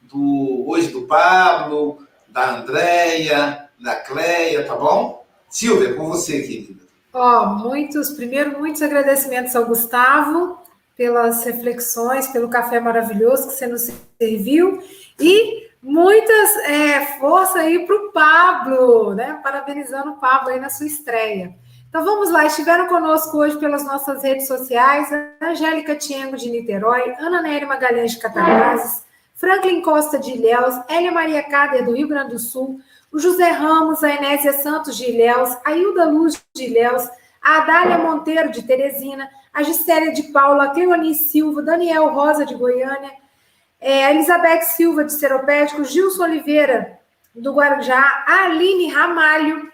do, 0.03 0.65
hoje 0.69 0.89
do 0.89 1.03
Pablo, 1.03 1.99
da 2.29 2.59
Andréia, 2.59 3.69
da 3.81 3.97
Cleia, 3.97 4.65
tá 4.65 4.77
bom? 4.77 5.25
Silvia, 5.49 5.95
com 5.95 6.07
você, 6.07 6.43
querida. 6.43 6.87
Ó, 7.13 7.43
oh, 7.43 7.47
muitos, 7.47 8.11
primeiro, 8.11 8.59
muitos 8.59 8.83
agradecimentos 8.83 9.57
ao 9.57 9.67
Gustavo 9.67 10.59
pelas 10.97 11.45
reflexões, 11.45 12.29
pelo 12.29 12.49
café 12.49 12.81
maravilhoso 12.81 13.49
que 13.49 13.55
você 13.55 13.67
nos 13.67 13.91
serviu 14.19 14.83
e 15.19 15.66
Muitas 15.89 16.57
é, 16.65 17.01
força 17.21 17.61
aí 17.61 17.87
para 17.87 17.95
o 17.95 18.11
Pablo, 18.11 19.15
né? 19.15 19.39
Parabenizando 19.41 20.11
o 20.11 20.17
Pablo 20.17 20.49
aí 20.49 20.59
na 20.59 20.69
sua 20.69 20.85
estreia. 20.85 21.55
Então 21.89 22.05
vamos 22.05 22.29
lá, 22.29 22.45
estiveram 22.45 22.89
conosco 22.89 23.39
hoje 23.39 23.57
pelas 23.57 23.85
nossas 23.85 24.25
redes 24.25 24.49
sociais, 24.49 25.09
Angélica 25.41 25.95
Tiengo 25.95 26.37
de 26.37 26.51
Niterói, 26.51 27.15
Ana 27.21 27.41
Nery 27.41 27.67
Magalhães 27.67 28.11
de 28.11 28.19
Catavazes, 28.19 29.07
Franklin 29.37 29.81
Costa 29.81 30.19
de 30.19 30.33
Ilhéus, 30.33 30.75
Elia 30.91 31.13
Maria 31.13 31.45
Cader 31.45 31.85
do 31.85 31.95
Rio 31.95 32.09
Grande 32.09 32.31
do 32.31 32.39
Sul, 32.41 32.81
o 33.13 33.21
José 33.21 33.49
Ramos, 33.51 34.03
a 34.03 34.13
Enésia 34.13 34.55
Santos 34.55 34.97
de 34.97 35.09
Ilhéus, 35.09 35.57
a 35.65 35.71
Hilda 35.71 36.05
Luz 36.07 36.43
de 36.53 36.65
Ilhéus, 36.65 37.09
a 37.41 37.59
Adália 37.59 37.99
Monteiro 37.99 38.51
de 38.51 38.61
Teresina, 38.61 39.31
a 39.55 39.63
Gistélia 39.63 40.13
de 40.13 40.25
Paula, 40.33 40.65
a 40.65 40.71
Cleoni 40.71 41.15
Silva, 41.15 41.63
Daniel 41.63 42.09
Rosa 42.09 42.45
de 42.45 42.57
Goiânia, 42.57 43.13
é, 43.81 44.11
Elizabeth 44.11 44.63
Silva, 44.63 45.05
de 45.05 45.13
Seropédico, 45.13 45.85
Gilson 45.85 46.25
Oliveira, 46.25 46.99
do 47.35 47.53
Guarujá, 47.53 48.25
Aline 48.27 48.89
Ramalho, 48.89 49.71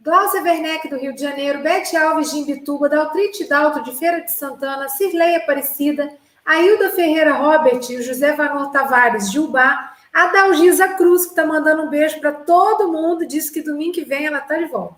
Glaucia 0.00 0.42
Werneck, 0.42 0.88
do 0.88 0.96
Rio 0.96 1.14
de 1.14 1.20
Janeiro, 1.20 1.62
Bete 1.62 1.96
Alves, 1.96 2.30
de 2.30 2.38
Imbituba, 2.38 2.88
Daltrite 2.88 3.48
Dalto, 3.48 3.82
de 3.82 3.98
Feira 3.98 4.20
de 4.20 4.30
Santana, 4.30 4.88
Cirlei 4.88 5.36
Aparecida, 5.36 6.12
Ailda 6.44 6.90
Ferreira 6.90 7.32
Robert 7.32 7.80
e 7.90 8.02
José 8.02 8.32
Vanor 8.32 8.70
Tavares, 8.70 9.30
de 9.30 9.40
Ubá, 9.40 9.94
a 10.12 10.26
Dalgisa 10.28 10.88
Cruz, 10.94 11.24
que 11.24 11.30
está 11.30 11.44
mandando 11.44 11.82
um 11.82 11.90
beijo 11.90 12.20
para 12.20 12.32
todo 12.32 12.90
mundo, 12.90 13.26
disse 13.26 13.52
que 13.52 13.60
domingo 13.60 13.92
que 13.92 14.04
vem 14.04 14.26
ela 14.26 14.38
está 14.38 14.56
de 14.56 14.66
volta. 14.66 14.96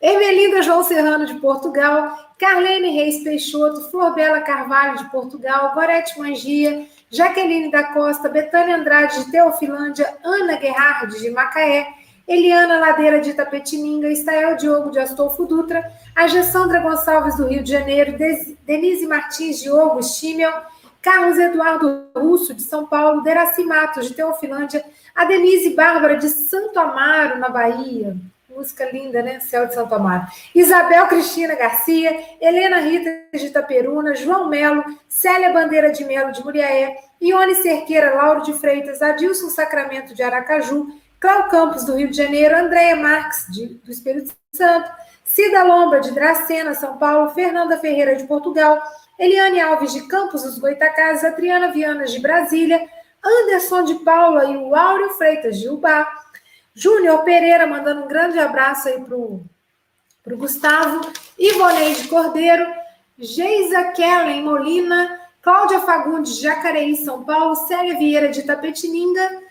Emelinda 0.00 0.62
João 0.62 0.82
Serrano, 0.82 1.26
de 1.26 1.34
Portugal, 1.34 2.34
Carlene 2.38 2.90
Reis 2.90 3.22
Peixoto, 3.22 3.90
Flor 3.90 4.14
Bela 4.14 4.40
Carvalho, 4.40 4.98
de 4.98 5.10
Portugal, 5.10 5.72
Gorete 5.74 6.18
Mangia, 6.18 6.86
Jaqueline 7.10 7.72
da 7.72 7.92
Costa, 7.92 8.28
Betânia 8.28 8.76
Andrade 8.76 9.24
de 9.24 9.32
Teofilândia, 9.32 10.16
Ana 10.22 10.56
Guerrard 10.56 11.12
de 11.18 11.28
Macaé, 11.30 11.88
Eliana 12.26 12.78
Ladeira 12.78 13.20
de 13.20 13.30
Itapetininga, 13.30 14.08
Estael 14.08 14.56
Diogo 14.56 14.92
de 14.92 15.00
Astolfo 15.00 15.44
Dutra, 15.44 15.92
a 16.14 16.28
Gessandra 16.28 16.78
Gonçalves 16.78 17.36
do 17.36 17.48
Rio 17.48 17.64
de 17.64 17.72
Janeiro, 17.72 18.16
Denise 18.64 19.08
Martins 19.08 19.60
de 19.60 19.68
Ogo 19.68 20.00
Schimmel, 20.04 20.52
Carlos 21.02 21.36
Eduardo 21.36 22.04
Russo 22.14 22.54
de 22.54 22.62
São 22.62 22.86
Paulo, 22.86 23.22
Deraci 23.22 23.64
Matos 23.64 24.06
de 24.06 24.14
Teofilândia, 24.14 24.84
a 25.12 25.24
Denise 25.24 25.74
Bárbara 25.74 26.16
de 26.16 26.28
Santo 26.28 26.78
Amaro, 26.78 27.40
na 27.40 27.48
Bahia, 27.48 28.16
música 28.54 28.90
linda, 28.90 29.22
né? 29.22 29.40
Céu 29.40 29.66
de 29.66 29.74
Santo 29.74 29.94
Amaro. 29.94 30.26
Isabel 30.54 31.06
Cristina 31.08 31.54
Garcia, 31.54 32.18
Helena 32.40 32.78
Rita 32.78 33.10
de 33.32 33.46
Itaperuna, 33.46 34.14
João 34.14 34.48
Melo, 34.48 34.84
Célia 35.08 35.52
Bandeira 35.52 35.90
de 35.90 36.04
Melo 36.04 36.32
de 36.32 36.42
Muriaé, 36.42 36.96
Ione 37.20 37.54
Cerqueira, 37.56 38.14
Lauro 38.14 38.42
de 38.42 38.52
Freitas, 38.54 39.02
Adilson 39.02 39.48
Sacramento 39.48 40.14
de 40.14 40.22
Aracaju, 40.22 40.88
Cláudio 41.18 41.50
Campos 41.50 41.84
do 41.84 41.96
Rio 41.96 42.10
de 42.10 42.16
Janeiro, 42.16 42.56
Andréia 42.56 42.96
Marques 42.96 43.46
de, 43.50 43.66
do 43.84 43.90
Espírito 43.90 44.34
Santo, 44.52 44.90
Cida 45.24 45.62
Lomba 45.62 46.00
de 46.00 46.10
Dracena, 46.12 46.74
São 46.74 46.96
Paulo, 46.96 47.30
Fernanda 47.30 47.78
Ferreira 47.78 48.16
de 48.16 48.24
Portugal, 48.24 48.82
Eliane 49.18 49.60
Alves 49.60 49.92
de 49.92 50.08
Campos 50.08 50.42
dos 50.42 50.58
Goitacazes, 50.58 51.24
Adriana 51.24 51.70
Vianas 51.70 52.10
de 52.10 52.20
Brasília, 52.20 52.88
Anderson 53.22 53.84
de 53.84 53.96
Paula 53.96 54.46
e 54.46 54.56
o 54.56 54.74
Áureo 54.74 55.10
Freitas 55.10 55.58
de 55.58 55.68
Ubá, 55.68 56.10
Júnior 56.80 57.24
Pereira 57.24 57.66
mandando 57.66 58.04
um 58.04 58.08
grande 58.08 58.38
abraço 58.38 58.88
aí 58.88 58.98
pro, 58.98 59.42
pro 60.24 60.38
Gustavo, 60.38 61.12
Ivoneide 61.38 62.08
Cordeiro, 62.08 62.66
Geisa 63.18 63.92
Kellen 63.92 64.42
Molina, 64.42 65.20
Cláudia 65.42 65.80
Fagundes 65.80 66.36
de 66.36 66.42
Jacareí, 66.44 66.96
São 66.96 67.22
Paulo, 67.22 67.54
Célia 67.54 67.98
Vieira 67.98 68.30
de 68.30 68.44
Tapetininga, 68.44 69.42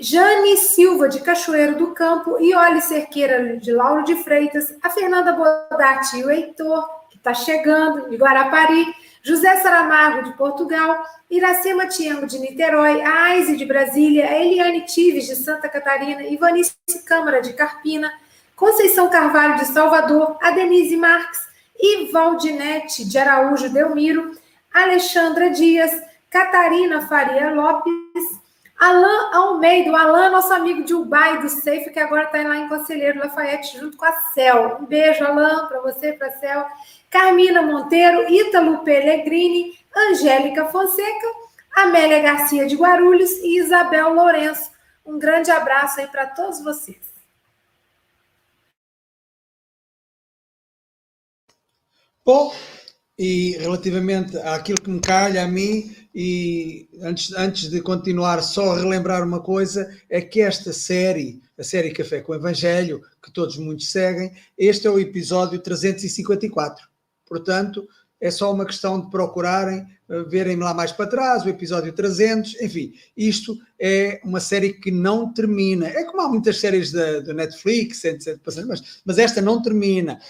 Jane 0.00 0.56
Silva 0.56 1.10
de 1.10 1.20
Cachoeiro 1.20 1.76
do 1.76 1.88
Campo, 1.88 2.40
Iole 2.40 2.80
Cerqueira 2.80 3.58
de 3.58 3.70
Lauro 3.70 4.02
de 4.02 4.16
Freitas, 4.16 4.74
a 4.82 4.88
Fernanda 4.88 5.34
Bodatti 5.34 6.20
e 6.20 6.24
o 6.24 6.30
Heitor, 6.30 6.88
que 7.10 7.18
está 7.18 7.34
chegando, 7.34 8.08
de 8.08 8.16
Guarapari, 8.16 8.86
José 9.24 9.56
Saramago, 9.58 10.22
de 10.22 10.32
Portugal, 10.36 11.04
Iracema 11.30 11.86
Tiango, 11.86 12.26
de 12.26 12.38
Niterói, 12.38 13.00
Aise, 13.02 13.56
de 13.56 13.64
Brasília, 13.64 14.30
Eliane 14.36 14.84
Tives, 14.84 15.26
de 15.26 15.36
Santa 15.36 15.68
Catarina, 15.68 16.22
Ivanice 16.24 16.74
Câmara, 17.06 17.40
de 17.40 17.52
Carpina, 17.52 18.12
Conceição 18.56 19.08
Carvalho 19.08 19.56
de 19.56 19.66
Salvador, 19.66 20.36
a 20.42 20.50
Denise 20.50 20.96
Marques 20.96 21.40
e 21.78 22.10
Valdinete 22.10 23.04
de 23.04 23.16
Araújo 23.16 23.68
Delmiro, 23.68 24.32
Alexandra 24.72 25.50
Dias, 25.50 25.92
Catarina 26.28 27.06
Faria 27.06 27.50
Lopes, 27.50 28.41
Alain 28.82 29.32
Almeida, 29.32 29.92
o 29.92 29.96
Alain, 29.96 30.32
nosso 30.32 30.52
amigo 30.52 30.82
de 30.82 30.92
Ubai 30.92 31.40
do 31.40 31.48
Safe, 31.48 31.88
que 31.90 32.00
agora 32.00 32.24
está 32.24 32.42
lá 32.42 32.58
em 32.58 32.68
Conselheiro 32.68 33.20
Lafayette, 33.20 33.78
junto 33.78 33.96
com 33.96 34.04
a 34.04 34.12
Cel. 34.34 34.78
Um 34.80 34.86
beijo, 34.86 35.22
Alain, 35.22 35.68
para 35.68 35.80
você 35.80 36.12
para 36.14 36.26
a 36.26 36.32
Cel. 36.32 36.66
Carmina 37.08 37.62
Monteiro, 37.62 38.28
Ítalo 38.28 38.82
Pellegrini, 38.82 39.78
Angélica 39.96 40.66
Fonseca, 40.66 41.26
Amélia 41.76 42.18
Garcia 42.22 42.66
de 42.66 42.74
Guarulhos 42.74 43.30
e 43.30 43.60
Isabel 43.60 44.14
Lourenço. 44.14 44.72
Um 45.06 45.16
grande 45.16 45.52
abraço 45.52 46.00
aí 46.00 46.08
para 46.08 46.26
todos 46.26 46.60
vocês. 46.60 47.06
Bom, 52.24 52.52
e 53.16 53.56
relativamente 53.58 54.36
àquilo 54.38 54.82
que 54.82 54.90
me 54.90 55.00
calha 55.00 55.44
a 55.44 55.46
mim, 55.46 56.01
e 56.14 56.88
antes, 57.00 57.32
antes 57.32 57.70
de 57.70 57.80
continuar, 57.80 58.42
só 58.42 58.74
relembrar 58.74 59.26
uma 59.26 59.40
coisa: 59.40 59.90
é 60.10 60.20
que 60.20 60.40
esta 60.40 60.72
série, 60.72 61.40
a 61.58 61.64
série 61.64 61.92
Café 61.92 62.20
com 62.20 62.34
Evangelho, 62.34 63.00
que 63.22 63.32
todos 63.32 63.56
muitos 63.56 63.90
seguem, 63.90 64.32
este 64.56 64.86
é 64.86 64.90
o 64.90 64.98
episódio 64.98 65.58
354. 65.58 66.86
Portanto, 67.26 67.88
é 68.22 68.30
só 68.30 68.52
uma 68.52 68.64
questão 68.64 69.00
de 69.00 69.10
procurarem, 69.10 69.84
eh, 70.08 70.22
verem 70.24 70.56
lá 70.56 70.72
mais 70.72 70.92
para 70.92 71.08
trás, 71.08 71.44
o 71.44 71.48
episódio 71.48 71.92
300, 71.92 72.60
enfim, 72.60 72.94
isto 73.16 73.58
é 73.80 74.20
uma 74.22 74.38
série 74.38 74.74
que 74.74 74.92
não 74.92 75.32
termina. 75.32 75.88
É 75.88 76.04
como 76.04 76.20
há 76.20 76.28
muitas 76.28 76.60
séries 76.60 76.92
da, 76.92 77.34
Netflix, 77.34 78.04
etc, 78.04 78.38
mas, 78.66 79.02
mas 79.04 79.18
esta 79.18 79.40
não 79.40 79.60
termina. 79.60 80.20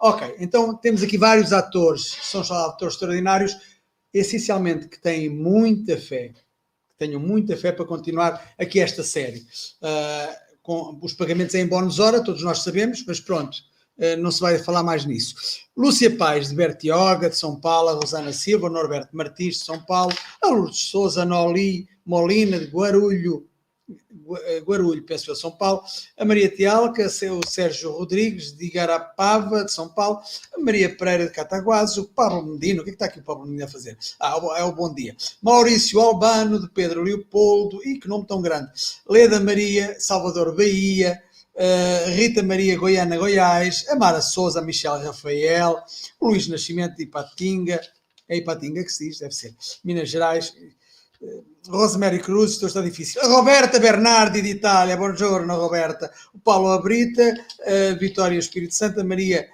Ok, 0.00 0.34
então 0.38 0.74
temos 0.76 1.02
aqui 1.02 1.18
vários 1.18 1.52
atores, 1.52 2.16
são 2.22 2.40
atores 2.40 2.94
extraordinários, 2.94 3.56
essencialmente 4.12 4.88
que 4.88 5.00
têm 5.00 5.28
muita 5.28 5.96
fé, 5.96 6.28
que 6.28 6.96
tenham 6.98 7.20
muita 7.20 7.56
fé 7.56 7.72
para 7.72 7.84
continuar 7.84 8.52
aqui 8.58 8.80
esta 8.80 9.02
série. 9.02 9.40
Uh, 9.80 10.52
com 10.62 10.98
os 11.02 11.12
pagamentos 11.12 11.54
em 11.54 11.66
bónus 11.66 11.98
hora, 11.98 12.22
todos 12.22 12.42
nós 12.42 12.58
sabemos, 12.58 13.04
mas 13.06 13.18
pronto, 13.18 13.56
uh, 13.98 14.16
não 14.18 14.30
se 14.30 14.40
vai 14.40 14.58
falar 14.58 14.82
mais 14.82 15.04
nisso. 15.04 15.34
Lúcia 15.76 16.14
Pais, 16.16 16.50
de 16.50 16.54
Bertioga, 16.54 17.30
de 17.30 17.36
São 17.36 17.58
Paulo, 17.58 17.88
a 17.88 17.94
Rosana 17.94 18.32
Silva, 18.32 18.68
Norberto 18.68 19.16
Martins, 19.16 19.58
de 19.58 19.64
São 19.64 19.82
Paulo, 19.82 20.14
a 20.42 20.48
Lourdes 20.48 20.90
Souza, 20.90 21.24
Noli 21.24 21.88
Molina, 22.04 22.58
de 22.58 22.66
Guarulho, 22.66 23.48
Guarulho, 24.64 25.02
penso 25.04 25.30
eu, 25.30 25.36
São 25.36 25.50
Paulo, 25.50 25.82
a 26.16 26.24
Maria 26.24 26.48
Tialca, 26.48 27.06
o 27.06 27.46
Sérgio 27.46 27.90
Rodrigues, 27.90 28.56
de 28.56 28.66
Igarapava, 28.66 29.64
de 29.64 29.72
São 29.72 29.88
Paulo, 29.88 30.20
a 30.54 30.60
Maria 30.60 30.94
Pereira 30.94 31.26
de 31.26 31.32
Cataguases, 31.32 31.96
o 31.98 32.04
Pablo 32.04 32.42
Medina, 32.42 32.80
o 32.80 32.84
que, 32.84 32.90
é 32.90 32.92
que 32.92 32.96
está 32.96 33.06
aqui 33.06 33.18
o 33.18 33.22
Pablo 33.22 33.44
Medina 33.44 33.64
a 33.64 33.68
fazer? 33.68 33.98
Ah, 34.18 34.40
é 34.56 34.64
o 34.64 34.72
Bom 34.72 34.94
Dia. 34.94 35.16
Maurício 35.42 36.00
Albano, 36.00 36.60
de 36.60 36.68
Pedro 36.70 37.02
Leopoldo, 37.02 37.80
e 37.84 37.98
que 37.98 38.08
nome 38.08 38.26
tão 38.26 38.40
grande, 38.40 38.70
Leda 39.08 39.40
Maria, 39.40 39.98
Salvador 39.98 40.54
Bahia, 40.56 41.20
Uh, 41.54 42.08
Rita 42.08 42.42
Maria 42.42 42.78
Goiana 42.78 43.18
Goiás, 43.18 43.86
Amara 43.90 44.22
Souza, 44.22 44.62
Michel 44.62 44.98
Rafael, 45.02 45.82
Luís 46.18 46.48
Nascimento 46.48 46.96
de 46.96 47.02
Ipatinga, 47.02 47.78
é 48.26 48.38
Ipatinga 48.38 48.82
que 48.82 48.88
se 48.88 49.06
diz, 49.06 49.18
deve 49.18 49.34
ser, 49.34 49.54
Minas 49.84 50.08
Gerais, 50.08 50.54
Rosemary 51.68 52.18
Cruz, 52.20 52.52
isto 52.52 52.66
está 52.66 52.80
difícil. 52.80 53.22
A 53.22 53.28
Roberta 53.28 53.78
Bernardi 53.78 54.42
de 54.42 54.50
Itália, 54.50 54.96
buongiorno 54.96 55.56
Roberta. 55.56 56.10
O 56.34 56.38
Paulo 56.38 56.72
Abrita, 56.72 57.22
a 57.64 57.94
Vitória 57.94 58.38
Espírito 58.38 58.74
Santo, 58.74 59.00
a 59.00 59.04
Maria 59.04 59.48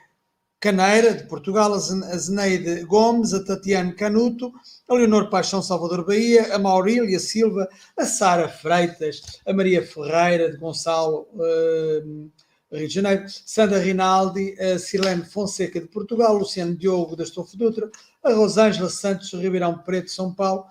Caneira, 0.59 1.14
de 1.14 1.24
Portugal, 1.24 1.74
a 1.74 1.78
Zeneide 1.78 2.82
Gomes, 2.84 3.34
a 3.34 3.44
Tatiane 3.44 3.94
Canuto, 3.94 4.52
a 4.88 4.94
Leonor 4.94 5.28
Paixão 5.28 5.62
Salvador 5.62 6.04
Bahia, 6.04 6.54
a 6.54 6.59
Maurília 6.59 7.20
Silva, 7.20 7.68
a 7.96 8.04
Sara 8.04 8.48
Freitas, 8.48 9.20
a 9.46 9.52
Maria 9.52 9.86
Ferreira 9.86 10.50
de 10.50 10.56
Gonçalo, 10.56 11.28
uh, 11.34 12.30
Rio 12.72 12.88
de 12.88 12.94
Janeiro, 12.94 13.24
Sandra 13.28 13.78
Rinaldi, 13.78 14.59
a 14.61 14.78
Silene 14.78 15.24
Fonseca 15.24 15.80
de 15.80 15.86
Portugal, 15.86 16.36
Luciano 16.36 16.74
Diogo 16.74 17.14
da 17.14 17.24
Estofo 17.24 17.56
Dutra, 17.56 17.90
a 18.22 18.32
Rosângela 18.32 18.90
Santos 18.90 19.32
Ribeirão 19.32 19.78
Preto, 19.78 20.11
São 20.11 20.34
Paulo, 20.34 20.64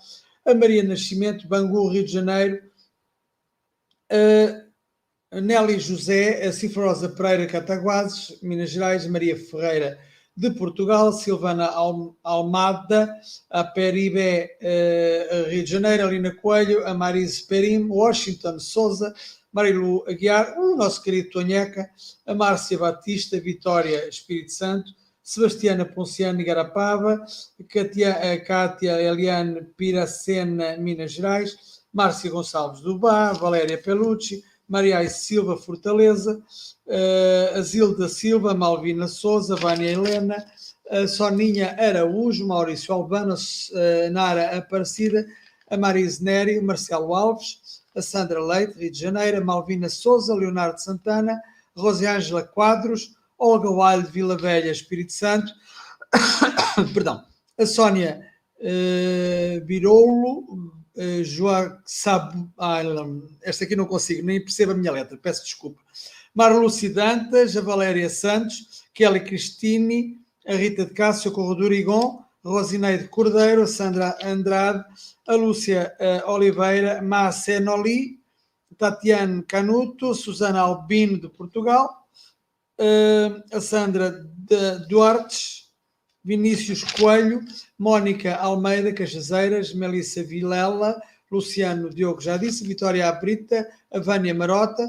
a 0.47 0.53
Maria 0.55 0.81
Nascimento, 0.81 1.45
Bangu, 1.45 1.89
Rio 1.89 2.05
de 2.05 2.13
Janeiro, 2.13 2.61
a 5.29 5.41
Nelly 5.41 5.77
José, 5.77 6.41
a 6.47 6.53
Cifrosa 6.53 7.09
Pereira, 7.09 7.45
Cataguases, 7.47 8.41
Minas 8.41 8.69
Gerais, 8.69 9.05
Maria 9.07 9.35
Ferreira, 9.35 9.99
de 10.35 10.49
Portugal, 10.51 11.11
Silvana 11.11 11.69
Almada, 12.23 13.13
a 13.49 13.63
Peribé, 13.65 14.57
Rio 15.49 15.65
de 15.65 15.69
Janeiro, 15.69 16.07
a 16.07 16.11
Lina 16.11 16.33
Coelho, 16.33 16.87
a 16.87 16.93
Marise 16.93 17.45
Perim, 17.45 17.91
Washington 17.91 18.57
Souza, 18.57 19.13
Marilu 19.51 20.05
Aguiar, 20.07 20.57
o 20.57 20.77
nosso 20.77 21.03
querido 21.03 21.29
Tonheca, 21.29 21.89
a 22.25 22.33
Márcia 22.33 22.77
Batista, 22.77 23.37
Vitória 23.37 24.07
Espírito 24.07 24.53
Santo, 24.53 24.91
Sebastiana 25.27 25.83
Ponciano 25.83 26.41
Garapava, 26.41 27.21
Katia, 27.67 28.39
Kátia 28.45 28.97
Eliane 29.01 29.61
Piracena, 29.75 30.77
Minas 30.77 31.11
Gerais, 31.11 31.81
Márcia 31.93 32.31
Gonçalves 32.31 32.79
do 32.79 32.97
Bar, 32.97 33.33
Valéria 33.33 33.77
Pelucci, 33.77 34.41
Maria 34.69 35.05
Silva 35.09 35.57
Fortaleza, 35.57 36.41
uh, 36.87 37.57
Azilda 37.57 38.07
Silva, 38.07 38.53
Malvina 38.53 39.09
Souza, 39.09 39.57
Vânia 39.57 39.91
Helena, 39.91 40.45
a 40.89 41.05
Soninha 41.09 41.75
Araújo, 41.77 42.47
Maurício 42.47 42.93
Albano, 42.93 43.33
uh, 43.33 44.09
Nara 44.09 44.57
Aparecida, 44.57 45.25
a 45.69 45.75
Marise 45.75 46.23
Neri, 46.23 46.61
Marcelo 46.61 47.13
Alves, 47.13 47.81
a 47.93 48.01
Sandra 48.01 48.41
Leite, 48.41 48.79
Rio 48.79 48.89
de 48.89 48.97
Janeiro, 48.97 49.39
a 49.39 49.43
Malvina 49.43 49.89
Souza, 49.89 50.33
Leonardo 50.33 50.79
Santana, 50.79 51.37
Rosiângela 51.75 52.43
Quadros, 52.43 53.16
Olga 53.37 53.69
Wilde 53.69 54.07
de 54.07 54.13
Vila 54.13 54.37
Velha, 54.37 54.71
Espírito 54.71 55.13
Santo, 55.13 55.51
perdão, 56.93 57.23
a 57.57 57.65
Sónia 57.65 58.21
uh, 58.59 59.65
Birolo, 59.65 60.73
uh, 60.95 61.23
Joa 61.23 61.81
Sab, 61.85 62.33
ah, 62.57 62.81
esta 63.43 63.63
aqui 63.63 63.75
não 63.75 63.85
consigo, 63.85 64.25
nem 64.25 64.41
percebo 64.41 64.71
a 64.71 64.75
minha 64.75 64.91
letra, 64.91 65.17
peço 65.17 65.43
desculpa. 65.43 65.81
Marluci 66.33 66.89
Dantas, 66.89 67.57
a 67.57 67.61
Valéria 67.61 68.09
Santos, 68.09 68.83
Kelly 68.93 69.21
Cristini, 69.21 70.17
a 70.47 70.53
Rita 70.53 70.85
de 70.85 70.93
Cássio, 70.93 71.31
Corredor 71.31 71.73
Igon, 71.73 72.23
Rosineide 72.43 73.07
Cordeiro, 73.07 73.63
a 73.63 73.67
Sandra 73.67 74.17
Andrade, 74.23 74.83
a 75.27 75.35
Lúcia 75.35 75.93
uh, 75.99 76.31
Oliveira, 76.31 77.01
Márcia 77.01 77.59
Noli, 77.59 78.19
Tatiane 78.77 79.43
Canuto, 79.43 80.13
Susana 80.13 80.61
Albino 80.61 81.19
de 81.19 81.27
Portugal, 81.29 82.06
a 83.51 83.59
Sandra 83.61 84.11
Duarte, 84.87 85.67
Vinícius 86.23 86.83
Coelho, 86.83 87.39
Mónica 87.77 88.35
Almeida 88.35 88.91
Cajazeiras, 88.93 89.73
Melissa 89.73 90.23
Vilela, 90.23 91.01
Luciano 91.31 91.89
Diogo 91.89 92.21
já 92.21 92.37
disse, 92.37 92.67
Vitória 92.67 93.07
Abrita, 93.07 93.67
a 93.91 93.99
Vânia 93.99 94.33
Marota, 94.33 94.83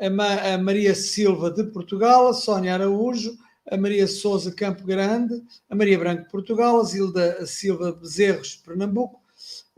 a, 0.00 0.10
Ma 0.10 0.54
a 0.54 0.58
Maria 0.58 0.94
Silva 0.94 1.50
de 1.50 1.64
Portugal, 1.64 2.28
a 2.28 2.34
Sónia 2.34 2.74
Araújo, 2.74 3.36
a 3.70 3.76
Maria 3.76 4.06
Souza 4.06 4.52
Campo 4.52 4.84
Grande, 4.84 5.42
a 5.68 5.74
Maria 5.74 5.98
Branco 5.98 6.30
Portugal, 6.30 6.80
a 6.80 6.84
Zilda 6.84 7.46
Silva 7.46 7.92
Bezerros 7.92 8.56
Pernambuco, 8.56 9.20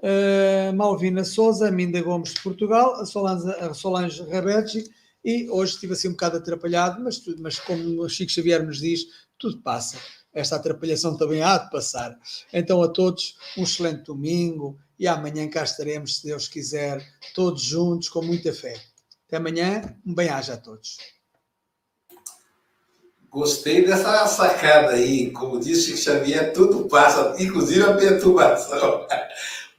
a 0.03 0.73
Malvina 0.73 1.25
Souza, 1.25 1.69
a 1.69 1.71
Minda 1.71 2.01
Gomes 2.03 2.35
de 2.35 2.41
Portugal, 2.41 2.95
a 3.01 3.07
Solange, 3.07 3.75
Solange 3.75 4.23
Rabetti, 4.25 4.85
e 5.25 5.49
hoje 5.49 5.75
estive 5.75 5.95
assim 5.95 6.09
um 6.09 6.13
bocado 6.13 6.37
atrapalhado, 6.37 7.03
mas, 7.03 7.23
mas 7.39 7.59
como 7.59 8.03
o 8.03 8.09
Chico 8.09 8.31
Xavier 8.31 8.65
nos 8.65 8.79
diz, 8.79 9.07
tudo 9.39 9.63
passa. 9.63 9.97
Esta 10.33 10.57
atrapalhação 10.57 11.17
também 11.17 11.43
há 11.43 11.57
de 11.57 11.71
passar. 11.71 12.19
Então, 12.53 12.83
a 12.83 12.89
todos, 12.89 13.37
um 13.57 13.63
excelente 13.63 14.05
domingo 14.05 14.79
e 14.99 15.07
amanhã 15.07 15.49
cá 15.49 15.63
estaremos, 15.63 16.19
se 16.19 16.27
Deus 16.27 16.49
quiser, 16.49 17.03
todos 17.35 17.63
juntos, 17.63 18.09
com 18.09 18.21
muita 18.21 18.53
fé. 18.53 18.79
Até 19.27 19.37
amanhã, 19.37 19.97
um 20.05 20.15
bem-aja 20.15 20.55
a 20.55 20.57
todos. 20.57 20.99
Gostei 23.31 23.85
dessa 23.85 24.27
sacada 24.27 24.93
aí. 24.93 25.31
Como 25.31 25.59
disse 25.59 25.97
Xavier, 25.97 26.53
tudo 26.53 26.89
passa, 26.89 27.35
inclusive 27.43 27.83
a 27.83 27.95
perturbação. 27.95 29.07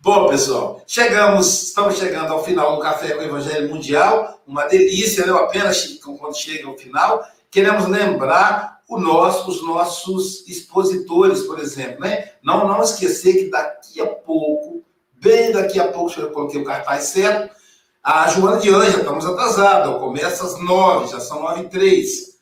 Bom, 0.05 0.29
pessoal, 0.29 0.83
chegamos, 0.85 1.63
estamos 1.63 1.97
chegando 1.97 2.31
ao 2.31 2.43
final 2.43 2.75
do 2.75 2.79
Café 2.79 3.15
com 3.15 3.21
o 3.21 3.25
Evangelho 3.25 3.69
Mundial. 3.69 4.39
Uma 4.45 4.65
delícia, 4.65 5.25
né? 5.25 5.33
Apenas 5.33 5.97
quando 5.97 6.37
chega 6.37 6.67
ao 6.67 6.77
final. 6.77 7.25
Queremos 7.49 7.87
lembrar 7.87 8.81
nosso, 8.87 9.49
os 9.49 9.63
nossos 9.63 10.47
expositores, 10.47 11.41
por 11.41 11.57
exemplo, 11.57 12.01
né? 12.01 12.33
Não, 12.43 12.67
não 12.67 12.83
esquecer 12.83 13.33
que 13.33 13.49
daqui 13.49 13.99
a 13.99 14.05
pouco, 14.05 14.83
bem 15.15 15.51
daqui 15.51 15.79
a 15.79 15.87
pouco, 15.87 16.19
eu 16.19 16.29
coloquei 16.29 16.61
o 16.61 16.65
cartaz 16.65 17.05
certo, 17.05 17.55
a 18.03 18.27
Joana 18.27 18.57
de 18.59 18.69
Anja, 18.69 18.99
estamos 18.99 19.25
atrasados, 19.25 19.99
começa 19.99 20.45
às 20.45 20.61
nove, 20.61 21.11
já 21.11 21.19
são 21.19 21.41
nove 21.41 21.63
e 21.63 21.67
três. 21.67 22.37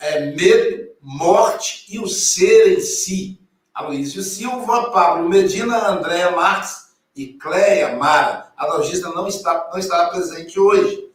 é, 0.00 0.32
medo, 0.34 0.88
morte 1.00 1.86
e 1.88 2.00
o 2.00 2.08
ser 2.08 2.76
em 2.76 2.80
si. 2.80 3.40
Aloysio 3.72 4.22
Silva, 4.22 4.90
Pablo 4.90 5.28
Medina, 5.28 5.88
Andréa 5.88 6.32
Marques 6.32 6.85
e 7.16 7.32
Cleia 7.34 7.96
Mara. 7.96 8.52
A 8.56 8.66
lojista 8.66 9.08
não, 9.08 9.26
está, 9.26 9.68
não 9.72 9.78
estará 9.78 10.10
presente 10.10 10.60
hoje. 10.60 11.06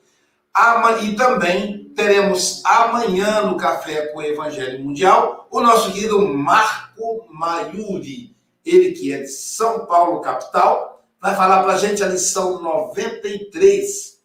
E 1.04 1.16
também 1.16 1.86
teremos 1.96 2.62
amanhã 2.66 3.44
no 3.46 3.56
Café 3.56 4.08
com 4.08 4.20
o 4.20 4.24
Evangelho 4.24 4.84
Mundial 4.84 5.42
o 5.52 5.60
nosso 5.60 5.92
querido 5.92 6.26
Marco 6.28 7.28
Maiuri, 7.30 8.34
ele 8.66 8.94
que 8.94 9.12
é 9.12 9.20
de 9.20 9.28
São 9.28 9.86
Paulo, 9.86 10.22
capital, 10.22 11.04
vai 11.20 11.36
falar 11.36 11.62
para 11.62 11.74
a 11.74 11.78
gente 11.78 12.02
a 12.02 12.08
lição 12.08 12.62
93. 12.62 14.20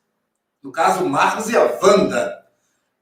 No 0.62 0.70
caso, 0.70 1.04
Marcos 1.04 1.48
e 1.50 1.56
a 1.56 1.78
Wanda. 1.82 2.46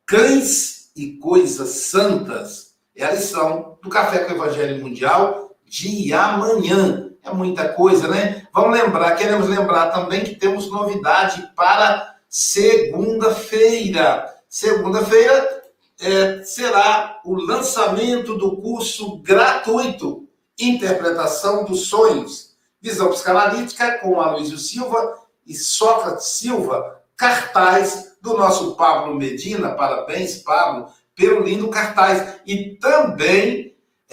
Cães 0.06 0.90
e 0.96 1.12
coisas 1.18 1.68
santas. 1.68 2.74
É 2.96 3.04
a 3.04 3.12
lição 3.12 3.78
do 3.82 3.90
Café 3.90 4.20
com 4.20 4.32
o 4.32 4.36
Evangelho 4.36 4.82
Mundial 4.82 5.54
de 5.66 6.12
amanhã. 6.12 7.10
É 7.22 7.30
muita 7.32 7.68
coisa, 7.68 8.08
né? 8.08 8.43
Vamos 8.54 8.78
lembrar, 8.78 9.16
queremos 9.16 9.48
lembrar 9.48 9.90
também 9.90 10.22
que 10.22 10.36
temos 10.36 10.70
novidade 10.70 11.50
para 11.56 12.14
segunda-feira. 12.28 14.32
Segunda-feira 14.48 15.64
é, 16.00 16.40
será 16.44 17.20
o 17.24 17.34
lançamento 17.34 18.38
do 18.38 18.56
curso 18.58 19.18
gratuito 19.18 20.28
Interpretação 20.56 21.64
dos 21.64 21.88
Sonhos, 21.88 22.54
visão 22.80 23.10
psicanalítica 23.10 23.98
com 23.98 24.20
Aloysio 24.20 24.56
Silva 24.56 25.18
e 25.44 25.52
Sócrates 25.52 26.26
Silva, 26.26 27.02
cartaz 27.16 28.16
do 28.22 28.38
nosso 28.38 28.76
Pablo 28.76 29.16
Medina. 29.16 29.70
Parabéns, 29.70 30.36
Pablo, 30.36 30.86
pelo 31.16 31.42
lindo 31.42 31.70
cartaz. 31.70 32.36
E 32.46 32.76
também 32.76 33.63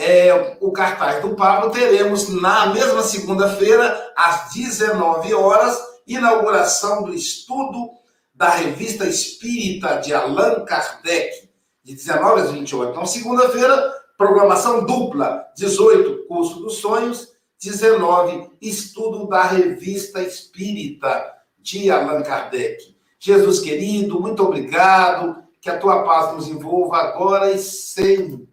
é, 0.02 0.58
o 0.60 0.72
cartaz 0.72 1.22
do 1.22 1.36
Pablo 1.36 1.70
teremos 1.70 2.28
na 2.30 2.74
mesma 2.74 3.04
segunda-feira, 3.04 4.12
às 4.18 4.52
19 4.52 5.32
horas, 5.36 5.80
inauguração 6.08 7.04
do 7.04 7.14
estudo 7.14 7.92
da 8.34 8.50
revista 8.50 9.06
Espírita 9.06 9.98
de 9.98 10.12
Allan 10.12 10.66
Kardec, 10.66 11.48
de 11.84 11.94
19 11.94 12.42
às 12.42 12.52
28. 12.52 12.92
Então, 12.92 13.06
segunda-feira, 13.06 13.94
programação 14.18 14.84
dupla: 14.88 15.46
18, 15.56 16.26
curso 16.28 16.62
dos 16.62 16.78
sonhos, 16.78 17.34
19, 17.62 18.50
estudo 18.60 19.28
da 19.28 19.44
revista 19.44 20.20
Espírita 20.24 21.32
de 21.60 21.92
Allan 21.92 22.24
Kardec. 22.24 22.96
Jesus 23.20 23.60
querido, 23.60 24.20
muito 24.20 24.42
obrigado, 24.42 25.44
que 25.62 25.70
a 25.70 25.78
tua 25.78 26.02
paz 26.02 26.34
nos 26.34 26.48
envolva 26.48 26.98
agora 26.98 27.52
e 27.52 27.60
sempre 27.60 28.51